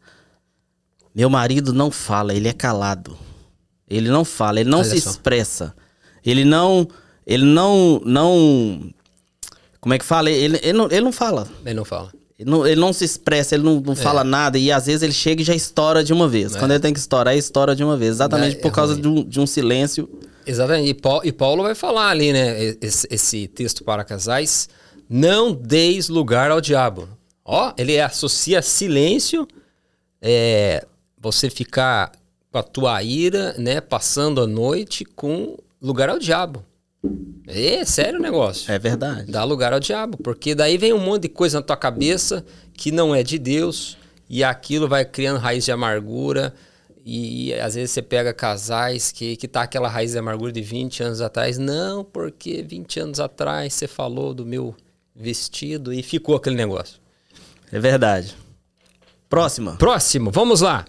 Meu 1.14 1.28
marido 1.28 1.72
não 1.72 1.90
fala, 1.90 2.34
ele 2.34 2.48
é 2.48 2.52
calado. 2.52 3.16
Ele 3.88 4.08
não 4.08 4.24
fala, 4.24 4.60
ele 4.60 4.70
não 4.70 4.78
Olha 4.78 4.88
se 4.88 5.00
só. 5.00 5.10
expressa. 5.10 5.74
Ele 6.24 6.44
não. 6.44 6.86
Ele 7.26 7.44
não. 7.44 8.00
não 8.04 8.92
como 9.80 9.94
é 9.94 9.98
que 9.98 10.04
fala? 10.04 10.30
Ele, 10.30 10.60
ele, 10.62 10.72
não, 10.74 10.86
ele 10.86 11.00
não 11.00 11.12
fala. 11.12 11.48
Ele 11.64 11.74
não 11.74 11.84
fala. 11.84 12.12
Ele 12.38 12.50
não, 12.50 12.66
ele 12.66 12.80
não 12.80 12.92
se 12.92 13.04
expressa, 13.04 13.54
ele 13.54 13.64
não, 13.64 13.80
não 13.80 13.96
fala 13.96 14.22
nada. 14.22 14.58
E 14.58 14.70
às 14.70 14.86
vezes 14.86 15.02
ele 15.02 15.12
chega 15.12 15.42
e 15.42 15.44
já 15.44 15.54
estoura 15.54 16.04
de 16.04 16.12
uma 16.12 16.28
vez. 16.28 16.54
Quando 16.56 16.70
ele 16.70 16.80
tem 16.80 16.92
que 16.92 16.98
estourar, 16.98 17.34
ele 17.34 17.40
estoura 17.40 17.74
de 17.74 17.82
uma 17.82 17.96
vez. 17.96 18.12
Exatamente 18.12 18.56
É, 18.56 18.60
por 18.60 18.68
é 18.68 18.70
causa 18.70 18.94
de 18.94 19.08
um, 19.08 19.24
de 19.24 19.40
um 19.40 19.46
silêncio. 19.46 20.08
Exatamente. 20.46 20.88
E 20.88 20.94
Paulo, 20.94 21.22
e 21.24 21.32
Paulo 21.32 21.62
vai 21.62 21.74
falar 21.74 22.08
ali, 22.10 22.32
né? 22.32 22.76
Esse, 22.80 23.06
esse 23.10 23.48
texto 23.48 23.84
para 23.84 24.04
casais. 24.04 24.68
Não 25.08 25.52
deis 25.52 26.08
lugar 26.08 26.50
ao 26.50 26.60
diabo. 26.60 27.08
Ó, 27.44 27.72
ele 27.76 27.98
associa 28.00 28.62
silêncio, 28.62 29.46
é, 30.22 30.86
você 31.20 31.50
ficar 31.50 32.12
com 32.50 32.58
a 32.58 32.62
tua 32.62 33.02
ira, 33.02 33.54
né? 33.58 33.80
Passando 33.80 34.40
a 34.40 34.46
noite 34.46 35.04
com 35.04 35.58
lugar 35.80 36.08
ao 36.08 36.18
diabo. 36.18 36.64
É 37.46 37.84
sério 37.84 38.18
o 38.18 38.22
negócio. 38.22 38.70
É 38.72 38.78
verdade. 38.78 39.30
Dá 39.30 39.44
lugar 39.44 39.72
ao 39.72 39.80
diabo, 39.80 40.18
porque 40.18 40.54
daí 40.54 40.76
vem 40.76 40.92
um 40.92 40.98
monte 40.98 41.22
de 41.22 41.28
coisa 41.28 41.58
na 41.58 41.62
tua 41.62 41.76
cabeça 41.76 42.44
que 42.74 42.90
não 42.90 43.14
é 43.14 43.22
de 43.22 43.38
Deus 43.38 43.96
e 44.28 44.44
aquilo 44.44 44.88
vai 44.88 45.04
criando 45.04 45.38
raiz 45.38 45.64
de 45.64 45.72
amargura 45.72 46.54
E, 47.04 47.52
às 47.54 47.74
vezes 47.74 47.90
você 47.90 48.02
pega 48.02 48.32
casais 48.32 49.10
que, 49.10 49.36
que 49.36 49.48
tá 49.48 49.62
aquela 49.62 49.88
raiz 49.88 50.12
de 50.12 50.18
amargura 50.18 50.52
de 50.52 50.60
20 50.60 51.02
anos 51.02 51.20
atrás. 51.20 51.58
Não, 51.58 52.04
porque 52.04 52.62
20 52.62 53.00
anos 53.00 53.20
atrás 53.20 53.74
você 53.74 53.88
falou 53.88 54.32
do 54.34 54.44
meu 54.46 54.74
vestido 55.14 55.92
e 55.92 56.02
ficou 56.02 56.36
aquele 56.36 56.56
negócio. 56.56 57.00
É 57.72 57.78
verdade. 57.78 58.36
Próxima. 59.28 59.76
Próximo, 59.76 60.30
vamos 60.30 60.60
lá. 60.60 60.84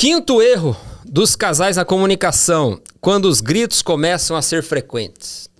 Quinto 0.00 0.40
erro 0.40 0.74
dos 1.04 1.36
casais 1.36 1.76
na 1.76 1.84
comunicação, 1.84 2.80
quando 3.02 3.26
os 3.26 3.42
gritos 3.42 3.82
começam 3.82 4.34
a 4.34 4.40
ser 4.40 4.62
frequentes. 4.62 5.50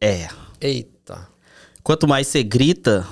É. 0.00 0.26
Eita. 0.60 1.28
Quanto 1.80 2.08
mais 2.08 2.26
você 2.26 2.42
grita, 2.42 3.06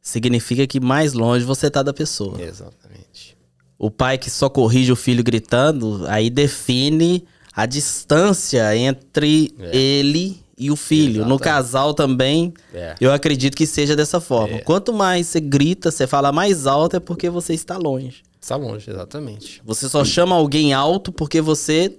significa 0.00 0.64
que 0.64 0.78
mais 0.78 1.12
longe 1.12 1.44
você 1.44 1.68
tá 1.68 1.82
da 1.82 1.92
pessoa. 1.92 2.40
Exatamente. 2.40 3.36
O 3.76 3.90
pai 3.90 4.16
que 4.16 4.30
só 4.30 4.48
corrige 4.48 4.92
o 4.92 4.96
filho 4.96 5.24
gritando, 5.24 6.06
aí 6.06 6.30
define 6.30 7.26
a 7.52 7.66
distância 7.66 8.76
entre 8.76 9.52
É. 9.58 9.76
ele 9.76 10.40
e 10.60 10.70
o 10.70 10.76
filho. 10.76 11.24
No 11.24 11.38
casal 11.38 11.94
também, 11.94 12.52
É. 12.74 12.94
eu 13.00 13.10
acredito 13.12 13.56
que 13.56 13.66
seja 13.66 13.96
dessa 13.96 14.20
forma. 14.20 14.58
Quanto 14.60 14.92
mais 14.92 15.26
você 15.26 15.40
grita, 15.40 15.90
você 15.90 16.06
fala 16.06 16.30
mais 16.30 16.66
alto, 16.66 16.96
é 16.96 17.00
porque 17.00 17.30
você 17.30 17.54
está 17.54 17.76
longe. 17.78 18.22
Está 18.40 18.56
longe, 18.56 18.90
exatamente. 18.90 19.60
Você 19.64 19.88
só 19.88 20.04
chama 20.04 20.34
alguém 20.36 20.72
alto 20.72 21.10
porque 21.10 21.40
você 21.40 21.96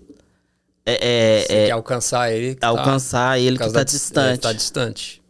é, 0.86 0.94
é- 0.94 1.46
Você 1.46 1.54
é 1.54 1.66
quer 1.66 1.72
alcançar 1.72 2.32
ele. 2.34 2.56
que 2.56 2.62
tá- 2.62 2.68
alcançar 2.70 3.40
ele 3.40 3.58
por 3.58 3.64
que 3.64 3.68
está 3.70 3.84
distante. 3.84 4.34
é, 4.34 4.38
tá 4.38 4.54
distante. 4.54 5.22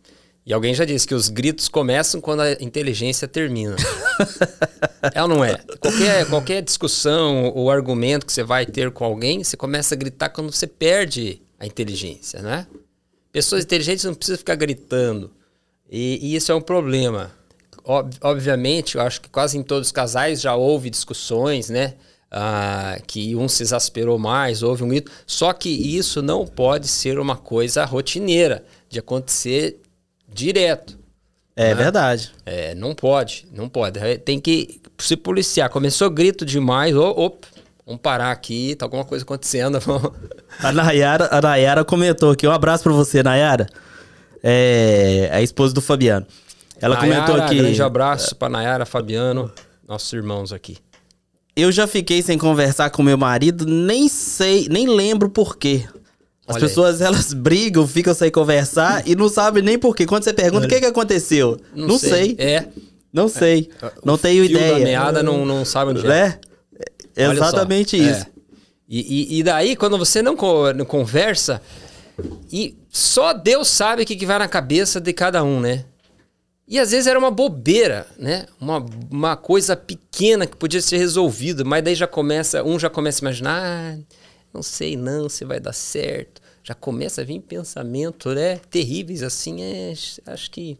E 0.46 0.54
alguém 0.54 0.74
já 0.74 0.86
disse 0.86 1.06
que 1.08 1.14
os 1.14 1.30
gritos 1.30 1.68
começam 1.70 2.20
quando 2.20 2.40
a 2.42 2.54
inteligência 2.54 3.28
termina. 3.28 3.76
é 5.14 5.22
ou 5.22 5.28
não 5.28 5.44
é? 5.46 5.58
Qualquer, 5.80 6.26
qualquer 6.28 6.62
discussão 6.62 7.52
ou 7.54 7.70
argumento 7.70 8.26
que 8.26 8.34
você 8.34 8.44
vai 8.44 8.66
ter 8.66 8.92
com 8.92 9.04
alguém, 9.06 9.44
você 9.44 9.56
começa 9.56 9.94
a 9.94 9.98
gritar 9.98 10.30
quando 10.30 10.52
você 10.52 10.66
perde 10.66 11.42
a 11.60 11.66
inteligência, 11.68 12.42
né? 12.42 12.66
Pessoas 13.32 13.64
inteligentes 13.64 14.06
não 14.06 14.14
precisam 14.14 14.38
ficar 14.38 14.56
gritando. 14.56 15.32
E, 15.90 16.20
e 16.22 16.36
isso 16.36 16.52
é 16.52 16.56
um 16.56 16.62
problema. 16.62 17.32
Ob- 17.84 18.16
obviamente, 18.22 18.96
eu 18.96 19.02
acho 19.02 19.22
que 19.22 19.30
quase 19.30 19.58
em 19.58 19.64
todos 19.64 19.88
os 19.88 19.92
casais 19.92 20.42
já 20.42 20.56
houve 20.56 20.90
discussões, 20.90 21.70
né? 21.70 21.96
Ah, 22.30 22.98
que 23.06 23.36
um 23.36 23.50
se 23.50 23.62
exasperou 23.64 24.18
mais, 24.18 24.64
houve 24.64 24.84
um 24.84 24.88
grito. 24.88 25.12
Só 25.28 25.52
que 25.52 25.70
isso 25.70 26.22
não 26.22 26.46
pode 26.46 26.88
ser 26.88 27.20
uma 27.20 27.36
coisa 27.36 27.84
rotineira, 27.84 28.64
de 28.90 29.00
acontecer 29.00 29.82
direto. 30.28 30.98
É 31.56 31.76
verdade. 31.76 32.32
É, 32.46 32.74
não 32.74 32.96
pode, 32.96 33.46
não 33.52 33.68
pode. 33.68 34.00
Tem 34.20 34.40
que 34.40 34.80
se 34.98 35.18
policiar. 35.18 35.70
Começou 35.70 36.10
grito 36.10 36.46
demais, 36.46 36.96
ô, 36.96 37.10
opa, 37.10 37.48
vamos 37.92 38.02
parar 38.02 38.32
aqui, 38.32 38.76
tá 38.76 38.86
alguma 38.86 39.04
coisa 39.04 39.24
acontecendo. 39.24 39.78
A 40.60 40.72
Nayara, 40.72 41.30
a 41.32 41.42
Nayara 41.42 41.84
comentou 41.84 42.32
aqui. 42.32 42.48
Um 42.48 42.52
abraço 42.52 42.84
pra 42.84 42.92
você, 42.92 43.24
Nayara. 43.24 43.68
É 44.44 45.30
a 45.32 45.42
esposa 45.42 45.74
do 45.74 45.82
Fabiano. 45.82 46.26
Ela 46.80 46.98
comentou 46.98 47.36
Nayara, 47.36 47.46
aqui. 47.46 47.58
Grande 47.58 47.82
abraço 47.82 48.36
pra 48.36 48.50
Nayara, 48.50 48.86
Fabiano, 48.86 49.52
nossos 49.88 50.12
irmãos 50.12 50.52
aqui. 50.52 50.78
Eu 51.56 51.72
já 51.72 51.86
fiquei 51.86 52.22
sem 52.22 52.38
conversar 52.38 52.90
com 52.90 53.04
meu 53.04 53.18
marido, 53.18 53.66
nem 53.66 54.08
sei, 54.08 54.68
nem 54.70 54.88
lembro 54.88 55.30
por 55.30 55.58
quê. 55.58 55.86
As 56.48 56.56
Olha 56.56 56.64
aí. 56.64 56.70
pessoas, 56.70 57.02
elas 57.02 57.34
brigam, 57.34 57.88
ficam 57.88 58.14
sem 58.14 58.32
conversar 58.32 59.08
e 59.08 59.16
não 59.16 59.30
sabem 59.30 59.64
nem 59.64 59.78
por 59.78 59.96
quê. 59.96 60.06
Quando 60.06 60.24
você 60.24 60.34
pergunta 60.34 60.66
o 60.66 60.70
que, 60.70 60.80
que 60.80 60.86
aconteceu, 60.86 61.60
não, 61.76 61.98
sei. 61.98 62.36
É. 62.38 62.68
Não 63.14 63.28
sei. 63.28 63.70
Não 64.04 64.18
tenho 64.18 64.46
fio 64.46 64.58
ideia. 64.58 64.74
da 64.74 64.80
meada 64.80 65.24
não, 65.24 65.46
não 65.46 65.64
sabe 65.64 65.92
onde 65.92 66.06
é. 66.08 66.12
É 66.12 66.51
Exatamente 67.16 68.00
É. 68.00 68.12
isso. 68.12 68.26
E, 68.88 69.00
e- 69.00 69.40
e 69.40 69.44
daí, 69.44 69.76
quando 69.76 69.98
você 69.98 70.22
não 70.22 70.36
conversa, 70.36 71.62
e 72.52 72.76
só 72.90 73.34
Deus 73.34 73.70
sabe 73.70 74.04
o 74.04 74.06
que, 74.06 74.16
que 74.16 74.26
vai 74.26 74.38
na 74.38 74.48
cabeça 74.48 75.00
de 75.00 75.14
cada 75.14 75.44
um, 75.44 75.60
né? 75.62 75.86
E 76.68 76.80
às 76.80 76.92
vezes 76.92 77.08
era 77.08 77.18
uma 77.20 77.32
bobeira, 77.32 78.08
né? 78.18 78.46
Uma, 78.60 78.86
uma 79.10 79.36
coisa 79.36 79.76
pequena 79.76 80.46
que 80.46 80.56
podia 80.56 80.82
ser 80.82 80.98
resolvida, 80.98 81.64
mas 81.64 81.84
daí 81.84 81.96
já 81.96 82.08
começa, 82.08 82.64
um 82.64 82.78
já 82.80 82.90
começa 82.90 83.20
a 83.20 83.24
imaginar, 83.24 83.62
ah, 83.62 83.98
não 84.54 84.62
sei 84.64 84.96
não 84.96 85.28
se 85.30 85.44
vai 85.46 85.60
dar 85.60 85.74
certo. 85.74 86.42
Já 86.64 86.74
começa 86.76 87.22
a 87.22 87.24
vir 87.26 87.40
pensamento, 87.40 88.30
né? 88.34 88.58
Terríveis 88.70 89.24
assim, 89.24 89.62
é, 89.62 89.92
acho 89.92 90.52
que 90.52 90.78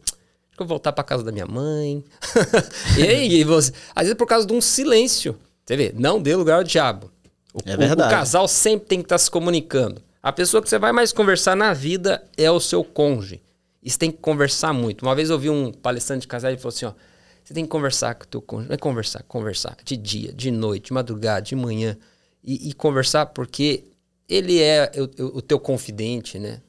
acho 0.48 0.56
que 0.56 0.62
eu 0.62 0.66
vou 0.66 0.68
voltar 0.68 0.92
para 0.92 1.02
casa 1.04 1.22
da 1.24 1.32
minha 1.32 1.46
mãe. 1.46 2.04
e 2.98 3.02
aí, 3.02 3.44
você, 3.44 3.72
às 3.94 4.02
vezes 4.04 4.16
por 4.16 4.26
causa 4.26 4.46
de 4.46 4.52
um 4.52 4.60
silêncio. 4.60 5.34
Você 5.66 5.76
vê, 5.76 5.92
não 5.96 6.20
dê 6.20 6.34
lugar 6.34 6.56
ao 6.58 6.64
diabo. 6.64 7.10
O, 7.54 7.58
É 7.64 7.74
o- 7.74 7.78
verdade. 7.78 8.12
o 8.12 8.16
casal 8.16 8.48
sempre 8.48 8.88
tem 8.88 8.98
que 9.00 9.04
estar 9.06 9.18
se 9.18 9.30
comunicando. 9.30 10.02
A 10.22 10.32
pessoa 10.32 10.62
que 10.62 10.68
você 10.68 10.78
vai 10.78 10.92
mais 10.92 11.12
conversar 11.12 11.56
na 11.56 11.72
vida 11.74 12.22
é 12.36 12.50
o 12.50 12.60
seu 12.60 12.82
cônjuge. 12.84 13.40
E 13.82 13.90
você 13.90 13.98
tem 13.98 14.10
que 14.12 14.18
conversar 14.18 14.72
muito. 14.72 15.02
Uma 15.02 15.14
vez 15.14 15.28
eu 15.28 15.34
ouvi 15.36 15.50
um 15.50 15.72
palestrante 15.72 16.22
de 16.22 16.28
casal 16.28 16.52
e 16.52 16.56
falou 16.56 16.68
assim: 16.74 16.86
ó, 16.86 16.92
você 17.44 17.52
tem 17.52 17.64
que 17.64 17.70
conversar 17.70 18.14
com 18.14 18.24
o 18.24 18.26
teu 18.28 18.40
cônjuge. 18.40 18.68
Não 18.68 18.74
é 18.74 18.78
conversar, 18.78 19.22
conversar. 19.24 19.76
De 19.84 19.96
dia, 19.96 20.32
de 20.32 20.50
noite, 20.50 20.86
de 20.86 20.92
madrugada, 20.92 21.42
de 21.42 21.56
manhã. 21.56 21.96
E, 22.44 22.68
e 22.70 22.72
conversar 22.72 23.26
porque 23.26 23.84
ele 24.28 24.60
é 24.60 24.90
o, 24.96 25.22
o- 25.24 25.36
o 25.38 25.42
teu 25.42 25.58
confidente, 25.58 26.38
né? 26.38 26.60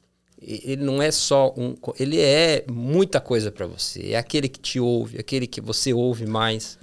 Ele 0.41 0.83
não 0.83 1.01
é 1.01 1.09
só 1.11 1.53
um. 1.55 1.75
Ele 1.99 2.19
é 2.19 2.65
muita 2.69 3.21
coisa 3.21 3.49
para 3.51 3.65
você. 3.65 4.11
É 4.11 4.17
aquele 4.17 4.49
que 4.49 4.59
te 4.59 4.79
ouve, 4.79 5.17
aquele 5.19 5.47
que 5.47 5.61
você 5.61 5.93
ouve 5.93 6.25
mais. 6.25 6.77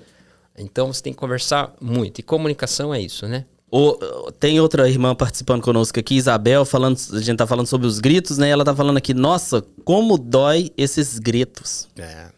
Então 0.61 0.93
você 0.93 1.03
tem 1.03 1.13
que 1.13 1.19
conversar 1.19 1.75
muito. 1.81 2.19
E 2.19 2.23
comunicação 2.23 2.93
é 2.95 3.01
isso, 3.01 3.27
né? 3.27 3.45
O- 3.73 4.33
tem 4.33 4.61
outra 4.61 4.89
irmã 4.89 5.15
participando 5.15 5.63
conosco 5.63 5.99
aqui, 6.01 6.17
Isabel, 6.17 6.65
falando, 6.65 6.99
a 7.13 7.21
gente 7.21 7.37
tá 7.37 7.47
falando 7.47 7.67
sobre 7.69 7.87
os 7.87 8.01
gritos, 8.01 8.37
né? 8.37 8.49
Ela 8.51 8.65
tá 8.65 8.75
falando 8.75 8.97
aqui, 8.97 9.15
nossa, 9.15 9.63
como 9.85 10.19
dói 10.19 10.73
esses 10.77 11.19
gritos. 11.21 11.89
É. 11.97 12.29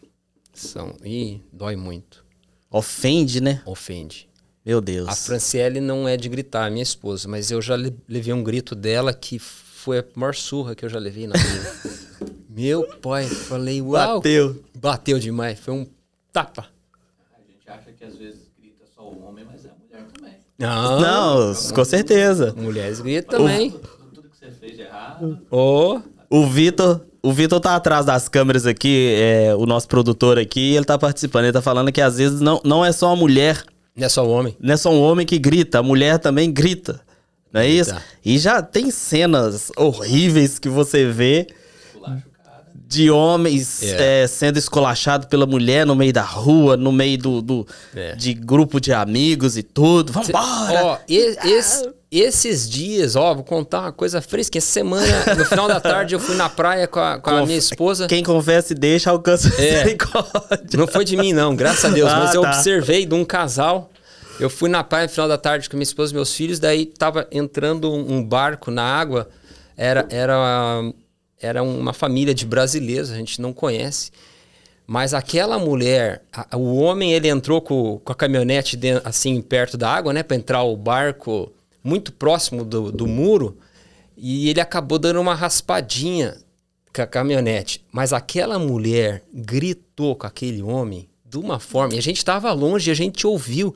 São. 0.53 0.95
Ih, 1.03 1.41
dói 1.51 1.75
muito. 1.75 2.23
Ofende, 2.69 3.41
né? 3.41 3.61
Ofende. 3.65 4.29
Meu 4.65 4.79
Deus. 4.79 5.09
A 5.09 5.15
Franciele 5.15 5.81
não 5.81 6.07
é 6.07 6.15
de 6.15 6.29
gritar, 6.29 6.69
minha 6.71 6.83
esposa, 6.83 7.27
mas 7.27 7.49
eu 7.51 7.61
já 7.61 7.75
le- 7.75 7.95
levei 8.07 8.31
um 8.33 8.43
grito 8.43 8.75
dela 8.75 9.11
que 9.13 9.37
foi 9.39 9.99
a 9.99 10.05
maior 10.15 10.35
surra 10.35 10.75
que 10.75 10.85
eu 10.85 10.89
já 10.89 10.99
levei 10.99 11.25
na 11.27 11.33
vida. 11.35 11.73
Meu 12.47 12.83
pai, 13.01 13.25
falei, 13.25 13.81
uau. 13.81 14.17
Bateu. 14.19 14.63
Bateu 14.79 15.17
demais, 15.19 15.59
foi 15.59 15.73
um 15.73 15.87
tapa. 16.31 16.67
Que 18.03 18.09
às 18.09 18.17
vezes 18.17 18.41
grita 18.59 18.83
só 18.93 19.03
o 19.03 19.25
homem, 19.25 19.45
mas 19.49 19.65
é 19.65 19.69
a 19.69 19.73
mulher 19.81 20.05
também. 20.13 20.33
Não, 20.59 20.99
Não, 20.99 21.55
com 21.73 21.85
certeza. 21.85 22.53
mulheres 22.57 22.99
gritam 22.99 23.39
também. 23.39 23.71
Tudo, 23.71 23.87
tudo 24.13 24.29
que 24.29 24.37
você 24.37 24.51
fez 24.51 24.75
de 24.75 24.81
errado. 24.81 25.39
Ô, 25.49 26.01
O 26.29 26.45
Vitor, 26.47 27.01
o 27.21 27.31
Vitor 27.31 27.59
tá 27.61 27.75
atrás 27.77 28.05
das 28.05 28.27
câmeras 28.27 28.65
aqui, 28.65 29.15
é, 29.17 29.55
o 29.55 29.65
nosso 29.65 29.87
produtor 29.87 30.37
aqui, 30.37 30.75
ele 30.75 30.83
tá 30.85 30.97
participando, 30.97 31.45
ele 31.45 31.53
tá 31.53 31.61
falando 31.61 31.91
que 31.93 32.01
às 32.01 32.17
vezes 32.17 32.41
não, 32.41 32.59
não 32.65 32.83
é 32.83 32.91
só 32.91 33.13
a 33.13 33.15
mulher, 33.15 33.63
não 33.95 34.05
é 34.05 34.09
só 34.09 34.27
homem. 34.27 34.55
não 34.59 34.73
é 34.73 34.77
só 34.77 34.91
um 34.91 35.01
homem 35.01 35.25
que 35.25 35.39
grita, 35.39 35.79
a 35.79 35.83
mulher 35.83 36.19
também 36.19 36.51
grita. 36.51 36.99
Não 37.53 37.61
é 37.61 37.67
isso? 37.69 37.91
Grita. 37.91 38.05
E 38.25 38.37
já 38.37 38.61
tem 38.61 38.91
cenas 38.91 39.71
horríveis 39.77 40.59
que 40.59 40.67
você 40.67 41.05
vê 41.05 41.47
o. 41.47 41.62
de 42.93 43.09
homens 43.11 43.81
É. 43.83 44.23
é, 44.23 44.27
sendo 44.27 44.57
esculachados 44.57 45.27
pela 45.27 45.45
mulher 45.45 45.85
no 45.85 45.95
meio 45.95 46.13
da 46.13 46.21
rua, 46.23 46.77
no 46.77 46.91
meio 46.91 47.17
do, 47.17 47.41
do- 47.41 47.67
É. 47.95 48.15
de 48.15 48.33
grupo 48.33 48.79
de 48.79 48.93
amigos 48.93 49.57
e 49.57 49.63
tudo. 49.63 50.13
Vambora! 50.13 50.85
Ó, 50.85 50.97
e- 51.07 51.35
esse- 51.45 51.89
esses 52.11 52.69
dias, 52.69 53.15
ó, 53.15 53.33
vou 53.33 53.43
contar 53.43 53.81
uma 53.81 53.91
coisa 53.91 54.21
fresca. 54.21 54.57
Essa 54.57 54.67
semana, 54.67 55.35
no 55.35 55.45
final 55.45 55.67
da 55.67 55.79
tarde, 55.81 56.13
eu 56.13 56.19
fui 56.19 56.35
na 56.35 56.47
praia 56.47 56.87
com 56.87 56.99
a, 56.99 57.17
com 57.19 57.29
a 57.31 57.45
minha 57.45 57.57
esposa. 57.57 58.05
Quem 58.07 58.23
confessa 58.23 58.73
e 58.73 58.75
deixa 58.75 59.09
alcança 59.09 59.47
É. 59.57 59.71
misericórdia. 59.83 60.77
Não 60.77 60.87
foi 60.87 61.03
de 61.03 61.17
mim, 61.17 61.33
não, 61.33 61.55
graças 61.55 61.85
a 61.85 61.89
Deus. 61.89 62.11
Ah, 62.11 62.19
mas 62.19 62.35
eu 62.35 62.41
tá. 62.43 62.49
observei 62.51 63.05
de 63.05 63.15
um 63.15 63.25
casal. 63.25 63.89
Eu 64.39 64.49
fui 64.49 64.69
na 64.69 64.83
praia 64.83 65.05
no 65.05 65.09
final 65.11 65.27
da 65.27 65.37
tarde 65.37 65.69
com 65.69 65.75
minha 65.77 65.83
esposa 65.83 66.11
e 66.11 66.15
meus 66.15 66.33
filhos, 66.33 66.59
daí 66.59 66.85
tava 66.85 67.27
entrando 67.31 67.91
um, 67.91 68.15
um 68.17 68.23
barco 68.23 68.69
na 68.71 68.83
água. 68.83 69.27
Era, 69.75 70.05
era, 70.11 70.81
era 71.43 71.61
uma 71.61 71.93
família 71.93 72.33
de 72.33 72.45
brasileiros, 72.45 73.11
a 73.11 73.15
gente 73.15 73.41
não 73.41 73.51
conhece. 73.53 74.11
Mas 74.87 75.13
aquela 75.13 75.59
mulher, 75.59 76.23
a- 76.31 76.57
o 76.57 76.75
homem, 76.77 77.13
ele 77.13 77.27
entrou 77.27 77.61
com, 77.61 77.99
com 78.03 78.11
a 78.11 78.15
caminhonete 78.15 78.79
assim 79.03 79.41
perto 79.41 79.77
da 79.77 79.89
água, 79.89 80.13
né, 80.13 80.23
para 80.23 80.35
entrar 80.37 80.63
o 80.63 80.75
barco 80.75 81.51
muito 81.83 82.11
próximo 82.13 82.63
do, 82.65 82.91
do 82.91 83.05
muro, 83.07 83.57
e 84.17 84.49
ele 84.49 84.61
acabou 84.61 84.97
dando 84.99 85.19
uma 85.19 85.35
raspadinha 85.35 86.37
com 86.95 87.01
a 87.01 87.07
caminhonete. 87.07 87.83
Mas 87.91 88.13
aquela 88.13 88.57
mulher 88.59 89.23
gritou 89.33 90.15
com 90.15 90.27
aquele 90.27 90.61
homem 90.61 91.09
de 91.25 91.37
uma 91.37 91.59
forma, 91.59 91.95
e 91.95 91.97
a 91.97 92.01
gente 92.01 92.17
estava 92.17 92.51
longe 92.53 92.89
a 92.91 92.93
gente 92.93 93.25
ouviu. 93.25 93.73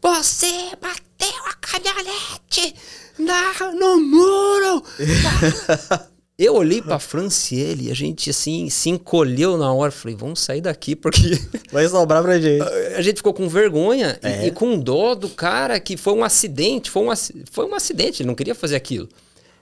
Você 0.00 0.46
bateu 0.80 1.42
a 1.46 1.54
caminhonete 1.54 2.74
na, 3.18 3.72
no 3.72 4.00
muro! 4.00 4.82
Eu 6.38 6.54
olhei 6.54 6.82
pra 6.82 6.98
Franciele 6.98 7.86
e 7.88 7.90
a 7.90 7.94
gente, 7.94 8.28
assim, 8.28 8.68
se 8.68 8.90
encolheu 8.90 9.56
na 9.56 9.72
hora. 9.72 9.90
Falei, 9.90 10.14
vamos 10.14 10.40
sair 10.40 10.60
daqui, 10.60 10.94
porque 10.94 11.18
Vai 11.72 11.88
sobrar 11.88 12.22
pra 12.22 12.38
gente. 12.38 12.62
a 12.94 13.00
gente 13.00 13.16
ficou 13.16 13.32
com 13.32 13.48
vergonha 13.48 14.18
e- 14.22 14.26
É. 14.26 14.46
e, 14.46 14.50
com 14.50 14.78
dó 14.78 15.14
do 15.14 15.30
cara 15.30 15.80
que 15.80 15.96
foi 15.96 16.12
um 16.12 16.22
acidente. 16.22 16.90
Foi 16.90 17.02
um, 17.08 17.10
foi 17.50 17.64
um 17.66 17.74
acidente, 17.74 18.20
ele 18.22 18.26
não 18.26 18.34
queria 18.34 18.54
fazer 18.54 18.76
aquilo. 18.76 19.08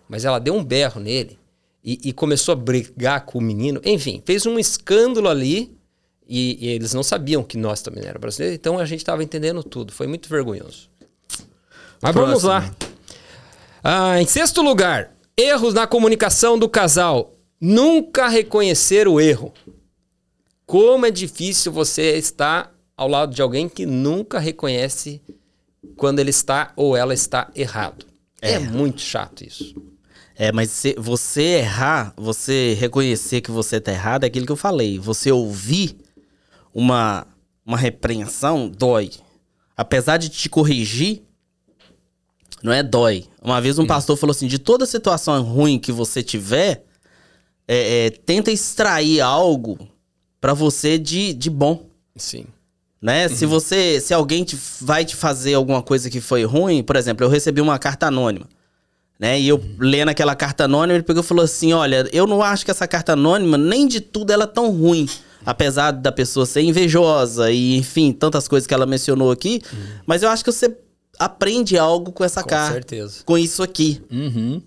Mas 0.09 0.25
ela 0.25 0.41
deu 0.41 0.53
um 0.55 0.65
berro 0.65 1.01
nele 1.01 1.39
e, 1.85 2.09
e 2.09 2.13
começou 2.13 2.53
a 2.53 2.57
brigar 2.57 3.25
com 3.25 3.39
o 3.39 3.43
menino. 3.43 3.81
Enfim, 3.85 4.21
fez 4.27 4.45
um 4.45 4.59
escândalo 4.59 5.29
ali 5.29 5.73
e, 6.29 6.59
e 6.61 6.69
eles 6.71 6.93
não 6.93 7.05
sabiam 7.05 7.45
que 7.45 7.57
nós 7.57 7.83
também 7.83 8.03
éramos 8.03 8.21
brasileiros. 8.21 8.57
Então 8.59 8.81
a 8.81 8.85
gente 8.85 8.99
estava 8.99 9.23
entendendo 9.23 9.63
tudo. 9.63 9.93
Foi 9.93 10.09
muito 10.09 10.29
vergonhoso. 10.29 10.89
Mas 12.03 12.13
vamos 12.13 12.43
Próximo. 12.43 12.51
lá. 12.51 12.75
Ah, 13.83 14.21
em 14.21 14.27
sexto 14.27 14.61
lugar, 14.61 15.13
erros 15.37 15.75
na 15.75 15.87
comunicação 15.87 16.59
do 16.59 16.69
casal. 16.69 17.35
Nunca 17.61 18.29
reconhecer 18.29 19.09
o 19.09 19.21
erro. 19.21 19.53
Como 20.67 21.07
é 21.07 21.11
difícil 21.11 21.73
você 21.73 22.17
estar 22.17 22.75
ao 22.97 23.09
lado 23.09 23.35
de 23.35 23.43
alguém 23.43 23.69
que 23.69 23.85
nunca 23.85 24.39
reconhece 24.39 25.21
quando 25.97 26.19
ele 26.19 26.31
está 26.31 26.73
ou 26.77 26.97
ela 26.97 27.15
está 27.15 27.51
errado. 27.55 28.07
É, 28.41 28.59
muito 28.59 29.01
chato 29.01 29.45
isso. 29.45 29.75
É, 30.37 30.51
mas 30.53 30.71
se 30.71 30.95
você 30.99 31.59
errar, 31.59 32.13
você 32.17 32.75
reconhecer 32.75 33.41
que 33.41 33.51
você 33.51 33.81
tá 33.81 33.93
errado, 33.93 34.25
é 34.25 34.27
aquilo 34.27 34.47
que 34.47 34.53
eu 34.53 34.57
falei. 34.57 34.99
Você 34.99 35.31
ouvir 35.31 35.97
uma, 36.73 37.27
uma 37.65 37.77
repreensão, 37.77 38.69
dói. 38.69 39.13
Apesar 39.77 40.17
de 40.17 40.29
te 40.29 40.49
corrigir, 40.49 41.23
não 42.65 42.73
é 42.73 42.83
dói. 42.83 43.27
Uma 43.43 43.61
vez 43.61 43.79
um 43.79 43.87
pastor 43.87 44.17
falou 44.17 44.31
assim: 44.31 44.47
de 44.47 44.59
toda 44.59 44.87
situação 44.87 45.43
ruim 45.43 45.79
que 45.79 45.93
você 45.93 46.23
tiver, 46.23 46.83
é, 47.69 48.07
é, 48.07 48.11
tenta 48.11 48.51
extrair 48.51 49.21
algo 49.21 49.79
pra 50.41 50.55
você 50.55 50.99
de, 50.99 51.35
de 51.35 51.51
bom. 51.51 51.85
Sim. 52.17 52.47
né? 53.03 53.29
Se 53.29 53.45
você, 53.45 54.01
se 54.01 54.15
alguém 54.15 54.45
te, 54.45 54.57
vai 54.81 55.05
te 55.05 55.15
fazer 55.15 55.53
alguma 55.53 55.83
coisa 55.83 56.09
que 56.09 56.23
foi 56.23 56.45
ruim, 56.45 56.83
por 56.83 56.97
exemplo, 56.97 57.23
eu 57.23 57.29
recebi 57.29 57.61
uma 57.61 57.79
carta 57.79 58.07
anônima, 58.07 58.49
né? 59.21 59.39
E 59.39 59.47
eu 59.47 59.63
lendo 59.79 60.09
aquela 60.09 60.35
carta 60.35 60.65
anônima, 60.65 60.95
ele 60.95 61.05
pegou 61.05 61.23
e 61.23 61.27
falou 61.27 61.45
assim: 61.45 61.75
"Olha, 61.75 62.09
eu 62.15 62.27
não 62.27 62.43
acho 62.43 62.65
que 62.65 62.71
essa 62.71 62.89
carta 62.89 63.13
anônima 63.13 63.59
nem 63.59 63.87
de 63.87 64.01
tudo 64.01 64.33
ela 64.33 64.45
é 64.45 64.47
tão 64.47 64.71
ruim, 64.71 65.07
apesar 65.45 65.91
da 65.91 66.11
pessoa 66.11 66.47
ser 66.47 66.63
invejosa 66.63 67.51
e 67.51 67.77
enfim, 67.77 68.11
tantas 68.11 68.49
coisas 68.49 68.67
que 68.67 68.73
ela 68.73 68.87
mencionou 68.87 69.31
aqui, 69.31 69.61
mas 70.07 70.23
eu 70.23 70.31
acho 70.31 70.43
que 70.43 70.51
você 70.51 70.75
aprende 71.19 71.77
algo 71.79 72.13
com 72.13 72.25
essa 72.25 72.43
Com 72.43 72.49
carta, 72.49 72.73
certeza. 72.75 73.23
com 73.25 73.37
isso 73.39 73.63
aqui, 73.63 74.01
Uhum. 74.11 74.61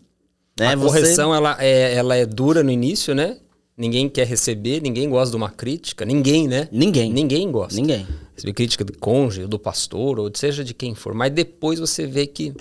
né? 0.60 0.68
a 0.68 0.76
Você- 0.76 1.00
correção 1.02 1.34
ela 1.36 1.58
é, 1.60 1.94
ela 1.96 2.16
é 2.16 2.26
dura 2.26 2.64
no 2.64 2.72
início, 2.72 3.14
né? 3.16 3.38
Ninguém 3.78 4.10
quer 4.10 4.26
receber, 4.26 4.82
ninguém 4.82 5.08
gosta 5.08 5.30
de 5.32 5.38
uma 5.38 5.52
crítica, 5.52 6.04
ninguém, 6.04 6.48
né? 6.48 6.68
ninguém, 6.72 7.14
Ninguém 7.14 7.52
gosta. 7.52 7.80
ninguém. 7.80 8.08
Receber 8.34 8.54
crítica 8.54 8.84
do 8.84 8.98
cônjuge, 8.98 9.46
do 9.48 9.60
pastor, 9.60 10.20
ou 10.20 10.32
seja 10.34 10.64
de 10.64 10.74
quem 10.74 10.96
for. 10.96 11.14
Mas 11.14 11.32
depois 11.32 11.80
você 11.80 12.08
vê 12.08 12.26
que, 12.26 12.54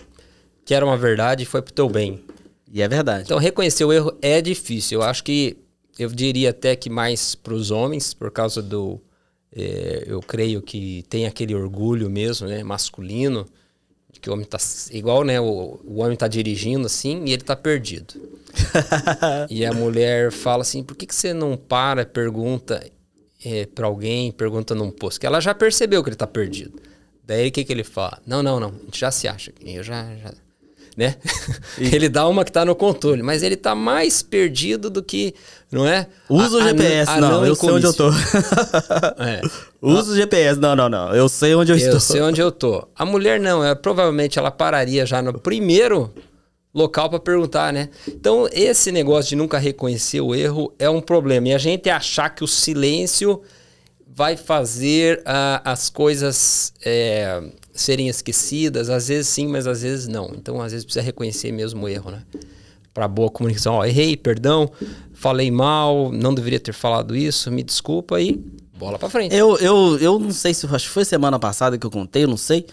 que 0.65 0.75
era 0.75 0.85
uma 0.85 0.97
verdade 0.97 1.43
e 1.43 1.47
foi 1.47 1.63
pro 1.63 1.73
teu 1.73 1.89
bem. 1.89 2.23
E 2.71 2.83
é 2.83 2.89
verdade. 2.89 3.23
Então, 3.25 3.39
reconhecer 3.39 3.85
o 3.87 3.93
erro 3.93 4.13
é 4.21 4.43
difícil. 4.43 5.01
Eu 5.01 5.07
acho 5.07 5.25
que 5.25 5.57
eu 5.99 6.11
diria 6.11 6.51
até 6.51 6.77
que 6.77 6.91
mais 6.91 7.35
para 7.35 7.55
os 7.55 7.71
homens, 7.71 8.13
por 8.13 8.31
causa 8.31 8.61
do. 8.61 9.01
eh, 9.55 10.05
eu 10.07 10.21
creio 10.21 10.61
que 10.61 11.03
tem 11.09 11.25
aquele 11.25 11.55
orgulho 11.55 12.11
mesmo, 12.11 12.47
né? 12.47 12.63
Masculino, 12.63 13.47
que 14.21 14.31
o 14.31 14.33
homem 14.33 14.47
tá. 14.47 14.59
Igual, 14.91 15.25
né? 15.25 15.41
O, 15.41 15.81
o 15.85 16.01
homem 16.01 16.17
tá 16.17 16.29
dirigindo 16.29 16.87
assim 16.87 17.25
e 17.27 17.33
ele 17.33 17.43
tá 17.43 17.57
perdido. 17.57 18.15
e 19.51 19.65
a 19.65 19.73
mulher 19.73 20.33
fala 20.33 20.63
assim: 20.63 20.83
por 20.83 20.97
que, 20.97 21.07
que 21.07 21.15
você 21.15 21.33
não 21.33 21.57
para, 21.57 22.05
pergunta 22.05 22.85
para 23.75 23.87
alguém, 23.87 24.33
pergunta 24.33 24.75
num 24.75 24.91
posto? 24.91 25.21
Que 25.21 25.27
ela 25.27 25.41
já 25.41 25.55
percebeu 25.55 26.03
que 26.03 26.11
ele 26.11 26.17
tá 26.17 26.27
perdido. 26.27 26.81
Daí 27.25 27.49
o 27.49 27.53
que, 27.53 27.65
que 27.65 27.73
ele 27.73 27.85
fala? 27.85 28.21
Não, 28.27 28.43
não, 28.43 28.61
não. 28.61 28.69
A 28.69 28.85
gente 28.85 29.01
já 29.01 29.11
se 29.11 29.27
acha. 29.27 29.53
Eu 29.61 29.83
já. 29.83 30.15
já 30.17 30.33
né? 30.97 31.17
ele 31.79 32.09
dá 32.09 32.27
uma 32.27 32.45
que 32.45 32.51
tá 32.53 32.65
no 32.65 32.75
controle, 32.75 33.23
mas 33.23 33.43
ele 33.43 33.57
tá 33.57 33.75
mais 33.75 34.23
perdido 34.23 34.89
do 34.89 35.03
que, 35.03 35.35
não 35.71 35.87
é? 35.87 36.07
Usa 36.29 36.57
o 36.57 36.61
A- 36.61 36.65
a- 36.65 36.69
GPS, 36.69 37.11
a 37.11 37.21
não, 37.21 37.45
eu 37.45 37.55
sei 37.55 37.71
onde 37.71 37.87
eu 37.87 37.93
tô. 37.93 38.09
É. 39.19 39.41
Usa 39.83 40.13
o 40.13 40.17
GPS, 40.17 40.59
não, 40.59 40.75
não, 40.75 40.89
não. 40.89 41.15
Eu 41.15 41.29
sei 41.29 41.55
onde 41.55 41.71
eu, 41.73 41.77
Eu 41.77 41.85
estou. 41.85 42.01
sei 42.01 42.21
onde 42.23 42.41
eu 42.41 42.51
tô. 42.51 42.89
A 42.97 43.05
mulher 43.05 43.39
não, 43.39 43.63
ela, 43.63 43.77
provavelmente 43.77 44.39
ela 44.39 44.51
pararia 44.51 45.05
já 45.05 45.21
no 45.21 45.39
primeiro 45.39 46.13
local 46.75 47.09
para 47.09 47.19
perguntar, 47.21 47.73
né? 47.73 47.89
Então, 48.09 48.49
esse 48.53 48.91
negócio 48.93 49.31
de 49.31 49.37
nunca 49.37 49.59
reconhecer 49.59 50.21
o 50.21 50.35
erro 50.35 50.73
é 50.79 50.89
um 50.91 51.01
problema. 51.01 51.49
E 51.49 51.55
a 51.55 51.59
gente 51.59 51.89
achar 51.89 52.31
que 52.31 52.43
o 52.45 52.49
silêncio 52.49 53.43
vai 54.07 54.37
fazer 54.37 55.23
ah, 55.25 55.61
as 55.65 55.89
coisas 55.91 56.73
é, 56.85 57.43
serem 57.77 58.09
esquecidas, 58.09 58.91
às 58.91 59.09
vezes 59.09 59.29
sim, 59.29 59.47
mas 59.47 59.67
às 59.67 59.83
vezes 59.83 60.09
não. 60.09 60.33
Então, 60.35 60.61
às 60.61 60.73
vezes 60.73 60.85
precisa 60.85 61.05
reconhecer 61.05 61.53
mesmo 61.53 61.85
o 61.85 61.89
erro, 61.89 62.11
né? 62.11 62.23
Para 62.93 63.07
boa 63.07 63.31
comunicação, 63.31 63.75
ó, 63.75 63.85
errei, 63.85 64.17
perdão, 64.17 64.71
falei 65.13 65.51
mal, 65.51 66.11
não 66.11 66.35
deveria 66.35 66.59
ter 66.59 66.73
falado 66.73 67.15
isso, 67.15 67.51
me 67.51 67.63
desculpa 67.63 68.21
e 68.21 68.43
bola 68.77 68.99
para 68.99 69.11
frente. 69.11 69.35
Eu, 69.35 69.57
eu, 69.59 69.99
eu 69.99 70.19
não 70.19 70.31
sei 70.31 70.55
se 70.55 70.67
acho 70.67 70.87
que 70.87 70.93
foi 70.93 71.05
semana 71.05 71.39
passada 71.39 71.77
que 71.77 71.87
eu 71.87 71.91
contei, 71.91 72.25
eu 72.25 72.29
não 72.29 72.37
sei. 72.37 72.67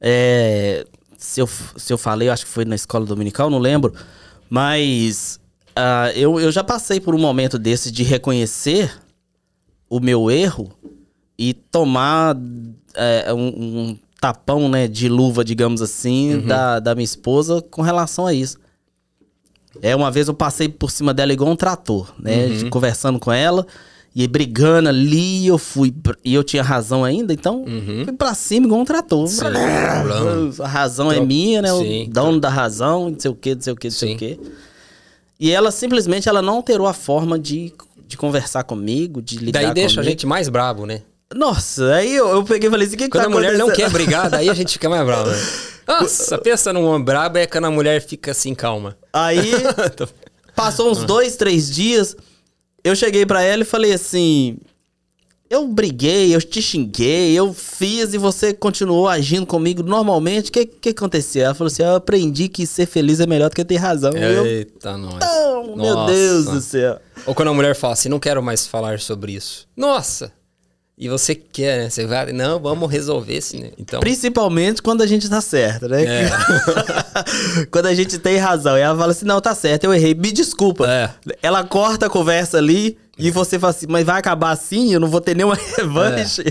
É, 0.00 0.84
se, 1.16 1.40
eu, 1.40 1.48
se 1.76 1.92
eu 1.92 1.98
falei, 1.98 2.28
eu 2.28 2.32
acho 2.32 2.44
que 2.44 2.50
foi 2.50 2.64
na 2.64 2.74
escola 2.74 3.06
dominical, 3.06 3.48
não 3.48 3.58
lembro. 3.58 3.94
Mas 4.48 5.38
ah, 5.76 6.10
eu, 6.14 6.40
eu 6.40 6.50
já 6.50 6.64
passei 6.64 7.00
por 7.00 7.14
um 7.14 7.18
momento 7.18 7.58
desse 7.58 7.90
de 7.90 8.02
reconhecer 8.02 9.00
o 9.88 10.00
meu 10.00 10.30
erro 10.30 10.70
e 11.38 11.54
tomar 11.54 12.36
é, 12.94 13.32
um, 13.32 13.46
um 13.48 13.98
tapão 14.20 14.68
né, 14.68 14.86
de 14.86 15.08
luva, 15.08 15.42
digamos 15.44 15.80
assim, 15.80 16.40
da, 16.46 16.78
da 16.78 16.94
minha 16.94 17.04
esposa 17.04 17.62
com 17.70 17.80
relação 17.82 18.26
a 18.26 18.34
isso. 18.34 18.58
É, 19.80 19.94
uma 19.96 20.10
vez 20.10 20.28
eu 20.28 20.34
passei 20.34 20.68
por 20.68 20.90
cima 20.90 21.14
dela 21.14 21.32
igual 21.32 21.50
um 21.50 21.56
trator, 21.56 22.12
né? 22.18 22.48
de- 22.48 22.68
Conversando 22.70 23.18
com 23.18 23.32
ela 23.32 23.66
e 24.14 24.26
brigando 24.26 24.88
ali, 24.88 25.46
eu 25.46 25.56
fui. 25.56 25.94
E 26.24 26.34
eu 26.34 26.42
tinha 26.42 26.62
razão 26.62 27.04
ainda, 27.04 27.32
então 27.32 27.64
fui 28.04 28.12
pra 28.12 28.34
cima 28.34 28.66
igual 28.66 28.80
um 28.80 28.84
trator. 28.84 29.26
Sim. 29.28 29.44
A 30.62 30.66
razão 30.66 31.10
é 31.12 31.20
minha, 31.20 31.62
né? 31.62 31.72
Sim. 31.72 32.04
O 32.08 32.10
dono 32.10 32.40
da 32.40 32.48
razão, 32.48 33.10
não 33.10 33.18
sei 33.20 33.30
o 33.30 33.34
que, 33.34 33.54
não 33.54 33.62
sei 33.62 33.72
o 33.72 33.76
que, 33.76 33.86
não 33.88 33.92
sei 33.94 34.14
o 34.14 34.18
que. 34.18 34.40
E 35.38 35.50
ela 35.52 35.70
simplesmente 35.70 36.28
ela 36.28 36.42
não 36.42 36.56
alterou 36.56 36.86
a 36.86 36.92
forma 36.92 37.38
de, 37.38 37.72
de 38.06 38.16
conversar 38.16 38.64
comigo, 38.64 39.22
de 39.22 39.38
lidar 39.38 39.62
Daí 39.62 39.72
deixa 39.72 39.94
a 39.94 39.96
comigo. 40.02 40.10
gente 40.10 40.26
mais 40.26 40.48
bravo, 40.48 40.84
né? 40.84 41.02
Nossa, 41.34 41.94
aí 41.94 42.14
eu, 42.14 42.28
eu 42.28 42.44
peguei 42.44 42.68
e 42.68 42.70
falei 42.70 42.86
assim: 42.86 42.96
que, 42.96 43.04
que 43.04 43.10
Quando 43.10 43.22
tá 43.24 43.28
a 43.28 43.30
mulher 43.32 43.52
não 43.56 43.66
acontecendo?" 43.68 43.86
quer 43.86 43.92
brigar, 43.92 44.28
daí 44.30 44.48
a 44.50 44.54
gente 44.54 44.72
fica 44.72 44.88
mais 44.88 45.04
bravo, 45.06 45.30
né? 45.30 45.36
Nossa, 45.88 46.38
pensa 46.38 46.72
num 46.72 46.84
homem 46.84 47.04
brabo 47.04 47.38
é 47.38 47.46
quando 47.46 47.64
a 47.66 47.70
mulher 47.70 48.00
fica 48.00 48.30
assim, 48.30 48.54
calma. 48.54 48.96
Aí 49.12 49.52
passou 50.54 50.88
Ah. 50.88 50.90
uns 50.92 51.04
dois, 51.04 51.36
três 51.36 51.68
dias. 51.72 52.16
Eu 52.82 52.94
cheguei 52.96 53.26
pra 53.26 53.42
ela 53.42 53.62
e 53.62 53.66
falei 53.66 53.92
assim: 53.92 54.56
Eu 55.48 55.66
briguei, 55.68 56.34
eu 56.34 56.40
te 56.40 56.60
xinguei, 56.62 57.32
eu 57.38 57.52
fiz 57.52 58.14
e 58.14 58.18
você 58.18 58.52
continuou 58.54 59.08
agindo 59.08 59.46
comigo 59.46 59.82
normalmente. 59.82 60.48
O 60.48 60.52
que, 60.52 60.64
que 60.66 60.88
aconteceu? 60.90 61.44
Ela 61.44 61.54
falou 61.54 61.68
assim: 61.68 61.82
Eu 61.82 61.96
aprendi 61.96 62.48
que 62.48 62.66
ser 62.66 62.86
feliz 62.86 63.20
é 63.20 63.26
melhor 63.26 63.50
do 63.50 63.54
que 63.56 63.64
ter 63.64 63.76
razão. 63.76 64.12
Eu, 64.12 64.46
Eita, 64.46 64.96
nós. 64.96 65.14
não, 65.20 65.76
meu. 65.76 66.06
Deus 66.06 66.44
do 66.46 66.60
céu. 66.60 66.98
Ou 67.26 67.34
quando 67.34 67.48
a 67.48 67.54
mulher 67.54 67.74
fala 67.76 67.92
assim, 67.92 68.08
não 68.08 68.18
quero 68.18 68.42
mais 68.42 68.66
falar 68.66 68.98
sobre 68.98 69.32
isso. 69.32 69.68
Nossa! 69.76 70.32
E 71.00 71.08
você 71.08 71.34
quer, 71.34 71.78
né? 71.78 71.88
Você 71.88 72.04
vai, 72.04 72.30
não, 72.30 72.60
vamos 72.60 72.92
resolver 72.92 73.34
esse, 73.34 73.56
né? 73.56 73.70
Então, 73.78 74.00
Principalmente 74.00 74.82
quando 74.82 75.00
a 75.00 75.06
gente 75.06 75.30
tá 75.30 75.40
certo, 75.40 75.88
né? 75.88 76.04
É. 76.04 76.30
quando 77.72 77.86
a 77.86 77.94
gente 77.94 78.18
tem 78.18 78.36
razão. 78.36 78.76
E 78.76 78.82
ela 78.82 78.94
fala 78.98 79.12
assim: 79.12 79.24
Não, 79.24 79.40
tá 79.40 79.54
certo, 79.54 79.84
eu 79.84 79.94
errei, 79.94 80.14
me 80.14 80.30
desculpa. 80.30 80.86
É. 80.86 81.10
Ela 81.42 81.64
corta 81.64 82.04
a 82.04 82.10
conversa 82.10 82.58
ali 82.58 82.98
e 83.16 83.30
você 83.30 83.58
fala 83.58 83.70
assim: 83.70 83.86
Mas 83.88 84.04
vai 84.04 84.18
acabar 84.18 84.50
assim? 84.50 84.92
Eu 84.92 85.00
não 85.00 85.08
vou 85.08 85.22
ter 85.22 85.34
nenhuma 85.34 85.56
revanche. 85.78 86.42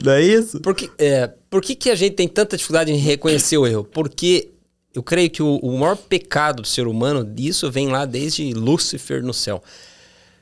Não 0.00 0.12
é 0.12 0.22
isso? 0.22 0.60
por 0.60 0.72
que, 0.72 0.88
é, 0.96 1.28
por 1.50 1.60
que, 1.60 1.74
que 1.74 1.90
a 1.90 1.96
gente 1.96 2.14
tem 2.14 2.28
tanta 2.28 2.56
dificuldade 2.56 2.92
em 2.92 2.96
reconhecer 2.96 3.58
o 3.58 3.66
erro? 3.66 3.82
Porque 3.82 4.50
eu 4.94 5.02
creio 5.02 5.28
que 5.28 5.42
o, 5.42 5.56
o 5.56 5.76
maior 5.76 5.96
pecado 5.96 6.62
do 6.62 6.68
ser 6.68 6.86
humano, 6.86 7.24
disso 7.24 7.68
vem 7.68 7.88
lá 7.88 8.04
desde 8.04 8.52
Lúcifer 8.52 9.20
no 9.20 9.34
céu. 9.34 9.60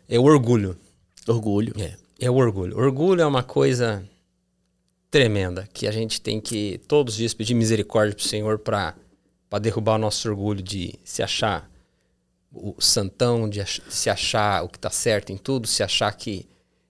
É 0.06 0.18
o 0.18 0.24
orgulho. 0.24 0.76
Orgulho. 1.26 1.72
É, 1.78 1.92
é 2.18 2.30
o 2.30 2.34
orgulho. 2.34 2.76
Orgulho 2.76 3.22
é 3.22 3.26
uma 3.26 3.42
coisa 3.42 4.04
tremenda 5.10 5.68
que 5.72 5.86
a 5.86 5.90
gente 5.92 6.20
tem 6.20 6.40
que 6.40 6.80
todos 6.86 7.14
os 7.14 7.18
dias 7.18 7.34
pedir 7.34 7.54
misericórdia 7.54 8.14
pro 8.14 8.24
Senhor 8.24 8.58
para 8.58 8.94
derrubar 9.60 9.94
o 9.94 9.98
nosso 9.98 10.28
orgulho 10.28 10.62
de 10.62 10.94
se 11.04 11.22
achar 11.22 11.70
o 12.52 12.74
santão, 12.80 13.48
de 13.48 13.64
se 13.88 14.10
achar 14.10 14.64
o 14.64 14.68
que 14.68 14.78
tá 14.78 14.90
certo 14.90 15.32
em 15.32 15.36
tudo, 15.36 15.66
se 15.66 15.82
achar 15.82 16.12
que 16.12 16.46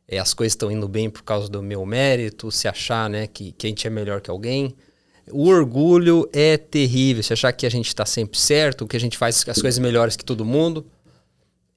é, 0.06 0.18
as 0.18 0.32
coisas 0.32 0.52
estão 0.52 0.70
indo 0.70 0.88
bem 0.88 1.10
por 1.10 1.22
causa 1.22 1.48
do 1.48 1.62
meu 1.62 1.84
mérito, 1.84 2.50
se 2.50 2.66
achar 2.66 3.10
né, 3.10 3.26
que, 3.26 3.52
que 3.52 3.66
a 3.66 3.70
gente 3.70 3.86
é 3.86 3.90
melhor 3.90 4.20
que 4.20 4.30
alguém. 4.30 4.74
O 5.30 5.48
orgulho 5.48 6.28
é 6.32 6.56
terrível, 6.56 7.22
se 7.22 7.34
achar 7.34 7.52
que 7.52 7.66
a 7.66 7.70
gente 7.70 7.88
está 7.88 8.06
sempre 8.06 8.38
certo, 8.38 8.86
que 8.86 8.96
a 8.96 9.00
gente 9.00 9.18
faz 9.18 9.46
as 9.46 9.60
coisas 9.60 9.78
melhores 9.78 10.16
que 10.16 10.24
todo 10.24 10.44
mundo. 10.44 10.86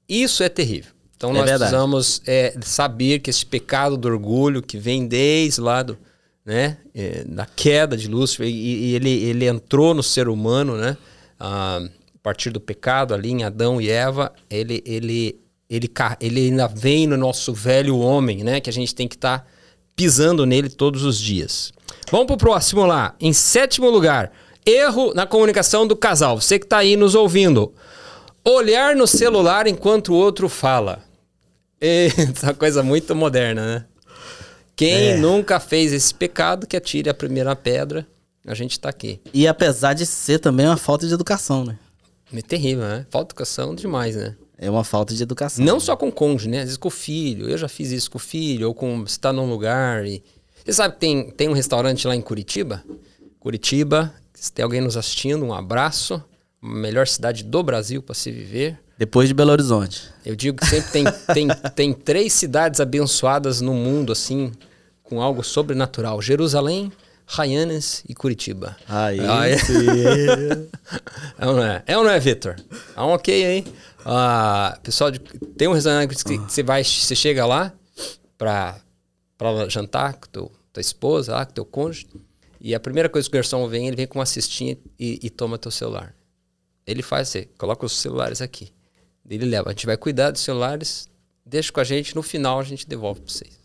Isso 0.08 0.42
é 0.42 0.48
terrível. 0.48 0.94
Então 1.22 1.30
É 1.30 1.34
nós 1.34 1.46
verdade. 1.46 1.70
precisamos 1.70 2.20
é, 2.26 2.56
saber 2.64 3.20
que 3.20 3.30
esse 3.30 3.46
pecado 3.46 3.96
do 3.96 4.08
orgulho 4.08 4.60
que 4.60 4.76
vem 4.76 5.06
desde 5.06 5.62
lá 5.62 5.84
do, 5.84 5.96
né, 6.44 6.78
é, 6.96 7.24
da 7.26 7.46
queda 7.46 7.96
de 7.96 8.08
Lúcifer 8.08 8.48
e, 8.48 8.90
e 8.90 8.96
ele, 8.96 9.10
ele 9.26 9.46
entrou 9.46 9.94
no 9.94 10.02
ser 10.02 10.28
humano, 10.28 10.76
né, 10.76 10.98
a 11.40 11.80
partir 12.24 12.50
do 12.50 12.60
pecado 12.60 13.14
ali 13.14 13.30
em 13.30 13.44
Adão 13.44 13.80
e 13.80 13.88
Eva, 13.88 14.34
ele, 14.50 14.82
ele, 14.84 15.40
ele, 15.70 15.92
ele 16.20 16.40
ainda 16.48 16.68
vem 16.68 17.06
no 17.06 17.16
nosso 17.16 17.54
velho 17.54 18.00
homem, 18.00 18.44
né, 18.44 18.60
que 18.60 18.72
a 18.72 18.74
gente 18.74 18.96
tem 18.96 19.08
que 19.08 19.16
estar 19.16 19.48
pisando 19.96 20.44
nele 20.44 20.70
todos 20.70 21.04
os 21.04 21.20
dias. 21.20 21.72
Vamos 22.10 22.26
pro 22.26 22.38
próximo 22.38 22.84
lá. 22.84 23.14
Em 23.20 23.32
sétimo 23.32 23.92
lugar, 23.92 24.32
erro 24.66 25.14
na 25.14 25.28
comunicação 25.28 25.86
do 25.86 25.96
casal. 25.96 26.42
Você 26.42 26.58
que 26.58 26.66
está 26.66 26.80
aí 26.80 26.96
nos 26.98 27.14
ouvindo. 27.14 27.72
Olhar 28.44 28.96
no 28.96 29.06
celular 29.06 29.68
enquanto 29.68 30.10
o 30.14 30.16
outro 30.16 30.50
fala. 30.50 31.04
É 31.84 32.10
uma 32.44 32.54
coisa 32.54 32.84
muito 32.84 33.16
moderna, 33.16 33.66
né? 33.66 33.86
Quem 34.76 35.10
É. 35.10 35.18
nunca 35.18 35.60
fez 35.60 35.92
esse 35.92 36.14
pecado, 36.14 36.68
que 36.68 36.78
atire 36.78 37.10
a 37.10 37.14
primeira 37.14 37.56
pedra. 37.56 38.06
A 38.46 38.54
gente 38.54 38.80
tá 38.80 38.90
aqui. 38.90 39.20
E 39.34 39.48
apesar 39.48 39.94
de 39.94 40.06
ser 40.06 40.40
também 40.40 40.66
uma 40.66 40.78
falta 40.78 41.08
de 41.08 41.14
educação, 41.14 41.64
né? 41.66 41.78
É 42.34 42.42
terrível, 42.42 42.84
né? 42.84 43.06
Falta 43.10 43.28
de 43.28 43.32
educação 43.34 43.76
demais, 43.76 44.16
né? 44.16 44.36
É 44.58 44.70
uma 44.70 44.84
falta 44.84 45.14
de 45.14 45.22
educação. 45.22 45.64
Não 45.66 45.80
só 45.80 45.96
com 45.96 46.08
o 46.08 46.12
cônjuge, 46.12 46.48
né? 46.50 46.60
Às 46.60 46.64
vezes 46.66 46.78
com 46.78 46.88
o 46.88 46.92
filho. 46.92 47.50
Eu 47.50 47.58
já 47.58 47.68
fiz 47.68 47.92
isso 47.92 48.10
com 48.10 48.18
o 48.18 48.22
filho, 48.22 48.68
ou 48.68 48.74
com 48.76 49.02
você 49.06 49.20
tá 49.20 49.34
num 49.34 49.50
lugar 49.50 50.06
e. 50.06 50.24
Você 50.64 50.74
sabe 50.74 50.94
que 50.94 51.00
tem, 51.00 51.32
tem 51.32 51.50
um 51.50 51.54
restaurante 51.54 52.08
lá 52.08 52.16
em 52.16 52.22
Curitiba? 52.22 52.84
Curitiba, 53.40 54.14
se 54.34 54.52
tem 54.52 54.64
alguém 54.64 54.82
nos 54.82 54.96
assistindo, 54.98 55.44
um 55.44 55.54
abraço. 55.54 56.24
Melhor 56.62 57.08
cidade 57.08 57.44
do 57.44 57.64
Brasil 57.64 58.04
para 58.04 58.14
se 58.14 58.32
viver. 58.32 58.80
Depois 59.02 59.28
de 59.28 59.34
Belo 59.34 59.52
Horizonte. 59.52 60.04
Eu 60.24 60.36
digo 60.36 60.60
que 60.60 60.66
sempre 60.68 60.92
tem, 60.92 61.04
tem, 61.34 61.48
tem 61.76 61.92
três 61.94 62.34
cidades 62.34 62.80
abençoadas 62.80 63.60
no 63.60 63.74
mundo, 63.74 64.12
assim, 64.12 64.52
com 65.02 65.20
algo 65.20 65.44
sobrenatural: 65.44 66.22
Jerusalém, 66.22 66.92
Raianes 67.26 68.04
e 68.08 68.14
Curitiba. 68.14 68.78
Aí 68.88 69.20
Ah, 69.20 69.48
é? 69.50 69.56
É 71.40 71.48
ou 71.48 71.56
não 71.56 71.64
é? 71.64 71.84
É 71.88 71.98
ou 71.98 72.04
não 72.04 72.12
é, 72.12 72.20
Vitor? 72.20 72.56
Ah, 72.96 73.08
um 73.08 73.10
ok 73.14 73.44
aí. 73.44 73.66
Ah, 74.06 74.78
pessoal, 74.84 75.10
de- 75.10 75.20
tem 75.58 75.68
um 75.68 75.74
restaurante 75.74 76.24
que 76.24 76.38
você 76.38 76.62
vai, 76.62 76.84
você 76.84 77.16
chega 77.16 77.44
lá 77.44 77.74
pra, 78.38 78.76
pra 79.36 79.68
jantar 79.68 80.14
com 80.14 80.28
teu, 80.28 80.52
tua 80.72 80.82
esposa, 80.82 81.32
lá, 81.34 81.44
com 81.44 81.54
teu 81.54 81.66
cônjuge, 81.66 82.06
e 82.60 82.76
a 82.76 82.80
primeira 82.80 83.10
coisa 83.10 83.28
que 83.28 83.36
o 83.36 83.40
garçom 83.40 83.68
vem, 83.68 83.88
ele 83.88 83.96
vem 83.96 84.06
com 84.06 84.20
uma 84.20 84.28
cestinha 84.28 84.78
e, 85.00 85.20
e 85.24 85.30
toma 85.32 85.58
teu 85.58 85.72
celular. 85.72 86.14
Ele 86.86 87.02
faz 87.02 87.30
assim, 87.30 87.46
coloca 87.58 87.84
os 87.84 87.94
celulares 87.94 88.42
aqui. 88.44 88.72
Ele 89.32 89.46
leva. 89.46 89.70
A 89.70 89.72
gente 89.72 89.86
vai 89.86 89.96
cuidar 89.96 90.32
dos 90.32 90.42
celulares, 90.42 91.08
deixa 91.46 91.72
com 91.72 91.80
a 91.80 91.84
gente, 91.84 92.14
no 92.16 92.22
final 92.22 92.60
a 92.60 92.64
gente 92.64 92.88
devolve 92.88 93.22
pra 93.22 93.32
vocês. 93.34 93.60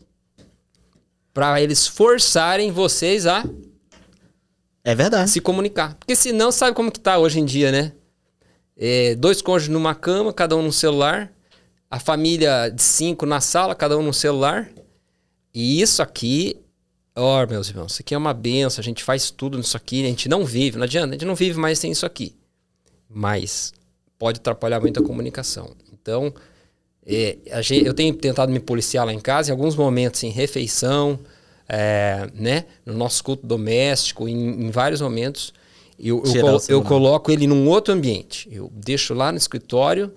Pra 1.34 1.60
eles 1.60 1.86
forçarem 1.86 2.70
vocês 2.70 3.26
a 3.26 3.44
É 4.84 4.94
verdade. 4.94 5.28
se 5.28 5.40
comunicar. 5.40 5.94
Porque 5.96 6.14
senão, 6.14 6.52
sabe 6.52 6.74
como 6.74 6.90
que 6.92 7.00
tá 7.00 7.18
hoje 7.18 7.40
em 7.40 7.44
dia, 7.44 7.72
né? 7.72 7.92
É, 8.76 9.14
dois 9.16 9.42
cônjuges 9.42 9.72
numa 9.72 9.94
cama, 9.94 10.32
cada 10.32 10.56
um 10.56 10.62
no 10.62 10.72
celular. 10.72 11.32
A 11.90 11.98
família 11.98 12.68
de 12.68 12.82
cinco 12.82 13.26
na 13.26 13.40
sala, 13.40 13.74
cada 13.74 13.98
um 13.98 14.02
no 14.02 14.14
celular. 14.14 14.70
E 15.52 15.80
isso 15.80 16.02
aqui, 16.02 16.56
ó, 17.14 17.46
meus 17.46 17.68
irmãos, 17.68 17.92
isso 17.92 18.02
aqui 18.02 18.14
é 18.14 18.18
uma 18.18 18.32
benção. 18.34 18.80
A 18.80 18.84
gente 18.84 19.02
faz 19.02 19.30
tudo 19.30 19.58
nisso 19.58 19.76
aqui. 19.76 20.04
A 20.04 20.08
gente 20.08 20.28
não 20.28 20.44
vive, 20.44 20.76
não 20.78 20.84
adianta, 20.84 21.08
a 21.08 21.12
gente 21.12 21.24
não 21.24 21.34
vive 21.34 21.58
mais 21.58 21.78
sem 21.78 21.90
isso 21.90 22.06
aqui. 22.06 22.34
Mas 23.08 23.72
pode 24.18 24.38
atrapalhar 24.40 24.80
muito 24.80 25.00
a 25.00 25.02
comunicação. 25.06 25.72
Então, 25.92 26.32
é, 27.06 27.36
a 27.52 27.62
gen- 27.62 27.82
eu 27.84 27.94
tenho 27.94 28.14
tentado 28.14 28.50
me 28.52 28.58
policiar 28.60 29.04
lá 29.06 29.12
em 29.12 29.20
casa, 29.20 29.50
em 29.50 29.52
alguns 29.52 29.76
momentos, 29.76 30.22
em 30.22 30.30
refeição, 30.30 31.18
é, 31.68 32.28
né? 32.34 32.64
No 32.84 32.94
nosso 32.94 33.22
culto 33.24 33.46
doméstico, 33.46 34.28
em, 34.28 34.66
em 34.66 34.70
vários 34.70 35.00
momentos. 35.00 35.52
Eu, 35.98 36.18
eu, 36.18 36.32
colo- 36.40 36.52
eu 36.72 36.82
coloco 36.82 37.30
ele 37.32 37.46
num 37.46 37.68
outro 37.68 37.92
ambiente. 37.94 38.48
Eu 38.52 38.70
deixo 38.74 39.14
lá 39.14 39.32
no 39.32 39.38
escritório 39.38 40.12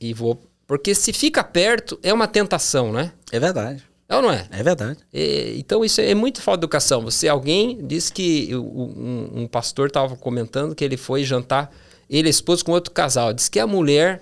e 0.00 0.12
vou. 0.14 0.40
Porque 0.66 0.94
se 0.94 1.12
fica 1.12 1.44
perto, 1.44 1.98
é 2.02 2.12
uma 2.12 2.26
tentação, 2.26 2.90
né? 2.92 3.12
É 3.30 3.38
verdade. 3.38 3.84
É 4.08 4.16
ou 4.16 4.22
não 4.22 4.30
é? 4.30 4.46
É 4.50 4.62
verdade. 4.62 4.98
É, 5.12 5.54
então 5.56 5.84
isso 5.84 6.00
é 6.00 6.14
muito 6.14 6.40
falta 6.40 6.58
de 6.58 6.64
educação. 6.64 7.02
Você, 7.02 7.28
alguém 7.28 7.78
disse 7.86 8.12
que 8.12 8.54
um, 8.54 9.42
um 9.42 9.46
pastor 9.46 9.88
estava 9.88 10.16
comentando 10.16 10.74
que 10.74 10.84
ele 10.84 10.96
foi 10.96 11.22
jantar, 11.24 11.70
ele 12.08 12.28
e 12.28 12.30
a 12.30 12.30
esposa 12.30 12.64
com 12.64 12.72
outro 12.72 12.92
casal. 12.92 13.32
Diz 13.32 13.48
que 13.48 13.58
a 13.58 13.66
mulher 13.66 14.20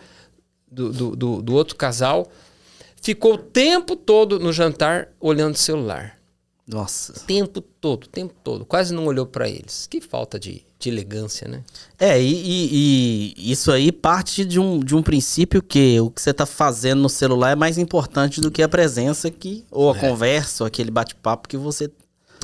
do, 0.70 0.92
do, 0.92 1.16
do- 1.16 1.42
do 1.42 1.54
outro 1.54 1.76
casal 1.76 2.26
ficou 3.00 3.34
o 3.34 3.38
tempo 3.38 3.96
todo 3.96 4.38
no 4.38 4.52
jantar 4.52 5.08
olhando 5.20 5.54
o 5.54 5.58
celular. 5.58 6.18
Nossa. 6.66 7.12
Tempo 7.26 7.60
todo, 7.60 8.06
tempo 8.06 8.32
todo. 8.44 8.64
Quase 8.64 8.94
não 8.94 9.04
olhou 9.06 9.26
para 9.26 9.48
eles. 9.48 9.86
Que 9.90 10.00
falta 10.00 10.38
de, 10.38 10.64
de 10.78 10.88
elegância, 10.88 11.48
né? 11.48 11.64
É, 11.98 12.22
e, 12.22 12.32
e- 12.32 13.34
e 13.36 13.50
isso 13.52 13.72
aí 13.72 13.90
parte 13.90 14.44
de 14.44 14.60
um, 14.60 14.78
de 14.78 14.94
um 14.94 15.02
princípio 15.02 15.60
que 15.60 16.00
o 16.00 16.08
que 16.08 16.22
você 16.22 16.32
tá 16.32 16.46
fazendo 16.46 17.02
no 17.02 17.08
celular 17.08 17.50
é 17.50 17.56
mais 17.56 17.78
importante 17.78 18.40
do 18.40 18.50
que 18.50 18.62
a 18.62 18.68
presença 18.68 19.26
aqui, 19.28 19.64
ou 19.72 19.90
a 19.90 19.94
conversa, 19.98 20.62
ou 20.62 20.66
aquele 20.68 20.90
bate-papo 20.90 21.48
que 21.48 21.56
você. 21.56 21.90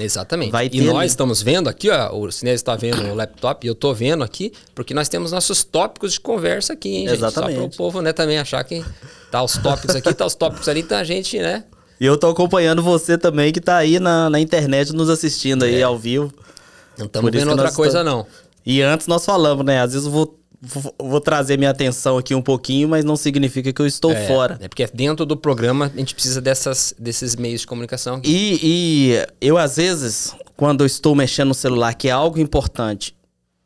Exatamente. 0.00 0.50
Vai 0.52 0.68
e 0.72 0.80
nós 0.82 0.96
ali. 0.98 1.06
estamos 1.06 1.42
vendo 1.42 1.68
aqui, 1.68 1.90
ó, 1.90 2.14
o 2.16 2.30
Cinesi 2.30 2.56
está 2.56 2.76
vendo 2.76 3.02
o 3.10 3.14
laptop 3.14 3.66
e 3.66 3.68
eu 3.68 3.74
tô 3.74 3.92
vendo 3.92 4.22
aqui, 4.24 4.52
porque 4.74 4.94
nós 4.94 5.08
temos 5.08 5.32
nossos 5.32 5.64
tópicos 5.64 6.12
de 6.14 6.20
conversa 6.20 6.72
aqui, 6.74 6.88
hein, 6.88 7.08
gente? 7.08 7.18
Só 7.20 7.30
para 7.30 7.46
o 7.46 7.50
Exatamente. 7.50 7.76
povo, 7.76 8.00
né, 8.02 8.12
também 8.12 8.38
achar 8.38 8.62
que 8.64 8.84
tá 9.30 9.42
os 9.42 9.56
tópicos 9.58 9.96
aqui, 9.96 10.12
tá 10.14 10.24
os 10.26 10.34
tópicos 10.34 10.68
ali, 10.68 10.80
então 10.80 10.98
a 10.98 11.04
gente, 11.04 11.38
né? 11.38 11.64
E 12.00 12.06
eu 12.06 12.16
tô 12.16 12.28
acompanhando 12.28 12.80
você 12.82 13.18
também, 13.18 13.52
que 13.52 13.60
tá 13.60 13.76
aí 13.76 13.98
na, 13.98 14.30
na 14.30 14.38
internet 14.38 14.92
nos 14.92 15.10
assistindo 15.10 15.64
aí 15.64 15.82
ao 15.82 15.98
vivo. 15.98 16.32
Não 16.96 17.06
estamos 17.06 17.30
vendo 17.32 17.50
outra 17.50 17.72
coisa, 17.72 17.98
estamos- 17.98 18.24
não. 18.24 18.48
E 18.64 18.82
antes 18.82 19.06
nós 19.06 19.24
falamos, 19.24 19.64
né? 19.64 19.80
Às 19.80 19.92
vezes 19.94 20.06
eu 20.06 20.12
vou, 20.12 20.37
vou, 20.60 21.20
trazer 21.20 21.56
minha 21.56 21.70
atenção 21.70 22.18
aqui 22.18 22.34
um 22.34 22.42
pouquinho, 22.42 22.88
mas 22.88 23.04
não 23.04 23.16
significa 23.16 23.72
que 23.72 23.80
eu 23.80 23.86
estou 23.86 24.12
É, 24.12 24.26
fora. 24.26 24.58
É 24.60 24.68
porque 24.68 24.86
dentro 24.92 25.24
do 25.24 25.36
programa 25.36 25.90
a 25.94 25.98
gente 25.98 26.14
precisa 26.14 26.40
dessas, 26.40 26.94
desses 26.98 27.36
meios 27.36 27.60
de 27.62 27.66
comunicação. 27.66 28.20
E, 28.24 28.58
e 28.62 29.26
eu, 29.40 29.56
às 29.56 29.76
vezes, 29.76 30.34
quando 30.56 30.82
eu 30.82 30.86
estou 30.86 31.14
mexendo 31.14 31.48
no 31.48 31.54
celular, 31.54 31.94
que 31.94 32.08
é 32.08 32.10
algo 32.10 32.38
importante, 32.38 33.14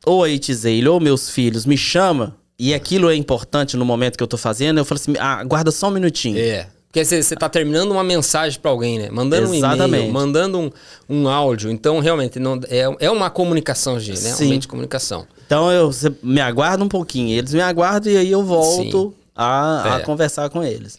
ou 0.05 0.25
a 0.25 0.29
Itzeile 0.29 0.89
ou 0.89 1.01
meus 1.01 1.31
filhos 1.31 1.65
me 1.65 1.77
chama 1.77 2.37
e 2.59 2.75
aquilo 2.75 3.11
é 3.11 3.17
importante 3.17 3.77
no 3.77 3.85
momento 3.85 4.17
que 4.17 4.23
eu 4.23 4.29
tô 4.29 4.37
fazendo, 4.37 4.79
eu 4.79 4.85
falo 4.85 5.01
assim, 5.01 5.15
ah, 5.19 5.39
aguarda 5.39 5.71
só 5.71 5.89
um 5.89 5.93
minutinho. 5.93 6.39
É. 6.39 6.69
Porque 6.93 7.07
você 7.07 7.17
está 7.17 7.49
terminando 7.49 7.91
uma 7.91 8.05
mensagem 8.05 8.61
para 8.61 8.71
alguém, 8.71 8.99
né? 8.99 9.09
Mandando 9.11 9.45
um 9.49 9.55
e-mail, 9.55 9.65
Exatamente. 9.75 10.11
mandando 10.13 10.59
um, 10.59 10.71
um 11.09 11.27
áudio. 11.27 11.71
Então, 11.71 11.99
realmente, 12.01 12.39
não, 12.39 12.61
é, 12.69 12.85
é 13.07 13.11
uma 13.11 13.31
comunicação, 13.31 13.99
G, 13.99 14.13
né? 14.13 14.35
Um 14.35 14.37
Sim. 14.37 14.49
meio 14.49 14.61
de 14.61 14.69
comunicação. 14.69 15.27
Então 15.47 15.73
eu 15.73 15.91
me 16.23 16.41
aguarda 16.43 16.85
um 16.85 16.89
pouquinho, 16.89 17.31
eles 17.39 17.55
me 17.55 17.63
aguardam 17.63 18.13
e 18.13 18.17
aí 18.19 18.31
eu 18.31 18.43
volto 18.45 19.15
a, 19.35 19.95
a 19.95 19.99
É. 20.01 20.03
conversar 20.03 20.51
com 20.51 20.63
eles. 20.63 20.99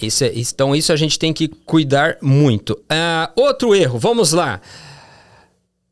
Isso 0.00 0.24
é- 0.24 0.32
então, 0.34 0.74
isso 0.74 0.90
a 0.90 0.96
gente 0.96 1.18
tem 1.18 1.34
que 1.34 1.48
cuidar 1.48 2.16
muito. 2.22 2.78
Ah, 2.88 3.30
outro 3.36 3.74
erro, 3.74 3.98
vamos 3.98 4.32
lá. 4.32 4.60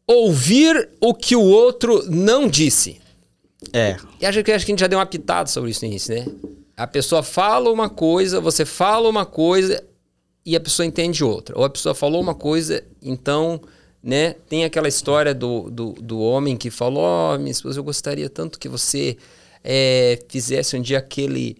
Ouvir 0.07 0.88
o 1.00 1.14
que 1.14 1.35
o 1.37 1.42
outro 1.42 2.02
não 2.11 2.48
disse. 2.48 2.98
É, 3.72 3.96
E 4.20 4.26
acho 4.26 4.42
que, 4.42 4.52
acho 4.52 4.64
que 4.66 4.72
a 4.72 4.74
gente 4.74 4.80
já 4.80 4.87
deu 4.87 4.98
uma 4.98 5.07
pitada 5.07 5.48
sobre 5.48 5.70
isso 5.70 5.83
no 5.85 5.90
início, 5.90 6.14
né? 6.14 6.26
A 6.76 6.87
pessoa 6.87 7.22
fala 7.22 7.70
uma 7.70 7.88
coisa, 7.88 8.40
você 8.40 8.64
fala 8.64 9.08
uma 9.08 9.24
coisa 9.24 9.82
e 10.44 10.56
a 10.56 10.60
pessoa 10.60 10.84
entende 10.84 11.22
outra. 11.22 11.56
Ou 11.58 11.64
a 11.64 11.70
pessoa 11.70 11.94
falou 11.94 12.20
uma 12.20 12.34
coisa, 12.34 12.84
então, 13.00 13.60
né? 14.02 14.35
Tem 14.48 14.64
aquela 14.64 14.88
história 14.88 15.33
do, 15.35 15.70
do, 15.70 15.92
do 15.92 16.18
homem 16.20 16.56
que 16.56 16.70
falou: 16.70 17.02
Ó, 17.02 17.38
minha 17.38 17.50
esposa, 17.52 17.79
eu 17.79 17.85
gostaria 17.85 18.29
tanto 18.29 18.58
que 18.58 18.68
você 18.68 19.16
eh, 19.62 20.18
fizesse 20.29 20.77
um 20.77 20.83
dia 20.83 20.98
aquele 20.98 21.56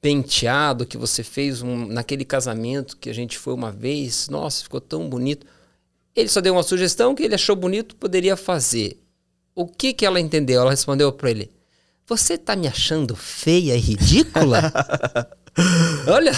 penteado 0.00 0.84
que 0.84 0.98
você 0.98 1.22
fez 1.22 1.62
um- 1.62 1.86
naquele 1.86 2.24
casamento 2.24 2.96
que 2.96 3.08
a 3.08 3.14
gente 3.14 3.38
foi 3.38 3.54
uma 3.54 3.70
vez. 3.70 4.28
Nossa, 4.28 4.64
ficou 4.64 4.80
tão 4.80 5.08
bonito. 5.08 5.46
Ele 6.14 6.28
só 6.28 6.40
deu 6.40 6.52
uma 6.54 6.62
sugestão 6.64 7.14
que 7.14 7.22
ele 7.22 7.34
achou 7.34 7.54
bonito, 7.56 7.96
poderia 7.96 8.36
fazer. 8.36 8.98
O 9.54 9.66
que 9.66 9.92
que 9.94 10.04
ela 10.04 10.20
entendeu? 10.20 10.60
Ela 10.60 10.70
respondeu 10.70 11.12
para 11.12 11.30
ele: 11.30 11.50
Você 12.12 12.36
tá 12.36 12.54
me 12.54 12.68
achando 12.68 13.16
feia 13.16 13.74
e 13.74 13.80
ridícula? 13.80 14.70
Olha, 16.06 16.32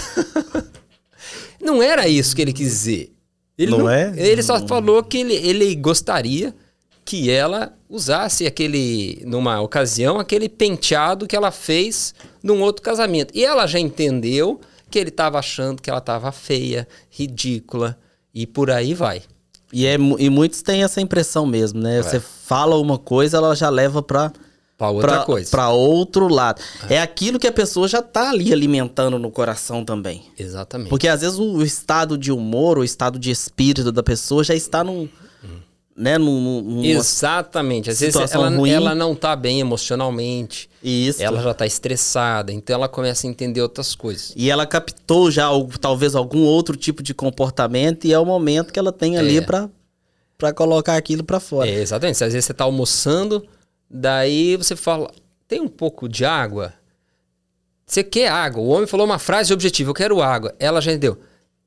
não 1.60 1.82
era 1.82 2.06
isso 2.06 2.36
que 2.36 2.42
ele 2.42 2.52
quis 2.52 2.68
dizer. 2.68 3.12
Ele 3.58 3.72
Não 3.72 3.90
é? 3.90 4.12
Ele 4.16 4.40
só 4.40 4.64
falou 4.68 5.02
que 5.02 5.18
ele, 5.18 5.34
ele 5.34 5.74
gostaria 5.74 6.54
que 7.04 7.28
ela 7.28 7.76
usasse 7.88 8.46
aquele, 8.46 9.20
numa 9.26 9.60
ocasião, 9.60 10.20
aquele 10.20 10.48
penteado 10.48 11.26
que 11.26 11.34
ela 11.34 11.50
fez 11.50 12.14
num 12.40 12.62
outro 12.62 12.80
casamento. 12.80 13.32
E 13.34 13.44
ela 13.44 13.66
já 13.66 13.80
entendeu 13.80 14.60
que 14.88 14.96
ele 14.96 15.10
estava 15.10 15.40
achando 15.40 15.82
que 15.82 15.90
ela 15.90 15.98
estava 15.98 16.30
feia, 16.30 16.86
ridícula 17.10 17.98
e 18.32 18.46
por 18.46 18.70
aí 18.70 18.94
vai. 18.94 19.22
e, 19.72 19.86
é, 19.86 19.94
e 19.94 20.30
muitos 20.30 20.62
têm 20.62 20.84
essa 20.84 21.00
impressão 21.00 21.44
mesmo, 21.44 21.80
né? 21.80 22.00
Você 22.00 22.20
fala 22.20 22.76
uma 22.76 22.96
coisa, 22.96 23.38
ela 23.38 23.56
já 23.56 23.68
leva 23.68 24.00
pra, 24.00 24.32
Pra 24.76 24.90
outra 24.90 25.20
coisa. 25.24 25.50
Pra 25.50 25.70
outro 25.70 26.26
lado. 26.28 26.60
É 26.88 27.00
aquilo 27.00 27.38
que 27.38 27.46
a 27.46 27.52
pessoa 27.52 27.86
já 27.86 28.02
tá 28.02 28.30
ali 28.30 28.52
alimentando 28.52 29.18
no 29.18 29.30
coração 29.30 29.84
também. 29.84 30.24
Exatamente. 30.38 30.88
Porque 30.90 31.06
às 31.08 31.20
vezes 31.20 31.38
o 31.38 31.62
estado 31.62 32.18
de 32.18 32.32
humor, 32.32 32.78
o 32.78 32.84
estado 32.84 33.18
de 33.18 33.30
espírito 33.30 33.92
da 33.92 34.02
pessoa 34.02 34.42
já 34.42 34.54
está 34.54 34.82
num. 34.82 35.08
Né, 35.96 36.18
num, 36.18 36.40
numa- 36.60 36.84
Exatamente. 36.84 37.88
Às 37.88 38.00
vezes 38.00 38.16
ela, 38.32 38.48
ruim. 38.50 38.68
ela 38.68 38.96
não 38.96 39.14
tá 39.14 39.36
bem 39.36 39.60
emocionalmente. 39.60 40.68
Isso. 40.82 41.22
Ela 41.22 41.40
já 41.40 41.54
tá 41.54 41.64
estressada. 41.64 42.52
Então 42.52 42.74
ela 42.74 42.88
começa 42.88 43.28
a 43.28 43.30
entender 43.30 43.62
outras 43.62 43.94
coisas. 43.94 44.32
E 44.34 44.50
ela 44.50 44.66
captou 44.66 45.30
já 45.30 45.48
talvez 45.80 46.16
algum 46.16 46.40
outro 46.42 46.76
tipo 46.76 47.00
de 47.00 47.14
comportamento 47.14 48.06
e 48.08 48.12
é 48.12 48.18
o 48.18 48.26
momento 48.26 48.72
que 48.72 48.78
ela 48.80 48.90
tem 48.90 49.16
ali 49.16 49.36
É. 49.36 49.40
pra 49.40 49.70
para 50.36 50.52
colocar 50.52 50.96
aquilo 50.96 51.22
pra 51.22 51.38
fora. 51.38 51.70
É, 51.70 51.74
exatamente. 51.80 52.24
Às 52.24 52.32
vezes 52.32 52.44
você 52.44 52.52
tá 52.52 52.64
almoçando, 52.64 53.46
daí 53.94 54.56
você 54.56 54.74
fala: 54.74 55.10
tem 55.46 55.60
um 55.60 55.68
pouco 55.68 56.08
de 56.08 56.24
água? 56.24 56.74
Você 57.86 58.02
quer 58.02 58.28
água? 58.28 58.62
O 58.62 58.68
homem 58.68 58.86
falou 58.86 59.06
uma 59.06 59.18
frase 59.18 59.52
objetiva: 59.52 59.90
eu 59.90 59.94
quero 59.94 60.20
água. 60.20 60.54
Ela 60.58 60.80
já 60.80 60.90
entendeu. 60.90 61.18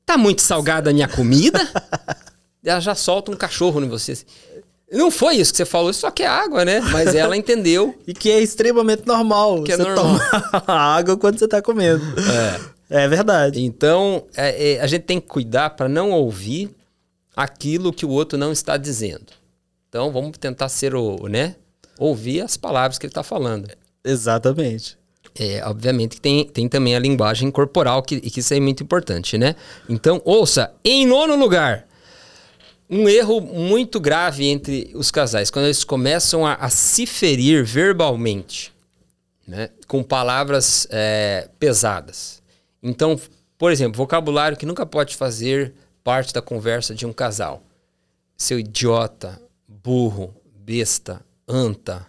Tá 0.04 0.18
muito 0.18 0.42
salgada 0.42 0.90
a 0.90 0.92
minha 0.92 1.08
comida? 1.08 1.58
ela 2.64 2.80
já 2.80 2.94
solta 2.94 3.30
um 3.30 3.36
cachorro 3.36 3.82
em 3.82 3.88
você. 3.88 4.12
assim. 4.12 4.26
Não 4.90 5.10
foi 5.10 5.36
isso 5.36 5.52
que 5.52 5.58
você 5.58 5.66
falou, 5.66 5.90
isso 5.90 6.00
só 6.00 6.10
quer 6.10 6.28
água, 6.28 6.64
né? 6.64 6.80
Mas 6.80 7.14
ela 7.14 7.36
entendeu. 7.36 7.94
E 8.06 8.14
que 8.14 8.30
é 8.30 8.40
extremamente 8.40 9.06
normal. 9.06 9.62
Que 9.62 9.72
é 9.72 9.76
você 9.76 9.82
normal. 9.82 10.18
tomar 10.18 10.64
água 10.96 11.16
quando 11.16 11.38
você 11.38 11.46
tá 11.46 11.60
comendo. 11.60 12.04
É. 12.20 12.78
É 12.90 13.06
verdade. 13.06 13.62
Então, 13.62 14.24
é, 14.34 14.72
é, 14.72 14.80
a 14.80 14.86
gente 14.86 15.02
tem 15.02 15.20
que 15.20 15.26
cuidar 15.26 15.70
para 15.70 15.88
não 15.88 16.10
ouvir 16.10 16.74
aquilo 17.36 17.92
que 17.92 18.06
o 18.06 18.08
outro 18.08 18.38
não 18.38 18.50
está 18.50 18.76
dizendo. 18.76 19.26
Então, 19.88 20.10
vamos 20.10 20.38
tentar 20.38 20.68
ser 20.68 20.94
o, 20.94 21.28
né? 21.28 21.56
Ouvir 21.98 22.40
as 22.40 22.56
palavras 22.56 22.98
que 22.98 23.06
ele 23.06 23.10
está 23.10 23.22
falando. 23.22 23.68
Exatamente. 24.04 24.96
É, 25.38 25.62
obviamente 25.64 26.16
que 26.16 26.20
tem, 26.20 26.44
tem 26.44 26.68
também 26.68 26.96
a 26.96 26.98
linguagem 26.98 27.50
corporal, 27.50 28.02
que, 28.02 28.20
que 28.20 28.40
isso 28.40 28.54
é 28.54 28.60
muito 28.60 28.82
importante, 28.82 29.38
né? 29.38 29.54
Então, 29.88 30.20
ouça, 30.24 30.72
em 30.84 31.06
nono 31.06 31.36
lugar, 31.36 31.86
um 32.90 33.08
erro 33.08 33.40
muito 33.40 34.00
grave 34.00 34.46
entre 34.46 34.90
os 34.94 35.10
casais, 35.10 35.50
quando 35.50 35.66
eles 35.66 35.84
começam 35.84 36.46
a, 36.46 36.54
a 36.54 36.70
se 36.70 37.06
ferir 37.06 37.64
verbalmente, 37.64 38.72
né? 39.46 39.70
Com 39.86 40.02
palavras 40.02 40.86
é, 40.90 41.48
pesadas. 41.58 42.42
Então, 42.82 43.20
por 43.56 43.70
exemplo, 43.70 43.96
vocabulário 43.96 44.56
que 44.56 44.66
nunca 44.66 44.86
pode 44.86 45.16
fazer 45.16 45.74
parte 46.02 46.32
da 46.32 46.40
conversa 46.40 46.94
de 46.94 47.06
um 47.06 47.12
casal. 47.12 47.62
Seu 48.36 48.58
idiota, 48.58 49.40
burro, 49.66 50.34
besta, 50.56 51.20
anta, 51.48 52.06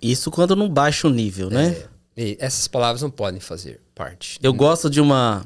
Isso 0.00 0.30
quando 0.30 0.54
não 0.56 0.68
baixa 0.68 1.06
o 1.06 1.10
nível, 1.10 1.50
né? 1.50 1.76
e 2.16 2.36
essas 2.40 2.66
palavras 2.68 3.02
não 3.02 3.10
podem 3.10 3.40
fazer 3.40 3.80
parte. 3.94 4.38
Eu 4.42 4.52
gosto 4.52 4.88
de 4.88 5.00
uma 5.00 5.44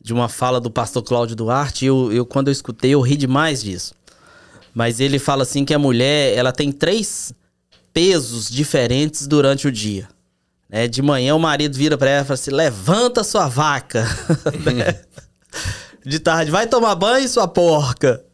de 0.00 0.12
uma 0.12 0.28
fala 0.28 0.60
do 0.60 0.68
pastor 0.70 1.02
Cláudio 1.02 1.36
Duarte, 1.36 1.84
e 1.84 1.88
eu, 1.88 2.12
eu 2.12 2.26
quando 2.26 2.48
eu 2.48 2.52
escutei 2.52 2.90
eu 2.90 3.00
ri 3.00 3.16
demais 3.16 3.62
disso. 3.62 3.94
Mas 4.74 4.98
ele 4.98 5.18
fala 5.18 5.42
assim 5.44 5.64
que 5.64 5.72
a 5.72 5.78
mulher, 5.78 6.36
ela 6.36 6.50
tem 6.50 6.72
três 6.72 7.32
pesos 7.92 8.50
diferentes 8.50 9.26
durante 9.28 9.68
o 9.68 9.72
dia. 9.72 10.08
Né? 10.68 10.88
De 10.88 11.00
manhã 11.02 11.34
o 11.36 11.38
marido 11.38 11.76
vira 11.76 11.96
pra 11.96 12.10
ela 12.10 12.22
e 12.22 12.26
fala 12.26 12.34
assim: 12.34 12.50
"Levanta 12.50 13.22
sua 13.22 13.48
vaca". 13.48 14.04
De 16.04 16.18
tarde, 16.18 16.50
vai 16.50 16.66
tomar 16.66 16.96
banho, 16.96 17.28
sua 17.28 17.46
porca. 17.46 18.24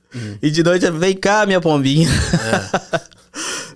E 0.40 0.50
de 0.50 0.62
noite, 0.62 0.90
vem 0.90 1.14
cá, 1.14 1.44
minha 1.44 1.60
pombinha. 1.60 2.08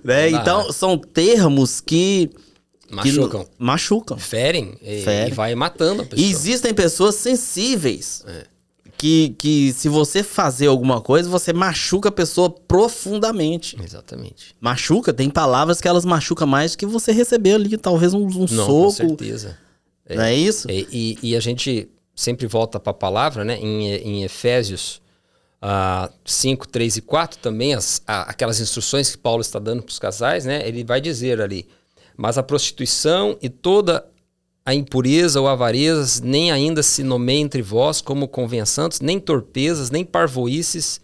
né? 0.03 0.29
Não 0.29 0.37
dá, 0.37 0.41
Então, 0.41 0.71
são 0.71 0.97
termos 0.97 1.79
que 1.81 2.29
Machucam. 2.91 3.45
machucam. 3.57 4.17
Ferem 4.17 4.77
e, 4.81 5.01
Ferem. 5.01 5.31
e 5.31 5.35
vai 5.35 5.55
matando 5.55 6.01
a 6.01 6.05
pessoa. 6.05 6.27
E 6.27 6.29
existem 6.31 6.73
pessoas 6.73 7.15
sensíveis. 7.15 8.23
Que, 8.95 9.35
que 9.37 9.73
se 9.73 9.89
você 9.89 10.23
fazer 10.23 10.67
alguma 10.67 11.01
coisa, 11.01 11.27
você 11.29 11.51
machuca 11.51 12.07
a 12.07 12.11
pessoa 12.11 12.49
profundamente. 12.49 13.75
Exatamente. 13.83 14.55
Machuca, 14.61 15.11
tem 15.13 15.29
palavras 15.29 15.81
que 15.81 15.87
elas 15.89 16.05
machucam 16.05 16.47
mais 16.47 16.75
que 16.75 16.85
você 16.85 17.11
receber 17.11 17.53
ali, 17.55 17.75
talvez 17.77 18.13
um, 18.13 18.25
um 18.25 18.45
Não, 18.49 18.65
com 18.65 18.89
soco. 18.89 18.91
certeza. 18.91 19.57
Não 20.09 20.23
é 20.23 20.33
isso? 20.33 20.69
E, 20.71 20.87
e- 20.91 21.17
e 21.31 21.35
a 21.35 21.39
gente 21.41 21.89
sempre 22.15 22.47
volta 22.47 22.79
para 22.79 22.91
a 22.91 22.93
palavra, 22.93 23.43
né? 23.43 23.57
Em, 23.57 23.87
em 23.93 24.23
Efésios 24.23 25.01
ah, 25.65 26.09
5, 26.25 26.67
3 26.67 26.97
e 26.97 27.01
4, 27.01 27.39
também 27.39 27.73
as, 27.73 28.01
a- 28.05 28.23
aquelas 28.23 28.59
instruções 28.59 29.09
que 29.09 29.17
Paulo 29.17 29.39
está 29.39 29.59
dando 29.59 29.81
para 29.81 29.91
os 29.91 29.97
casais, 29.97 30.43
né? 30.43 30.61
Ele 30.67 30.83
vai 30.83 30.99
dizer 30.99 31.39
ali: 31.39 31.65
Mas 32.17 32.37
a 32.37 32.43
prostituição 32.43 33.37
e 33.41 33.47
toda 33.47 34.05
a 34.65 34.75
impureza 34.75 35.39
ou 35.39 35.47
avarezas 35.47 36.19
nem 36.19 36.51
ainda 36.51 36.83
se 36.83 37.01
nomeia 37.01 37.39
entre 37.39 37.61
vós 37.61 38.01
como 38.01 38.27
convenham 38.27 38.65
santos, 38.65 38.99
nem 38.99 39.21
torpezas, 39.21 39.89
nem 39.89 40.03
parvoices, 40.03 40.99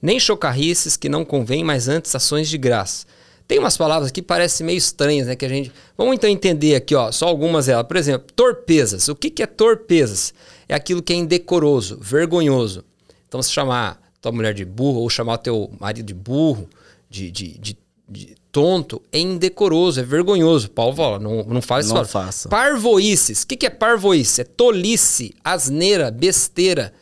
nem 0.00 0.20
chocarrices 0.20 0.96
que 0.96 1.08
não 1.08 1.24
convém, 1.24 1.64
mas 1.64 1.88
antes 1.88 2.14
ações 2.14 2.48
de 2.48 2.56
graça. 2.56 3.06
Tem 3.48 3.58
umas 3.58 3.76
palavras 3.76 4.12
que 4.12 4.22
parecem 4.22 4.64
meio 4.64 4.78
estranhas, 4.78 5.26
né? 5.26 5.34
Que 5.34 5.44
a 5.44 5.48
gente. 5.48 5.72
Vamos 5.98 6.14
então 6.14 6.30
entender 6.30 6.76
aqui, 6.76 6.94
ó, 6.94 7.10
só 7.10 7.26
algumas 7.26 7.66
delas. 7.66 7.86
Por 7.88 7.96
exemplo, 7.96 8.28
torpezas. 8.36 9.08
O 9.08 9.16
que, 9.16 9.28
que 9.28 9.42
é 9.42 9.46
torpezas? 9.46 10.32
É 10.68 10.74
aquilo 10.74 11.02
que 11.02 11.12
é 11.12 11.16
indecoroso, 11.16 11.98
vergonhoso. 12.00 12.84
Então, 13.28 13.42
se 13.42 13.50
chamar 13.50 14.00
tua 14.24 14.32
mulher 14.32 14.54
de 14.54 14.64
burro 14.64 15.00
ou 15.00 15.10
chamar 15.10 15.38
teu 15.38 15.70
marido 15.78 16.06
de 16.06 16.14
burro, 16.14 16.68
de, 17.10 17.30
de, 17.30 17.58
de- 17.58 17.78
de 18.08 18.34
tonto, 18.52 19.00
é 19.10 19.18
indecoroso, 19.18 19.98
é 20.00 20.02
vergonhoso. 20.02 20.70
Paulo 20.70 20.94
fala, 20.94 21.18
não, 21.18 21.42
não 21.44 21.60
faz 21.62 21.88
Não 21.88 22.02
isso. 22.02 22.10
faça. 22.12 22.48
Parvoices. 22.48 23.42
O 23.42 23.46
que, 23.46 23.56
que 23.56 23.66
é 23.66 23.70
parvoice? 23.70 24.40
É 24.42 24.44
tolice, 24.44 25.34
asneira, 25.42 26.10
besteira. 26.10 26.92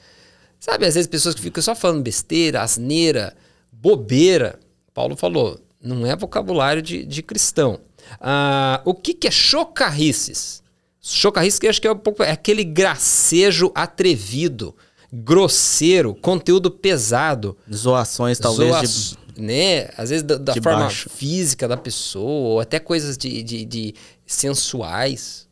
Sabe, 0.61 0.87
às 0.87 0.95
vezes 0.95 1.09
pessoas 1.09 1.35
que 1.35 1.41
ficam 1.41 1.63
só 1.63 1.75
falando 1.75 2.03
besteira, 2.03 2.63
asneira, 2.63 3.35
bobeira. 3.73 4.59
Paulo 4.95 5.17
falou, 5.17 5.61
não 5.83 6.07
é 6.07 6.15
vocabulário 6.17 6.81
de, 6.83 7.05
de 7.05 7.23
cristão. 7.23 7.81
Ah, 8.21 8.81
o 8.85 8.95
que, 8.95 9.13
que 9.15 9.27
é 9.27 9.31
chocarrices? 9.31 10.63
Chocarrices 11.01 11.59
que 11.59 11.67
acho 11.67 11.81
que 11.81 11.89
é, 11.89 11.93
um 11.93 11.97
pouco, 11.99 12.23
é 12.23 12.31
aquele 12.31 12.63
gracejo 12.65 13.73
atrevido, 13.75 14.75
grosseiro, 15.13 16.15
conteúdo 16.15 16.71
pesado. 16.71 17.57
Zoações, 17.73 18.39
talvez, 18.39 18.71
Zoa- 18.71 19.19
de... 19.35 19.43
né? 19.43 19.91
Às 19.97 20.11
vezes 20.11 20.23
da, 20.23 20.37
da 20.37 20.55
forma 20.55 20.81
baixo. 20.81 21.11
física 21.11 21.69
da 21.69 21.77
pessoa, 21.77 22.49
ou 22.55 22.61
até 22.61 22.79
coisas 22.79 23.19
de, 23.19 23.43
de, 23.43 23.65
de 23.65 23.95
sensuais. 24.25 25.47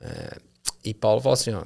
É, 0.00 0.36
e 0.84 0.92
Paulo 0.92 1.20
fala 1.20 1.34
assim, 1.34 1.52
ó, 1.52 1.62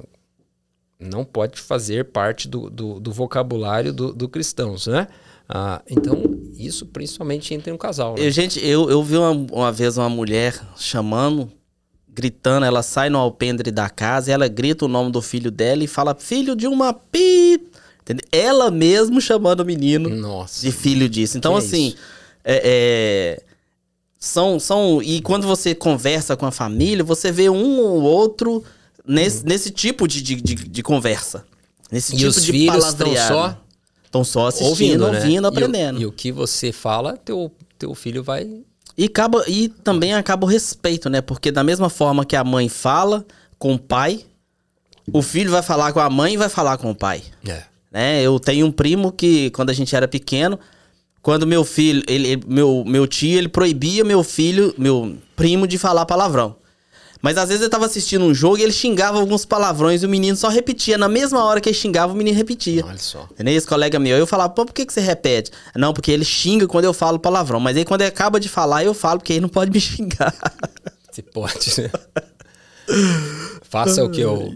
não 0.98 1.24
pode 1.24 1.61
fazer 1.61 2.05
parte 2.07 2.46
do, 2.46 2.70
do, 2.70 3.01
do 3.01 3.11
vocabulário 3.11 3.92
do, 3.92 4.12
do 4.12 4.28
cristãos, 4.28 4.86
né? 4.86 5.09
Ah, 5.48 5.82
então, 5.90 6.14
isso 6.57 6.86
principalmente 6.86 7.53
entre 7.53 7.72
um 7.72 7.76
casal. 7.76 8.14
Né? 8.14 8.24
Eu, 8.24 8.30
gente, 8.30 8.64
eu, 8.64 8.88
eu 8.88 9.03
vi 9.03 9.16
uma, 9.16 9.30
uma 9.30 9.72
vez 9.72 9.98
uma 9.98 10.09
mulher 10.09 10.61
chamando, 10.76 11.51
gritando, 12.20 12.66
ela 12.66 12.82
sai 12.82 13.08
no 13.08 13.18
alpendre 13.18 13.70
da 13.70 13.88
casa 13.88 14.30
e 14.30 14.32
ela 14.32 14.46
grita 14.48 14.84
o 14.84 14.88
nome 14.88 15.10
do 15.10 15.22
filho 15.22 15.50
dela 15.50 15.82
e 15.82 15.86
fala, 15.86 16.14
filho 16.14 16.54
de 16.54 16.66
uma 16.66 16.92
pi... 16.92 17.60
Entendeu? 18.02 18.26
Ela 18.32 18.70
mesmo 18.70 19.20
chamando 19.20 19.60
o 19.60 19.64
menino 19.64 20.08
Nossa. 20.08 20.60
de 20.60 20.72
filho 20.72 21.08
disso. 21.08 21.38
Então, 21.38 21.54
é 21.54 21.58
assim, 21.58 21.94
é, 22.44 22.62
é, 22.64 23.42
são, 24.18 24.58
são. 24.58 25.02
E 25.02 25.20
quando 25.20 25.46
você 25.46 25.74
conversa 25.74 26.36
com 26.36 26.46
a 26.46 26.50
família, 26.50 27.04
você 27.04 27.30
vê 27.30 27.48
um 27.48 27.78
ou 27.78 28.02
outro 28.02 28.64
nesse, 29.06 29.44
nesse 29.44 29.70
tipo 29.70 30.08
de, 30.08 30.22
de, 30.22 30.36
de, 30.36 30.54
de 30.54 30.82
conversa. 30.82 31.44
Nesse. 31.92 32.14
E 32.14 32.16
tipo 32.16 32.28
os 32.28 32.42
de 32.42 32.52
filhos 32.52 32.86
estão 32.86 33.14
só 33.14 33.60
Estão 34.10 34.24
só 34.24 34.48
assistindo, 34.48 35.04
ouvindo, 35.04 35.06
ouvindo, 35.06 35.42
né? 35.42 35.48
aprendendo. 35.48 36.00
E 36.00 36.04
o, 36.04 36.06
e 36.06 36.06
o 36.06 36.12
que 36.12 36.32
você 36.32 36.72
fala, 36.72 37.16
teu, 37.16 37.52
teu 37.78 37.94
filho 37.94 38.24
vai... 38.24 38.62
E, 39.01 39.07
acaba, 39.07 39.42
e 39.48 39.66
também 39.66 40.12
acaba 40.12 40.44
o 40.44 40.48
respeito, 40.48 41.09
né? 41.09 41.22
Porque 41.22 41.51
da 41.51 41.64
mesma 41.64 41.88
forma 41.88 42.22
que 42.22 42.36
a 42.36 42.44
mãe 42.44 42.68
fala 42.68 43.24
com 43.59 43.72
o 43.72 43.78
pai, 43.78 44.26
o 45.11 45.22
filho 45.22 45.51
vai 45.51 45.62
falar 45.62 45.90
com 45.94 46.01
a 46.01 46.11
mãe 46.11 46.34
e 46.34 46.36
vai 46.36 46.51
falar 46.51 46.76
com 46.76 46.90
o 46.90 46.94
pai. 46.94 47.22
É. 47.48 47.62
né? 47.90 48.20
Eu 48.20 48.38
tenho 48.38 48.66
um 48.66 48.70
primo 48.70 49.11
que, 49.11 49.48
quando 49.53 49.70
a 49.70 49.72
gente 49.72 49.96
era 49.96 50.07
pequeno, 50.07 50.61
quando 51.22 51.46
meu 51.46 51.64
filho, 51.64 52.03
ele, 52.07 52.42
meu, 52.46 52.84
meu 52.86 53.07
tio, 53.07 53.38
ele 53.38 53.48
proibia 53.48 54.05
meu 54.05 54.22
filho, 54.22 54.74
meu 54.76 55.16
primo, 55.34 55.66
de 55.66 55.78
falar 55.78 56.05
palavrão. 56.05 56.57
Mas 57.22 57.36
às 57.36 57.48
vezes 57.48 57.62
ele 57.62 57.70
tava 57.70 57.86
assistindo 57.86 58.24
um 58.24 58.32
jogo 58.32 58.58
e 58.58 58.62
ele 58.62 58.72
xingava 58.72 59.18
alguns 59.18 59.44
palavrões 59.44 60.02
e 60.02 60.06
o 60.06 60.08
menino 60.08 60.36
só 60.36 60.48
repetia. 60.48 60.96
Na 60.96 61.08
mesma 61.08 61.44
hora 61.44 61.60
que 61.60 61.68
ele 61.68 61.76
xingava, 61.76 62.12
o 62.12 62.16
menino 62.16 62.36
repetia. 62.36 62.84
Olha 62.84 62.98
só. 62.98 63.28
Entendeu? 63.30 63.54
Esse 63.54 63.66
colega 63.66 63.98
meu, 63.98 64.16
eu 64.16 64.26
falava, 64.26 64.50
pô, 64.50 64.64
por 64.64 64.72
que, 64.72 64.86
que 64.86 64.92
você 64.92 65.00
repete? 65.00 65.50
Não, 65.76 65.92
porque 65.92 66.10
ele 66.10 66.24
xinga 66.24 66.66
quando 66.66 66.86
eu 66.86 66.94
falo 66.94 67.18
palavrão. 67.18 67.60
Mas 67.60 67.76
aí 67.76 67.84
quando 67.84 68.00
ele 68.00 68.08
acaba 68.08 68.40
de 68.40 68.48
falar, 68.48 68.84
eu 68.84 68.94
falo, 68.94 69.18
porque 69.18 69.34
ele 69.34 69.40
não 69.40 69.48
pode 69.48 69.70
me 69.70 69.80
xingar. 69.80 70.34
Se 71.12 71.22
pode, 71.22 71.82
né? 71.82 71.90
Faça 73.62 74.02
o 74.04 74.10
que 74.10 74.20
eu 74.20 74.52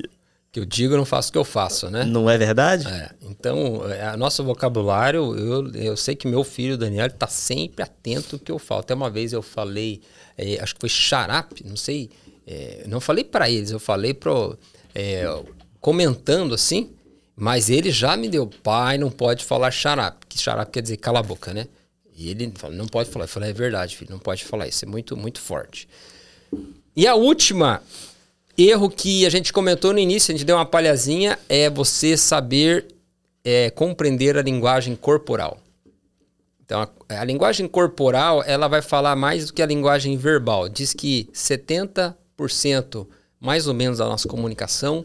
Que 0.51 0.61
eu 0.61 0.65
digo, 0.65 0.95
eu 0.95 0.99
não 0.99 1.05
faço 1.05 1.29
o 1.29 1.33
que 1.33 1.39
eu 1.39 1.45
faço, 1.45 1.91
né? 1.91 2.05
Não 2.05 2.31
é 2.31 2.39
verdade? 2.39 2.87
É, 2.87 3.11
então, 3.23 3.83
é, 3.91 4.17
nosso 4.17 4.43
vocabulário, 4.43 5.37
eu, 5.37 5.71
eu 5.75 5.97
sei 5.97 6.15
que 6.15 6.27
meu 6.27 6.45
filho, 6.45 6.79
Daniel, 6.79 7.07
está 7.07 7.27
sempre 7.27 7.83
atento 7.83 8.37
ao 8.37 8.41
que 8.41 8.51
eu 8.51 8.59
falo. 8.59 8.81
Até 8.81 8.95
uma 8.95 9.11
vez 9.11 9.33
eu 9.33 9.43
falei, 9.43 10.01
é, 10.39 10.59
acho 10.61 10.75
que 10.75 10.81
foi 10.81 10.89
xarape, 10.89 11.65
não 11.67 11.77
sei, 11.77 12.11
é, 12.47 12.85
não 12.87 13.01
falei 13.01 13.25
para 13.25 13.51
eles, 13.51 13.71
eu 13.71 13.81
falei 13.81 14.13
pro, 14.13 14.59
é, 14.95 15.25
comentando 15.81 16.55
assim, 16.55 16.91
mas 17.37 17.69
ele 17.69 17.91
já 17.91 18.17
me 18.17 18.29
deu, 18.29 18.47
pai, 18.47 18.99
não 18.99 19.11
pode 19.11 19.45
falar 19.45 19.71
xarape, 19.71 20.27
que 20.29 20.39
xarape 20.39 20.73
quer 20.73 20.83
dizer 20.83 20.97
cala 20.99 21.21
a 21.21 21.23
boca, 21.23 21.53
né? 21.53 21.67
E 22.17 22.31
ele 22.31 22.53
falou, 22.55 22.77
não 22.77 22.87
pode 22.87 23.11
falar. 23.11 23.25
Eu 23.25 23.29
falei, 23.29 23.51
é 23.51 23.53
verdade, 23.53 23.97
filho, 23.97 24.13
não 24.13 24.21
pode 24.21 24.45
falar 24.45 24.69
isso, 24.69 24.85
é 24.85 24.89
muito, 24.89 25.17
muito 25.17 25.41
forte. 25.41 25.89
E 26.95 27.07
a 27.09 27.15
última 27.17 27.83
erro 28.57 28.89
que 28.89 29.27
a 29.27 29.31
gente 29.31 29.53
comentou 29.53 29.93
no 29.93 29.99
início, 29.99 30.33
a 30.33 30.37
gente 30.37 30.47
deu 30.47 30.57
uma 30.57 30.65
palhazinha, 30.65 31.39
é 31.49 31.69
você 31.69 32.17
saber 32.17 32.87
é, 33.45 33.69
compreender 33.71 34.39
a 34.39 34.43
linguagem 34.43 34.95
corporal. 34.95 35.59
Então, 36.65 36.81
a, 36.81 37.21
a, 37.21 37.25
linguagem 37.25 37.67
corporal, 37.67 38.43
ela 38.45 38.69
vai 38.69 38.81
falar 38.81 39.17
mais 39.17 39.47
do 39.47 39.53
que 39.53 39.61
a 39.61 39.67
linguagem 39.67 40.17
verbal. 40.17 40.69
Diz 40.69 40.95
que 40.95 41.29
70% 41.35 42.15
mais 43.41 43.67
ou 43.67 43.75
menos 43.75 43.99
da 43.99 44.07
nossa 44.07 44.29
comunicação 44.29 45.05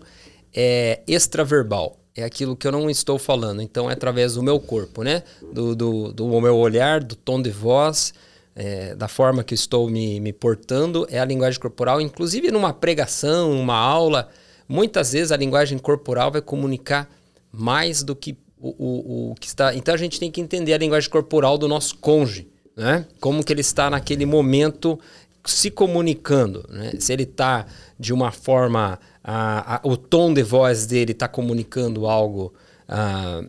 é 0.54 1.02
extraverbal. 1.08 1.98
É 2.16 2.24
aquilo 2.24 2.56
que 2.56 2.68
eu 2.68 2.72
não 2.72 2.90
estou 2.90 3.18
falando. 3.18 3.62
Então, 3.62 3.90
é 3.90 3.94
através 3.94 4.34
do 4.34 4.44
meu 4.44 4.60
corpo, 4.60 5.04
né? 5.04 5.24
Do, 5.54 5.76
do, 5.76 6.12
do 6.12 6.42
meu 6.42 6.58
olhar, 6.58 7.04
do 7.04 7.16
tom 7.16 7.42
de 7.42 7.52
voz, 7.52 8.14
é, 8.56 8.94
da 8.96 9.08
forma 9.08 9.44
que 9.44 9.54
estou 9.54 9.90
me, 9.90 10.20
me 10.20 10.34
portando, 10.34 11.08
é 11.10 11.20
a 11.20 11.26
linguagem 11.26 11.60
corporal. 11.60 12.02
Inclusive 12.02 12.52
numa 12.52 12.74
pregação, 12.74 13.54
numa 13.54 13.78
aula, 13.78 14.28
muitas 14.68 15.14
vezes 15.14 15.32
a 15.32 15.38
linguagem 15.38 15.78
corporal 15.78 16.32
vai 16.32 16.42
comunicar 16.42 17.10
mais 17.52 18.04
do 18.04 18.16
que 18.16 18.38
o, 18.60 18.70
o, 18.78 19.32
o 19.32 19.36
que 19.36 19.48
está. 19.48 19.74
Então 19.74 19.94
a 19.94 19.98
gente 19.98 20.20
tem 20.20 20.30
que 20.30 20.42
entender 20.42 20.74
a 20.74 20.78
linguagem 20.78 21.10
corporal 21.10 21.58
do 21.58 21.68
nosso 21.68 21.98
cônjuge, 21.98 22.50
né? 22.76 23.06
Como 23.22 23.44
que 23.44 23.54
ele 23.54 23.62
está 23.62 23.90
naquele 23.90 24.26
momento 24.26 25.00
se 25.46 25.72
comunicando, 25.72 26.66
né? 26.70 26.92
Se 27.00 27.14
ele 27.14 27.24
está 27.24 27.66
de 28.00 28.14
uma 28.14 28.32
forma, 28.32 29.00
a, 29.24 29.76
a, 29.76 29.82
o 29.84 29.96
tom 29.98 30.34
de 30.34 30.44
voz 30.44 30.86
dele 30.86 31.12
está 31.12 31.28
comunicando 31.28 32.08
algo 32.08 32.54
a, 32.88 33.44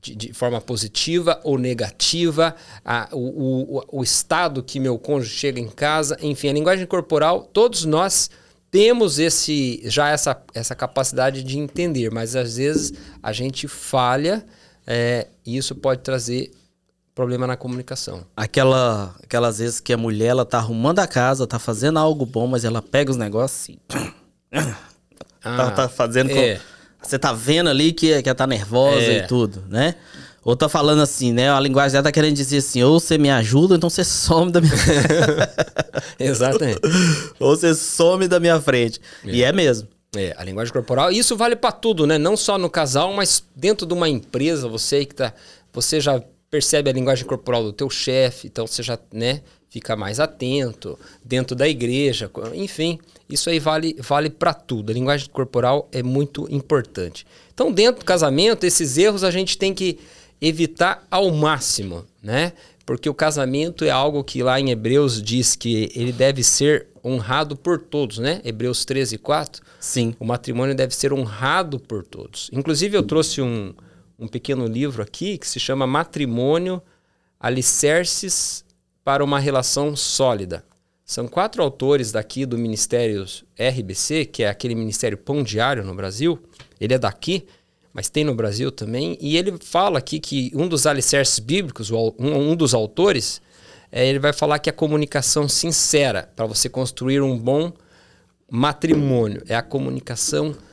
de, 0.00 0.14
de, 0.14 0.32
forma 0.32 0.60
positiva 0.60 1.40
ou 1.44 1.58
negativa, 1.58 2.54
o, 3.12 3.78
o, 3.78 4.00
o 4.00 4.02
estado 4.02 4.62
que 4.62 4.80
meu 4.80 4.98
cônjuge 4.98 5.34
chega 5.34 5.60
em 5.60 5.68
casa, 5.68 6.16
enfim, 6.22 6.48
a 6.48 6.52
linguagem 6.52 6.86
corporal, 6.86 7.42
todos 7.52 7.84
nós 7.84 8.30
temos 8.70 9.18
esse 9.18 9.82
já 9.84 10.10
essa, 10.10 10.40
essa 10.54 10.74
capacidade 10.74 11.42
de 11.42 11.58
entender, 11.58 12.10
mas 12.10 12.36
às 12.36 12.56
vezes 12.56 12.92
a 13.22 13.32
gente 13.32 13.66
falha 13.68 14.44
é, 14.86 15.26
e 15.44 15.56
isso 15.56 15.74
pode 15.74 16.02
trazer 16.02 16.50
problema 17.20 17.46
na 17.46 17.54
comunicação. 17.54 18.24
Aquela, 18.34 19.14
aquelas 19.22 19.58
vezes 19.58 19.78
que 19.78 19.92
a 19.92 19.96
mulher 19.98 20.28
ela 20.28 20.46
tá 20.46 20.56
arrumando 20.56 21.00
a 21.00 21.06
casa, 21.06 21.46
tá 21.46 21.58
fazendo 21.58 21.98
algo 21.98 22.24
bom, 22.24 22.46
mas 22.46 22.64
ela 22.64 22.80
pega 22.80 23.10
os 23.10 23.16
negócios 23.16 23.76
assim. 23.76 24.74
Ah, 25.42 25.56
tá, 25.56 25.70
tá, 25.70 25.88
fazendo 25.88 26.30
é. 26.32 26.56
com 26.56 26.62
você 27.02 27.18
tá 27.18 27.32
vendo 27.32 27.70
ali 27.70 27.94
que, 27.94 28.22
que 28.22 28.28
ela 28.28 28.36
tá 28.36 28.46
nervosa 28.46 29.06
é. 29.06 29.18
e 29.18 29.26
tudo, 29.26 29.64
né? 29.70 29.94
Ou 30.44 30.54
tá 30.54 30.68
falando 30.68 31.00
assim, 31.00 31.32
né? 31.32 31.50
A 31.50 31.58
linguagem 31.58 31.92
dela 31.92 32.04
tá 32.04 32.12
querendo 32.12 32.34
dizer 32.34 32.58
assim, 32.58 32.82
ou 32.82 33.00
você 33.00 33.16
me 33.16 33.30
ajuda, 33.30 33.72
ou 33.72 33.76
então 33.78 33.88
você 33.88 34.04
some 34.04 34.52
da 34.52 34.60
minha 34.60 34.74
Exatamente. 36.20 36.78
ou 37.40 37.56
você 37.56 37.74
some 37.74 38.28
da 38.28 38.38
minha 38.38 38.60
frente. 38.60 39.00
É. 39.24 39.30
E 39.30 39.42
é 39.42 39.50
mesmo. 39.50 39.88
É, 40.14 40.34
a 40.36 40.44
linguagem 40.44 40.74
corporal. 40.74 41.10
Isso 41.10 41.34
vale 41.38 41.56
para 41.56 41.72
tudo, 41.72 42.06
né? 42.06 42.18
Não 42.18 42.36
só 42.36 42.58
no 42.58 42.68
casal, 42.68 43.14
mas 43.14 43.42
dentro 43.56 43.86
de 43.86 43.94
uma 43.94 44.10
empresa, 44.10 44.68
você 44.68 45.06
que 45.06 45.14
tá. 45.14 45.32
Você 45.72 46.02
já 46.02 46.22
percebe 46.50 46.90
a 46.90 46.92
linguagem 46.92 47.24
corporal 47.24 47.62
do 47.62 47.72
teu 47.72 47.88
chefe, 47.88 48.48
então 48.48 48.66
você 48.66 48.82
já, 48.82 48.98
né, 49.12 49.40
fica 49.70 49.94
mais 49.94 50.18
atento. 50.18 50.98
Dentro 51.24 51.54
da 51.54 51.68
igreja, 51.68 52.30
enfim. 52.54 52.98
Isso 53.28 53.48
aí 53.48 53.60
vale, 53.60 53.96
vale 54.00 54.28
para 54.28 54.52
tudo. 54.52 54.90
A 54.90 54.94
linguagem 54.94 55.28
corporal 55.30 55.88
é 55.92 56.02
muito 56.02 56.46
importante. 56.50 57.24
Então, 57.54 57.70
dentro 57.70 58.00
do 58.00 58.04
casamento, 58.04 58.64
esses 58.64 58.98
erros 58.98 59.22
a 59.22 59.30
gente 59.30 59.56
tem 59.56 59.72
que 59.72 59.98
evitar 60.40 61.06
ao 61.10 61.30
máximo, 61.30 62.04
né? 62.22 62.52
Porque 62.84 63.08
o 63.08 63.14
casamento 63.14 63.84
é 63.84 63.90
algo 63.90 64.24
que 64.24 64.42
lá 64.42 64.58
em 64.58 64.70
Hebreus 64.70 65.22
diz 65.22 65.54
que 65.54 65.92
ele 65.94 66.10
deve 66.10 66.42
ser 66.42 66.88
honrado 67.04 67.54
por 67.54 67.80
todos, 67.80 68.18
né? 68.18 68.40
Hebreus 68.44 68.84
13, 68.84 69.16
4. 69.18 69.62
Sim. 69.78 70.14
O 70.18 70.24
matrimônio 70.24 70.74
deve 70.74 70.94
ser 70.96 71.12
honrado 71.12 71.78
por 71.78 72.02
todos. 72.02 72.50
Inclusive, 72.52 72.96
eu 72.96 73.02
trouxe 73.04 73.40
um, 73.40 73.72
um 74.20 74.28
pequeno 74.28 74.66
livro 74.66 75.02
aqui 75.02 75.38
que 75.38 75.48
se 75.48 75.58
chama 75.58 75.86
Matrimônio 75.86 76.82
Alicerces 77.40 78.62
para 79.02 79.24
uma 79.24 79.40
Relação 79.40 79.96
Sólida. 79.96 80.62
São 81.06 81.26
quatro 81.26 81.62
autores 81.62 82.12
daqui 82.12 82.44
do 82.44 82.58
Ministério 82.58 83.24
RBC, 83.58 84.26
que 84.26 84.42
é 84.42 84.48
aquele 84.50 84.74
Ministério 84.74 85.16
Pão 85.16 85.42
Diário 85.42 85.82
no 85.82 85.94
Brasil. 85.94 86.38
Ele 86.78 86.94
é 86.94 86.98
daqui, 86.98 87.46
mas 87.94 88.10
tem 88.10 88.22
no 88.22 88.34
Brasil 88.34 88.70
também. 88.70 89.16
E 89.20 89.38
ele 89.38 89.56
fala 89.60 89.98
aqui 89.98 90.20
que 90.20 90.52
um 90.54 90.68
dos 90.68 90.86
alicerces 90.86 91.38
bíblicos, 91.38 91.90
um, 91.90 92.54
dos 92.54 92.74
autores, 92.74 93.40
é, 93.90 94.06
ele 94.06 94.18
vai 94.18 94.34
falar 94.34 94.58
que 94.58 94.68
a 94.68 94.72
comunicação 94.72 95.48
sincera, 95.48 96.30
para 96.36 96.46
você 96.46 96.68
construir 96.68 97.22
um 97.22 97.36
bom 97.36 97.72
matrimônio, 98.48 99.42
é 99.48 99.56
a 99.56 99.62
comunicação 99.62 100.52
sincera, 100.52 100.69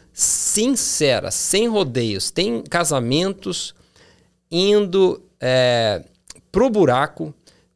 sem 1.32 1.68
rodeios. 1.68 2.32
Tem 2.32 2.64
casamentos 2.64 3.76
indo 4.52 5.22
é, 5.40 6.04
pro 6.52 6.70
buraco 6.70 7.34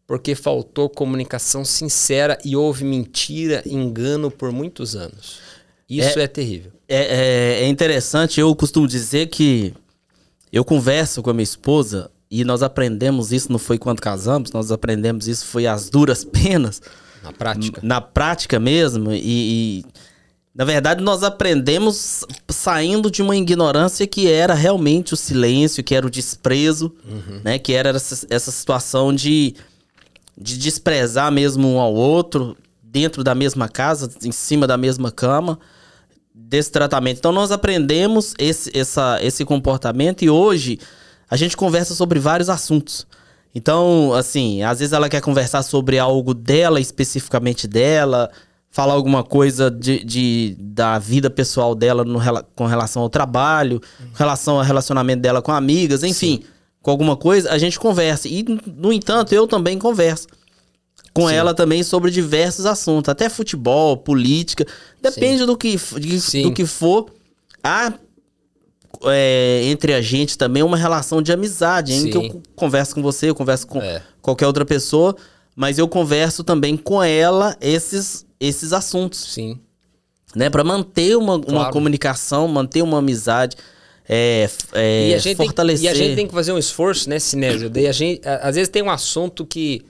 porque 0.08 0.34
faltou 0.34 0.90
comunicação 0.90 1.64
sincera 1.64 2.38
e 2.44 2.56
houve 2.56 2.84
mentira, 2.84 3.62
engano 3.66 4.32
por 4.32 4.52
muitos 4.52 4.96
anos. 4.96 5.40
Isso 5.88 6.20
é, 6.20 6.24
é 6.24 6.28
terrível. 6.28 6.72
É, 6.88 6.98
é, 6.98 7.64
é, 7.64 7.68
interessante, 7.68 8.40
eu 8.40 8.54
costumo 8.56 8.88
dizer 8.88 9.28
que 9.28 9.74
eu 10.52 10.66
converso 10.66 11.22
com 11.22 11.30
a 11.30 11.34
minha 11.34 11.44
esposa 11.44 12.10
e 12.30 12.44
nós 12.44 12.64
aprendemos 12.64 13.32
isso, 13.32 13.52
não 13.52 13.60
foi 13.60 13.78
quando 13.78 14.02
casamos, 14.02 14.52
nós 14.52 14.72
aprendemos 14.72 15.28
isso, 15.28 15.46
foi 15.46 15.68
as 15.68 15.90
duras 15.90 16.26
penas. 16.26 16.82
Na 17.24 17.32
prática. 17.32 17.82
Na 17.84 18.02
prática 18.02 18.60
mesmo. 18.60 19.12
E, 19.14 19.20
e 19.24 19.86
na 20.54 20.66
verdade, 20.66 21.02
nós 21.04 21.24
aprendemos 21.24 22.26
saindo 22.50 23.10
de 23.10 23.22
uma 23.22 23.36
ignorância 23.36 24.06
que 24.06 24.30
era 24.30 24.54
realmente 24.54 25.14
o 25.14 25.18
silêncio, 25.18 25.84
que 25.84 25.96
era 25.96 26.06
o 26.06 26.10
desprezo, 26.10 26.94
uhum. 27.06 27.42
né? 27.44 27.58
Que 27.58 27.74
era 27.74 27.90
essa, 27.90 28.28
essa 28.30 28.52
situação 28.52 29.14
de 29.14 29.56
de 30.42 30.58
desprezar 30.58 31.32
mesmo 31.32 31.68
um 31.68 31.80
ao 31.80 31.94
outro, 31.94 32.58
dentro 32.82 33.24
da 33.24 33.36
mesma 33.36 33.70
casa, 33.70 34.10
em 34.24 34.32
cima 34.32 34.66
da 34.66 34.76
mesma 34.76 35.12
cama, 35.12 35.60
desse 36.34 36.72
tratamento. 36.72 37.18
Então 37.18 37.32
nós 37.32 37.52
aprendemos 37.52 38.34
esse, 38.40 38.76
essa, 38.78 39.20
esse 39.22 39.46
comportamento 39.46 40.24
e 40.24 40.30
hoje 40.30 40.80
a 41.30 41.38
gente 41.38 41.56
conversa 41.56 41.94
sobre 41.94 42.20
vários 42.20 42.50
assuntos. 42.50 43.06
Então, 43.54 44.14
assim, 44.14 44.64
às 44.64 44.80
vezes 44.80 44.94
ela 44.94 45.10
quer 45.10 45.22
conversar 45.22 45.62
sobre 45.62 46.00
algo 46.00 46.34
dela, 46.34 46.80
especificamente 46.80 47.68
dela, 47.68 48.32
falar 48.72 48.94
alguma 48.94 49.24
coisa 49.24 49.70
de, 49.70 50.04
de 50.04 50.56
da 50.58 50.98
vida 50.98 51.30
pessoal 51.30 51.76
dela 51.76 52.04
no, 52.04 52.20
com 52.56 52.66
relação 52.66 53.04
ao 53.04 53.10
trabalho, 53.10 53.80
com 54.12 54.18
relação 54.18 54.58
ao 54.58 54.64
relacionamento 54.64 55.22
dela 55.22 55.42
com 55.42 55.52
amigas, 55.52 56.04
enfim. 56.04 56.42
Sim 56.42 56.44
com 56.82 56.90
alguma 56.90 57.16
coisa, 57.16 57.52
a 57.52 57.58
gente 57.58 57.80
conversa. 57.80 58.28
E, 58.28 58.44
no 58.76 58.92
entanto, 58.92 59.34
eu 59.34 59.48
também 59.48 59.78
converso 59.78 60.28
com 61.14 61.28
Sim. 61.28 61.34
ela 61.36 61.54
também 61.54 61.84
sobre 61.84 62.10
diversos 62.10 62.66
assuntos, 62.66 63.10
até 63.10 63.28
futebol, 63.30 63.98
política, 63.98 64.66
depende 65.02 65.46
do 65.46 65.58
que, 65.58 65.78
de, 66.00 66.44
do 66.44 66.54
que 66.54 66.66
for. 66.66 67.12
Há 67.64 67.94
é, 69.04 69.62
entre 69.66 69.94
a 69.94 70.02
gente 70.02 70.38
também 70.38 70.64
uma 70.64 70.78
relação 70.78 71.22
de 71.22 71.32
amizade, 71.32 71.94
em 71.94 72.10
que 72.10 72.18
eu 72.18 72.42
converso 72.56 72.96
com 72.96 73.02
você, 73.02 73.30
eu 73.30 73.36
converso 73.36 73.68
com 73.68 73.82
é. 73.82 74.02
qualquer 74.22 74.48
outra 74.48 74.66
pessoa, 74.66 75.16
mas 75.56 75.78
eu 75.78 75.88
converso 75.88 76.44
também 76.44 76.78
com 76.78 77.04
ela 77.04 77.58
esses, 77.60 78.26
esses 78.42 78.74
assuntos. 78.74 79.20
Sim. 79.20 79.58
Né, 80.36 80.50
para 80.50 80.64
manter 80.64 81.18
uma, 81.18 81.40
claro. 81.40 81.58
uma 81.58 81.72
comunicação, 81.72 82.48
manter 82.48 82.82
uma 82.82 83.00
amizade 83.00 83.58
é, 84.08 84.50
é, 84.74 85.10
e 85.10 85.14
a 85.14 85.18
gente 85.20 85.38
fortalecer. 85.38 85.90
Tem, 85.92 86.00
e 86.00 86.04
a 86.04 86.06
gente 86.06 86.16
tem 86.16 86.28
que 86.28 86.34
fazer 86.34 86.52
um 86.52 86.58
esforço, 86.58 87.10
né, 87.10 87.20
Sinésio? 87.20 87.70
Daí 87.70 87.88
a 87.88 87.92
gente, 87.92 88.22
às 88.26 88.56
vezes 88.56 88.70
tem 88.70 88.82
um 88.82 88.90
assunto 88.90 89.46
que, 89.46 89.86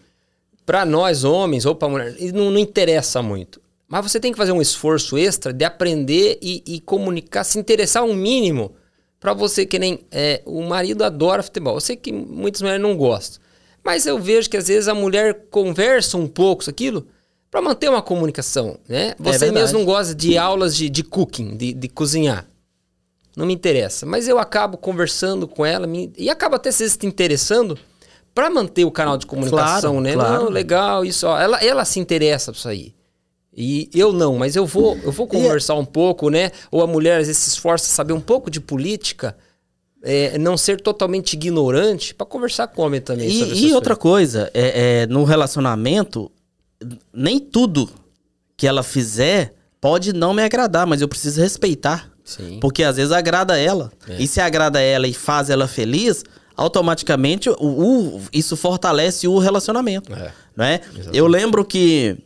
para 0.65 0.85
nós 0.85 1.23
homens 1.23 1.65
ou 1.65 1.75
para 1.75 1.89
mulher, 1.89 2.15
não, 2.33 2.51
não 2.51 2.59
interessa 2.59 3.21
muito. 3.21 3.61
Mas 3.87 4.11
você 4.11 4.19
tem 4.19 4.31
que 4.31 4.37
fazer 4.37 4.51
um 4.51 4.61
esforço 4.61 5.17
extra 5.17 5.51
de 5.51 5.65
aprender 5.65 6.39
e, 6.41 6.63
e 6.65 6.79
comunicar, 6.79 7.43
se 7.43 7.59
interessar 7.59 8.03
um 8.03 8.13
mínimo 8.13 8.71
para 9.19 9.33
você 9.33 9.65
que 9.65 9.77
nem 9.77 9.99
é, 10.11 10.41
o 10.45 10.61
marido 10.63 11.03
adora 11.03 11.43
futebol. 11.43 11.75
Eu 11.75 11.81
sei 11.81 11.95
que 11.95 12.11
muitas 12.11 12.61
mulheres 12.61 12.81
não 12.81 12.95
gostam, 12.95 13.41
mas 13.83 14.05
eu 14.05 14.17
vejo 14.17 14.49
que 14.49 14.57
às 14.57 14.67
vezes 14.67 14.87
a 14.87 14.95
mulher 14.95 15.45
conversa 15.49 16.17
um 16.17 16.27
pouco 16.27 16.69
aquilo 16.69 17.07
para 17.51 17.61
manter 17.61 17.89
uma 17.89 18.01
comunicação, 18.01 18.77
né? 18.87 19.09
É 19.09 19.15
você 19.19 19.47
é 19.47 19.51
mesmo 19.51 19.79
não 19.79 19.85
gosta 19.85 20.15
de 20.15 20.37
aulas 20.37 20.73
de, 20.75 20.89
de 20.89 21.03
cooking, 21.03 21.57
de, 21.57 21.73
de 21.73 21.87
cozinhar. 21.89 22.47
não 23.35 23.45
me 23.45 23.53
interessa. 23.53 24.05
Mas 24.05 24.27
eu 24.27 24.39
acabo 24.39 24.77
conversando 24.77 25.45
com 25.47 25.65
ela 25.65 25.85
me, 25.85 26.11
e 26.17 26.29
acaba 26.29 26.55
até 26.55 26.71
se 26.71 26.85
interessando 27.05 27.77
para 28.33 28.49
manter 28.49 28.85
o 28.85 28.91
canal 28.91 29.17
de 29.17 29.25
comunicação, 29.25 29.95
Claro, 29.95 29.99
né? 30.01 30.13
claro. 30.13 30.43
Não, 30.45 30.49
legal, 30.49 31.03
isso. 31.03 31.27
Ó. 31.27 31.37
Ela, 31.37 31.61
ela 31.61 31.83
se 31.83 31.99
interessa 31.99 32.53
por 32.53 32.57
isso 32.57 32.69
aí. 32.69 32.93
E 33.53 33.89
eu 33.93 34.13
não, 34.13 34.37
mas 34.37 34.55
eu 34.55 34.65
vou, 34.65 34.97
eu 35.03 35.11
vou 35.11 35.27
conversar 35.27 35.75
um 35.75 35.83
pouco, 35.83 36.29
né? 36.29 36.51
Ou 36.71 36.81
a 36.81 36.87
mulher 36.87 37.19
às 37.19 37.27
vezes 37.27 37.43
se 37.43 37.49
esforça 37.49 37.85
a 37.85 37.89
saber 37.89 38.13
um 38.13 38.21
pouco 38.21 38.49
de 38.49 38.61
política, 38.61 39.35
é, 40.01 40.37
não 40.37 40.55
ser 40.55 40.79
totalmente 40.79 41.33
ignorante 41.33 42.15
para 42.15 42.25
conversar 42.25 42.67
com 42.67 42.81
o 42.81 42.85
homem 42.85 43.01
também. 43.01 43.27
E, 43.29 43.67
e 43.67 43.73
outra 43.73 43.97
coisa, 43.97 44.49
é, 44.53 45.01
é, 45.01 45.07
no 45.07 45.25
relacionamento, 45.25 46.31
nem 47.13 47.39
tudo 47.39 47.89
que 48.57 48.67
ela 48.67 48.83
fizer 48.83 49.53
pode 49.79 50.13
não 50.13 50.33
me 50.33 50.43
agradar, 50.43 50.85
mas 50.85 51.01
eu 51.01 51.07
preciso 51.07 51.41
respeitar. 51.41 52.09
Sim. 52.23 52.59
Porque 52.61 52.83
às 52.83 52.95
vezes 52.97 53.11
agrada 53.11 53.57
ela. 53.57 53.91
É. 54.07 54.21
E 54.21 54.27
se 54.27 54.39
agrada 54.39 54.79
ela 54.79 55.07
e 55.07 55.13
faz 55.13 55.49
ela 55.49 55.67
feliz, 55.67 56.23
automaticamente 56.55 57.49
o, 57.49 57.55
o- 57.59 58.21
isso 58.31 58.55
fortalece 58.55 59.27
o 59.27 59.37
relacionamento. 59.39 60.13
É. 60.13 60.31
Né? 60.55 60.79
Eu 61.13 61.27
lembro 61.27 61.65
que. 61.65 62.17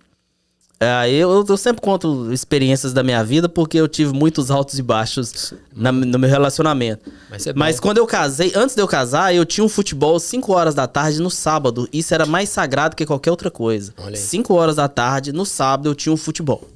Ah, 0.80 1.08
eu, 1.08 1.46
eu 1.48 1.58
sempre 1.58 1.82
conto 1.82 2.32
experiências 2.34 2.92
da 2.94 3.02
minha 3.02 3.24
vida 3.24 3.48
porque 3.48 3.78
eu 3.80 3.88
tive 3.88 4.14
muitos 4.14 4.52
altos 4.52 4.78
e 4.78 4.82
baixos 4.82 5.54
na- 5.76 5.92
no 5.92 6.20
meu 6.20 6.30
relacionamento. 6.30 7.10
Mas 7.30 7.48
é. 7.48 7.54
Mas 7.54 7.80
quando 7.80 7.98
eu 7.98 8.06
casei, 8.06 8.52
antes 8.56 8.76
de 8.76 8.82
eu 8.82 8.88
casar, 8.88 9.34
eu 9.34 9.46
tinha 9.46 9.64
um 9.64 9.70
futebol 9.70 10.20
5 10.20 10.52
horas 10.54 10.76
da 10.76 10.86
tarde 10.88 11.22
no 11.22 11.30
sábado. 11.30 11.88
Isso 11.94 12.14
era 12.14 12.26
mais 12.26 12.50
sagrado 12.50 12.96
que 12.96 13.06
qualquer 13.06 13.32
outra 13.32 13.50
coisa. 13.50 13.94
Olha 13.98 14.10
aí. 14.10 14.16
5 14.18 14.54
horas 14.54 14.76
da 14.76 14.88
tarde, 14.88 15.32
no 15.32 15.46
sábado, 15.46 15.88
eu 15.90 15.96
tinha 15.96 16.12
um 16.14 16.18
futebol. 16.18 16.68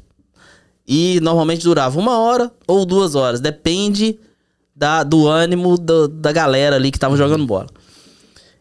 E 0.88 1.20
normalmente 1.22 1.64
durava 1.64 2.00
uma 2.00 2.18
hora 2.20 2.52
ou 2.68 2.86
duas 2.86 3.16
horas. 3.16 3.40
Depende 3.40 4.18
da, 4.76 5.04
do 5.04 5.28
ânimo 5.28 5.78
do- 5.78 6.08
da 6.08 6.32
galera 6.32 6.78
ali 6.78 6.90
que 6.92 6.98
tava 6.98 7.16
jogando 7.18 7.46
bola. 7.46 7.68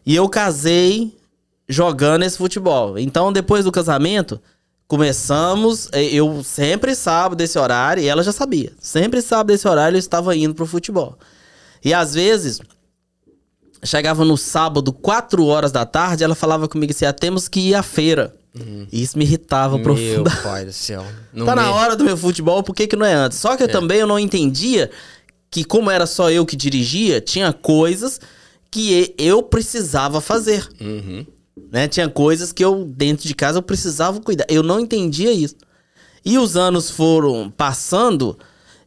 E 0.05 0.15
eu 0.15 0.27
casei 0.29 1.15
jogando 1.67 2.23
esse 2.23 2.37
futebol. 2.37 2.97
Então, 2.99 3.31
depois 3.31 3.63
do 3.65 3.71
casamento, 3.71 4.39
começamos. 4.89 5.87
eh, 5.93 6.03
Eu 6.13 6.43
sempre 6.43 6.93
sábado 6.95 7.37
desse 7.37 7.57
horário, 7.57 8.03
e 8.03 8.07
ela 8.07 8.21
já 8.23 8.33
sabia. 8.33 8.73
Sempre 8.81 9.21
sábado 9.21 9.47
desse 9.47 9.65
horário 9.67 9.95
eu 9.95 9.99
estava 9.99 10.35
indo 10.35 10.53
pro 10.53 10.65
futebol. 10.65 11.17
E 11.85 11.93
às 11.93 12.13
vezes, 12.15 12.59
chegava 13.83 14.25
no 14.25 14.35
sábado, 14.35 14.91
4 14.91 15.45
horas 15.45 15.71
da 15.71 15.85
tarde, 15.85 16.23
ela 16.25 16.35
falava 16.35 16.67
comigo 16.67 16.91
assim: 16.91 17.05
ah, 17.05 17.13
temos 17.13 17.47
que 17.47 17.59
ir 17.69 17.75
à 17.75 17.83
feira. 17.83 18.35
E 18.91 19.03
isso 19.03 19.17
me 19.17 19.23
irritava 19.23 19.75
Meu 19.75 19.83
profundamente. 19.83 20.41
pai 20.43 20.65
do 20.65 20.73
céu. 20.73 21.05
Não 21.31 21.45
Tá 21.45 21.55
na 21.55 21.63
me- 21.63 21.69
hora 21.69 21.95
do 21.95 22.03
meu 22.03 22.17
futebol, 22.17 22.61
por 22.63 22.73
que, 22.75 22.87
que 22.87 22.95
não 22.95 23.05
é 23.05 23.13
antes? 23.13 23.37
Só 23.37 23.55
que 23.55 23.61
eu 23.63 23.71
também 23.71 23.99
eu 23.99 24.07
não 24.07 24.17
entendia 24.19 24.89
que, 25.51 25.63
como 25.63 25.89
era 25.89 26.05
só 26.07 26.29
eu 26.31 26.45
que 26.45 26.55
dirigia, 26.55 27.21
tinha 27.21 27.53
coisas 27.53 28.19
que 28.71 29.13
eu 29.19 29.41
precisava 29.43 30.19
fazer. 30.19 30.67
Uhum. 30.81 31.25
Né? 31.71 31.87
Tinha 31.87 32.07
coisas 32.09 32.51
que 32.51 32.63
eu, 32.63 32.85
dentro 32.85 33.27
de 33.27 33.33
casa, 33.35 33.57
eu 33.57 33.63
precisava 33.63 34.19
cuidar. 34.19 34.45
Eu 34.49 34.63
não 34.63 34.79
entendia 34.79 35.31
isso. 35.31 35.55
E 36.25 36.37
os 36.37 36.55
anos 36.57 36.89
foram 36.91 37.49
passando 37.55 38.37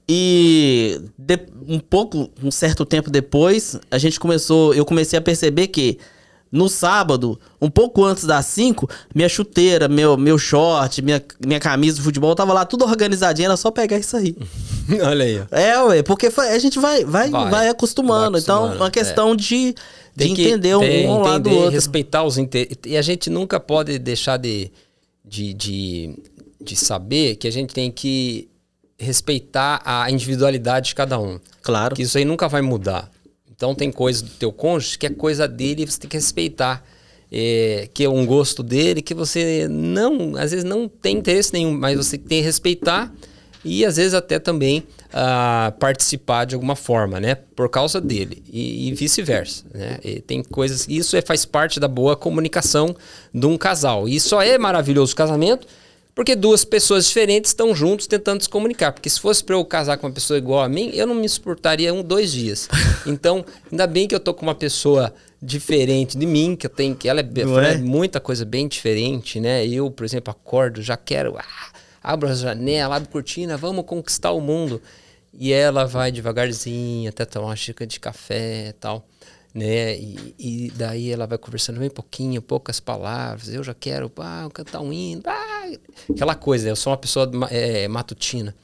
e 0.08 1.00
de- 1.16 1.46
um 1.66 1.78
pouco, 1.78 2.28
um 2.42 2.50
certo 2.50 2.84
tempo 2.84 3.10
depois, 3.10 3.78
a 3.90 3.98
gente 3.98 4.18
começou, 4.18 4.74
eu 4.74 4.84
comecei 4.84 5.18
a 5.18 5.22
perceber 5.22 5.68
que 5.68 5.98
no 6.50 6.68
sábado, 6.68 7.40
um 7.58 7.70
pouco 7.70 8.04
antes 8.04 8.24
das 8.24 8.44
5, 8.44 8.86
minha 9.14 9.28
chuteira, 9.28 9.88
meu, 9.88 10.18
meu 10.18 10.36
short, 10.36 11.00
minha, 11.00 11.22
minha 11.46 11.58
camisa 11.58 11.96
de 11.96 12.02
futebol 12.02 12.34
tava 12.34 12.52
lá 12.52 12.66
tudo 12.66 12.84
organizadinho, 12.84 13.46
era 13.46 13.56
só 13.56 13.70
pegar 13.70 13.96
isso 13.98 14.14
aí. 14.16 14.36
Olha 15.02 15.24
aí. 15.24 15.42
É, 15.50 15.78
ué, 15.84 16.02
porque 16.02 16.26
a 16.26 16.58
gente 16.58 16.78
vai, 16.78 17.04
vai, 17.06 17.30
vai, 17.30 17.50
Vai, 17.50 17.68
acostumando. 17.70 18.32
vai 18.32 18.40
Então, 18.42 18.56
acostumando, 18.64 18.84
uma 18.84 18.90
questão 18.90 19.34
de, 19.34 19.74
de 20.14 20.28
entender 20.28 20.74
um, 20.76 20.80
tem, 20.80 21.08
um 21.08 21.18
lado 21.18 21.48
do 21.48 21.56
outro. 21.56 21.70
respeitar 21.70 22.24
os 22.24 22.38
interesses. 22.38 22.76
E 22.86 22.96
a 22.96 23.02
gente 23.02 23.30
nunca 23.30 23.58
pode 23.58 23.98
deixar 23.98 24.36
de, 24.36 24.70
de, 25.24 25.54
de, 25.54 26.16
de 26.60 26.76
saber 26.76 27.36
que 27.36 27.48
a 27.48 27.52
gente 27.52 27.72
tem 27.72 27.90
que 27.90 28.48
respeitar 28.98 29.80
a 29.84 30.10
individualidade 30.10 30.88
de 30.88 30.94
cada 30.94 31.18
um. 31.18 31.40
Claro. 31.62 31.96
Que 31.96 32.02
isso 32.02 32.18
aí 32.18 32.24
nunca 32.24 32.48
vai 32.48 32.62
mudar. 32.62 33.10
Então 33.50 33.74
tem 33.74 33.90
coisa 33.90 34.22
do 34.22 34.30
teu 34.30 34.52
cônjuge 34.52 34.98
que 34.98 35.06
é 35.06 35.10
coisa 35.10 35.48
dele 35.48 35.82
e 35.82 35.86
você 35.86 35.98
tem 35.98 36.10
que 36.10 36.16
respeitar. 36.16 36.84
É, 37.34 37.88
que 37.94 38.04
é 38.04 38.08
um 38.10 38.26
gosto 38.26 38.62
dele, 38.62 39.00
que 39.00 39.14
você 39.14 39.66
não, 39.66 40.36
às 40.36 40.50
vezes 40.50 40.64
não 40.64 40.86
tem 40.86 41.16
interesse 41.16 41.50
nenhum, 41.54 41.72
mas 41.72 41.96
você 41.96 42.18
tem 42.18 42.40
que 42.40 42.44
respeitar 42.44 43.10
e 43.64 43.86
às 43.86 43.96
vezes 43.96 44.12
até 44.12 44.38
também 44.38 44.82
ah, 45.12 45.72
participar 45.78 46.44
de 46.44 46.54
alguma 46.54 46.74
forma, 46.74 47.20
né? 47.20 47.34
Por 47.34 47.68
causa 47.68 48.00
dele 48.00 48.42
e, 48.50 48.88
e 48.88 48.94
vice-versa, 48.94 49.64
né? 49.72 49.98
E 50.02 50.20
tem 50.20 50.42
coisas, 50.42 50.86
isso 50.88 51.16
é, 51.16 51.22
faz 51.22 51.44
parte 51.44 51.78
da 51.78 51.88
boa 51.88 52.16
comunicação 52.16 52.94
de 53.32 53.46
um 53.46 53.58
casal. 53.58 54.08
E 54.08 54.18
só 54.18 54.42
é 54.42 54.56
maravilhoso 54.58 55.12
o 55.12 55.16
casamento 55.16 55.66
porque 56.14 56.36
duas 56.36 56.64
pessoas 56.64 57.06
diferentes 57.06 57.50
estão 57.50 57.74
juntos 57.74 58.06
tentando 58.06 58.42
se 58.42 58.48
comunicar. 58.48 58.92
Porque 58.92 59.08
se 59.08 59.18
fosse 59.18 59.42
para 59.42 59.56
eu 59.56 59.64
casar 59.64 59.96
com 59.96 60.06
uma 60.06 60.12
pessoa 60.12 60.36
igual 60.36 60.62
a 60.62 60.68
mim, 60.68 60.90
eu 60.92 61.06
não 61.06 61.14
me 61.14 61.28
suportaria 61.28 61.92
um, 61.92 62.02
dois 62.02 62.32
dias. 62.32 62.68
Então, 63.04 63.44
ainda 63.70 63.84
bem 63.84 64.06
que 64.06 64.14
eu 64.14 64.20
tô 64.20 64.32
com 64.32 64.42
uma 64.42 64.54
pessoa 64.54 65.12
diferente 65.42 66.16
de 66.16 66.24
mim, 66.24 66.54
que 66.54 66.66
eu 66.66 66.70
tenho 66.70 66.94
que 66.94 67.08
ela 67.08 67.20
é, 67.20 67.44
Não 67.44 67.58
é? 67.58 67.72
é 67.72 67.78
muita 67.78 68.20
coisa 68.20 68.44
bem 68.44 68.68
diferente, 68.68 69.40
né? 69.40 69.66
Eu, 69.66 69.90
por 69.90 70.04
exemplo, 70.04 70.30
acordo, 70.30 70.80
já 70.80 70.96
quero, 70.96 71.36
ah, 71.36 71.72
abro 72.00 72.28
a 72.28 72.34
janela, 72.34 72.94
abro 72.94 73.08
a 73.08 73.12
cortina, 73.12 73.56
vamos 73.56 73.84
conquistar 73.84 74.30
o 74.30 74.40
mundo. 74.40 74.80
E 75.32 75.52
ela 75.52 75.86
vai 75.86 76.12
devagarzinho 76.12 77.08
até 77.08 77.24
tomar 77.24 77.46
uma 77.46 77.56
xícara 77.56 77.86
de 77.86 77.98
café 77.98 78.68
e 78.68 78.72
tal, 78.74 79.06
né? 79.54 79.96
E, 79.96 80.34
e 80.38 80.72
daí 80.76 81.10
ela 81.10 81.26
vai 81.26 81.38
conversando 81.38 81.80
bem 81.80 81.88
pouquinho, 81.88 82.42
poucas 82.42 82.80
palavras. 82.80 83.52
Eu 83.52 83.64
já 83.64 83.74
quero, 83.74 84.12
ah, 84.18 84.48
cantar 84.52 84.80
um 84.80 84.92
hino, 84.92 85.22
aquela 86.10 86.34
coisa. 86.34 86.64
né? 86.66 86.70
Eu 86.70 86.76
sou 86.76 86.90
uma 86.92 86.98
pessoa 86.98 87.30
é, 87.50 87.88
matutina. 87.88 88.54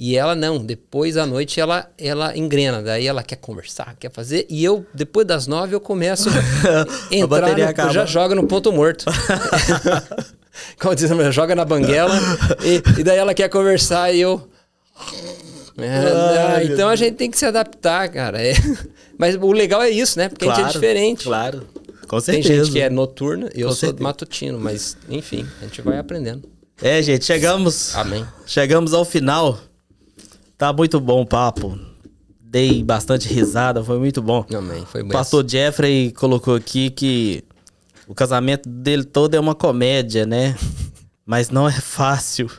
E 0.00 0.16
ela 0.16 0.36
não, 0.36 0.64
depois 0.64 1.16
à 1.16 1.26
noite 1.26 1.60
ela 1.60 1.90
ela 1.98 2.36
engrena, 2.38 2.80
daí 2.80 3.08
ela 3.08 3.20
quer 3.20 3.34
conversar, 3.34 3.96
quer 3.98 4.12
fazer, 4.12 4.46
e 4.48 4.62
eu, 4.62 4.86
depois 4.94 5.26
das 5.26 5.48
nove, 5.48 5.74
eu 5.74 5.80
começo 5.80 6.28
a 6.30 7.14
entrar, 7.14 7.40
bateria 7.40 7.64
no, 7.64 7.70
acaba. 7.70 7.92
já 7.92 8.06
joga 8.06 8.32
no 8.36 8.46
ponto 8.46 8.70
morto. 8.70 9.06
Como 10.80 10.94
diz 10.94 11.10
joga 11.32 11.56
na 11.56 11.64
banguela, 11.64 12.14
e, 12.62 13.00
e 13.00 13.02
daí 13.02 13.18
ela 13.18 13.34
quer 13.34 13.48
conversar 13.48 14.12
e 14.12 14.20
eu... 14.20 14.48
É, 15.78 16.54
Ai, 16.56 16.64
então 16.66 16.88
a 16.88 16.96
gente 16.96 17.14
tem 17.14 17.30
que 17.30 17.38
se 17.38 17.46
adaptar, 17.46 18.08
cara. 18.08 18.40
é. 18.42 18.52
Mas 19.16 19.36
o 19.36 19.52
legal 19.52 19.82
é 19.82 19.90
isso, 19.90 20.18
né? 20.18 20.28
Porque 20.28 20.48
a 20.48 20.54
gente 20.54 20.66
é 20.66 20.72
diferente. 20.72 21.24
Claro. 21.24 21.66
Com 22.06 22.20
Tem 22.20 22.42
certeza. 22.42 22.64
gente 22.64 22.72
que 22.72 22.80
é 22.80 22.88
noturna, 22.88 23.50
eu 23.54 23.68
Com 23.68 23.74
sou 23.74 23.88
certeza. 23.88 24.02
matutino, 24.02 24.58
mas 24.58 24.96
enfim, 25.10 25.46
a 25.60 25.64
gente 25.64 25.82
vai 25.82 25.98
aprendendo. 25.98 26.42
É, 26.80 27.02
gente, 27.02 27.22
chegamos. 27.24 27.94
Amém. 27.94 28.24
Chegamos 28.46 28.94
ao 28.94 29.04
final. 29.04 29.58
Tá 30.56 30.72
muito 30.72 30.98
bom 31.00 31.20
o 31.20 31.26
papo. 31.26 31.78
Dei 32.40 32.82
bastante 32.82 33.28
risada, 33.28 33.84
foi 33.84 33.98
muito 33.98 34.22
bom. 34.22 34.46
Amém. 34.54 34.86
Foi 34.86 35.02
O 35.02 35.04
bem. 35.04 35.12
pastor 35.12 35.44
Jeffrey 35.46 36.10
colocou 36.12 36.54
aqui 36.54 36.88
que 36.88 37.44
o 38.06 38.14
casamento 38.14 38.66
dele 38.66 39.04
todo 39.04 39.34
é 39.34 39.40
uma 39.40 39.54
comédia, 39.54 40.24
né? 40.24 40.56
Mas 41.26 41.50
não 41.50 41.68
é 41.68 41.72
fácil. 41.78 42.50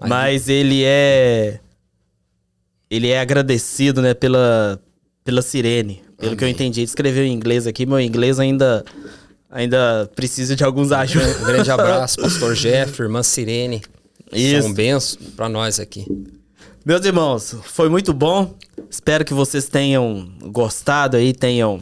Mas 0.00 0.48
ele 0.48 0.84
é. 0.84 1.58
Ele 2.90 3.08
é 3.08 3.20
agradecido, 3.20 4.00
né, 4.00 4.14
pela, 4.14 4.80
pela 5.24 5.42
sirene. 5.42 6.02
Pelo 6.18 6.36
que 6.36 6.44
eu 6.44 6.48
entendi. 6.48 6.80
Ele 6.80 6.86
escreveu 6.86 7.24
em 7.24 7.32
inglês 7.32 7.66
aqui, 7.66 7.84
meu 7.84 8.00
inglês 8.00 8.40
ainda. 8.40 8.84
Ainda 9.50 10.10
precisa 10.14 10.56
de 10.56 10.64
alguns 10.64 10.92
ajudas. 10.92 11.40
Um 11.40 11.44
grande 11.44 11.70
abraço, 11.70 12.16
pastor 12.20 12.54
Jeff, 12.54 13.00
irmã 13.00 13.22
Sirene. 13.22 13.82
Isso. 14.32 14.62
São 14.62 14.72
bênçãos 14.72 15.16
pra 15.36 15.48
nós 15.48 15.78
aqui. 15.78 16.06
Meus 16.84 17.04
irmãos, 17.04 17.56
foi 17.64 17.88
muito 17.88 18.12
bom. 18.12 18.54
Espero 18.90 19.24
que 19.24 19.34
vocês 19.34 19.68
tenham 19.68 20.28
gostado 20.50 21.16
aí, 21.16 21.32
tenham 21.32 21.80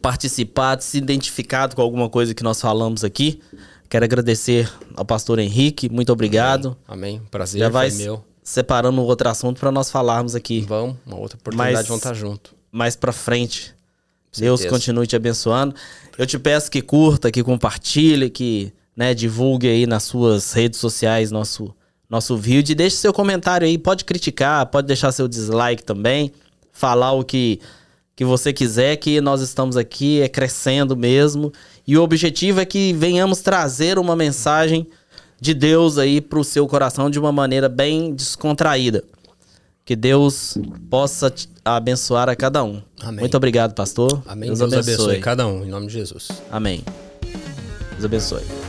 participado, 0.00 0.82
se 0.82 0.98
identificado 0.98 1.76
com 1.76 1.82
alguma 1.82 2.08
coisa 2.08 2.34
que 2.34 2.42
nós 2.42 2.60
falamos 2.60 3.04
aqui. 3.04 3.40
Quero 3.88 4.04
agradecer 4.04 4.70
ao 4.94 5.04
pastor 5.04 5.38
Henrique, 5.38 5.88
muito 5.88 6.12
obrigado. 6.12 6.76
Amém. 6.86 7.22
Prazer, 7.30 7.60
Já 7.60 7.68
vai 7.68 7.90
meu. 7.90 8.24
Separando 8.48 9.02
outro 9.02 9.28
assunto 9.28 9.60
para 9.60 9.70
nós 9.70 9.90
falarmos 9.90 10.34
aqui 10.34 10.62
Vamos, 10.66 10.96
uma 11.04 11.18
outra 11.18 11.36
oportunidade, 11.36 11.74
Mas- 11.76 11.86
vamos 11.86 12.00
estar 12.00 12.14
junto. 12.14 12.54
mais 12.72 12.96
para 12.96 13.12
frente. 13.12 13.74
Deus 14.38 14.64
continue 14.64 15.06
te 15.06 15.14
abençoando. 15.14 15.74
Eu 16.16 16.26
te 16.26 16.38
peço 16.38 16.70
que 16.70 16.80
curta, 16.80 17.30
que 17.30 17.42
compartilhe, 17.42 18.30
que 18.30 18.72
né, 18.96 19.12
divulgue 19.12 19.68
aí 19.68 19.86
nas 19.86 20.04
suas 20.04 20.52
redes 20.54 20.80
sociais 20.80 21.30
nosso, 21.30 21.74
nosso 22.08 22.38
vídeo. 22.38 22.72
E 22.72 22.74
deixe 22.74 22.96
seu 22.96 23.12
comentário 23.12 23.66
aí. 23.66 23.76
Pode 23.76 24.04
criticar, 24.04 24.64
pode 24.66 24.86
deixar 24.86 25.12
seu 25.12 25.28
dislike 25.28 25.82
também. 25.82 26.32
Falar 26.72 27.12
o 27.12 27.24
que, 27.24 27.60
que 28.16 28.24
você 28.24 28.52
quiser, 28.52 28.96
que 28.96 29.20
nós 29.20 29.42
estamos 29.42 29.76
aqui 29.76 30.22
é 30.22 30.28
crescendo 30.28 30.96
mesmo. 30.96 31.52
E 31.86 31.98
o 31.98 32.02
objetivo 32.02 32.60
é 32.60 32.64
que 32.64 32.92
venhamos 32.94 33.40
trazer 33.40 33.98
uma 33.98 34.16
mensagem 34.16 34.86
de 35.40 35.54
Deus 35.54 35.98
aí 35.98 36.20
pro 36.20 36.42
seu 36.42 36.66
coração 36.66 37.08
de 37.08 37.18
uma 37.18 37.32
maneira 37.32 37.68
bem 37.68 38.12
descontraída 38.14 39.04
Que 39.84 39.94
Deus 39.96 40.58
possa 40.90 41.32
abençoar 41.64 42.28
a 42.28 42.36
cada 42.36 42.62
um. 42.64 42.82
Amém. 43.00 43.20
Muito 43.20 43.36
obrigado, 43.36 43.74
pastor. 43.74 44.22
Amém. 44.26 44.52
Deus, 44.52 44.60
abençoe 44.60 45.20
cada 45.20 45.46
um, 45.46 45.64
em 45.64 45.68
nome 45.68 45.86
de 45.86 45.94
Jesus. 45.94 46.28
Amém. 46.50 46.84
Deus 47.92 48.04
abençoe. 48.04 48.67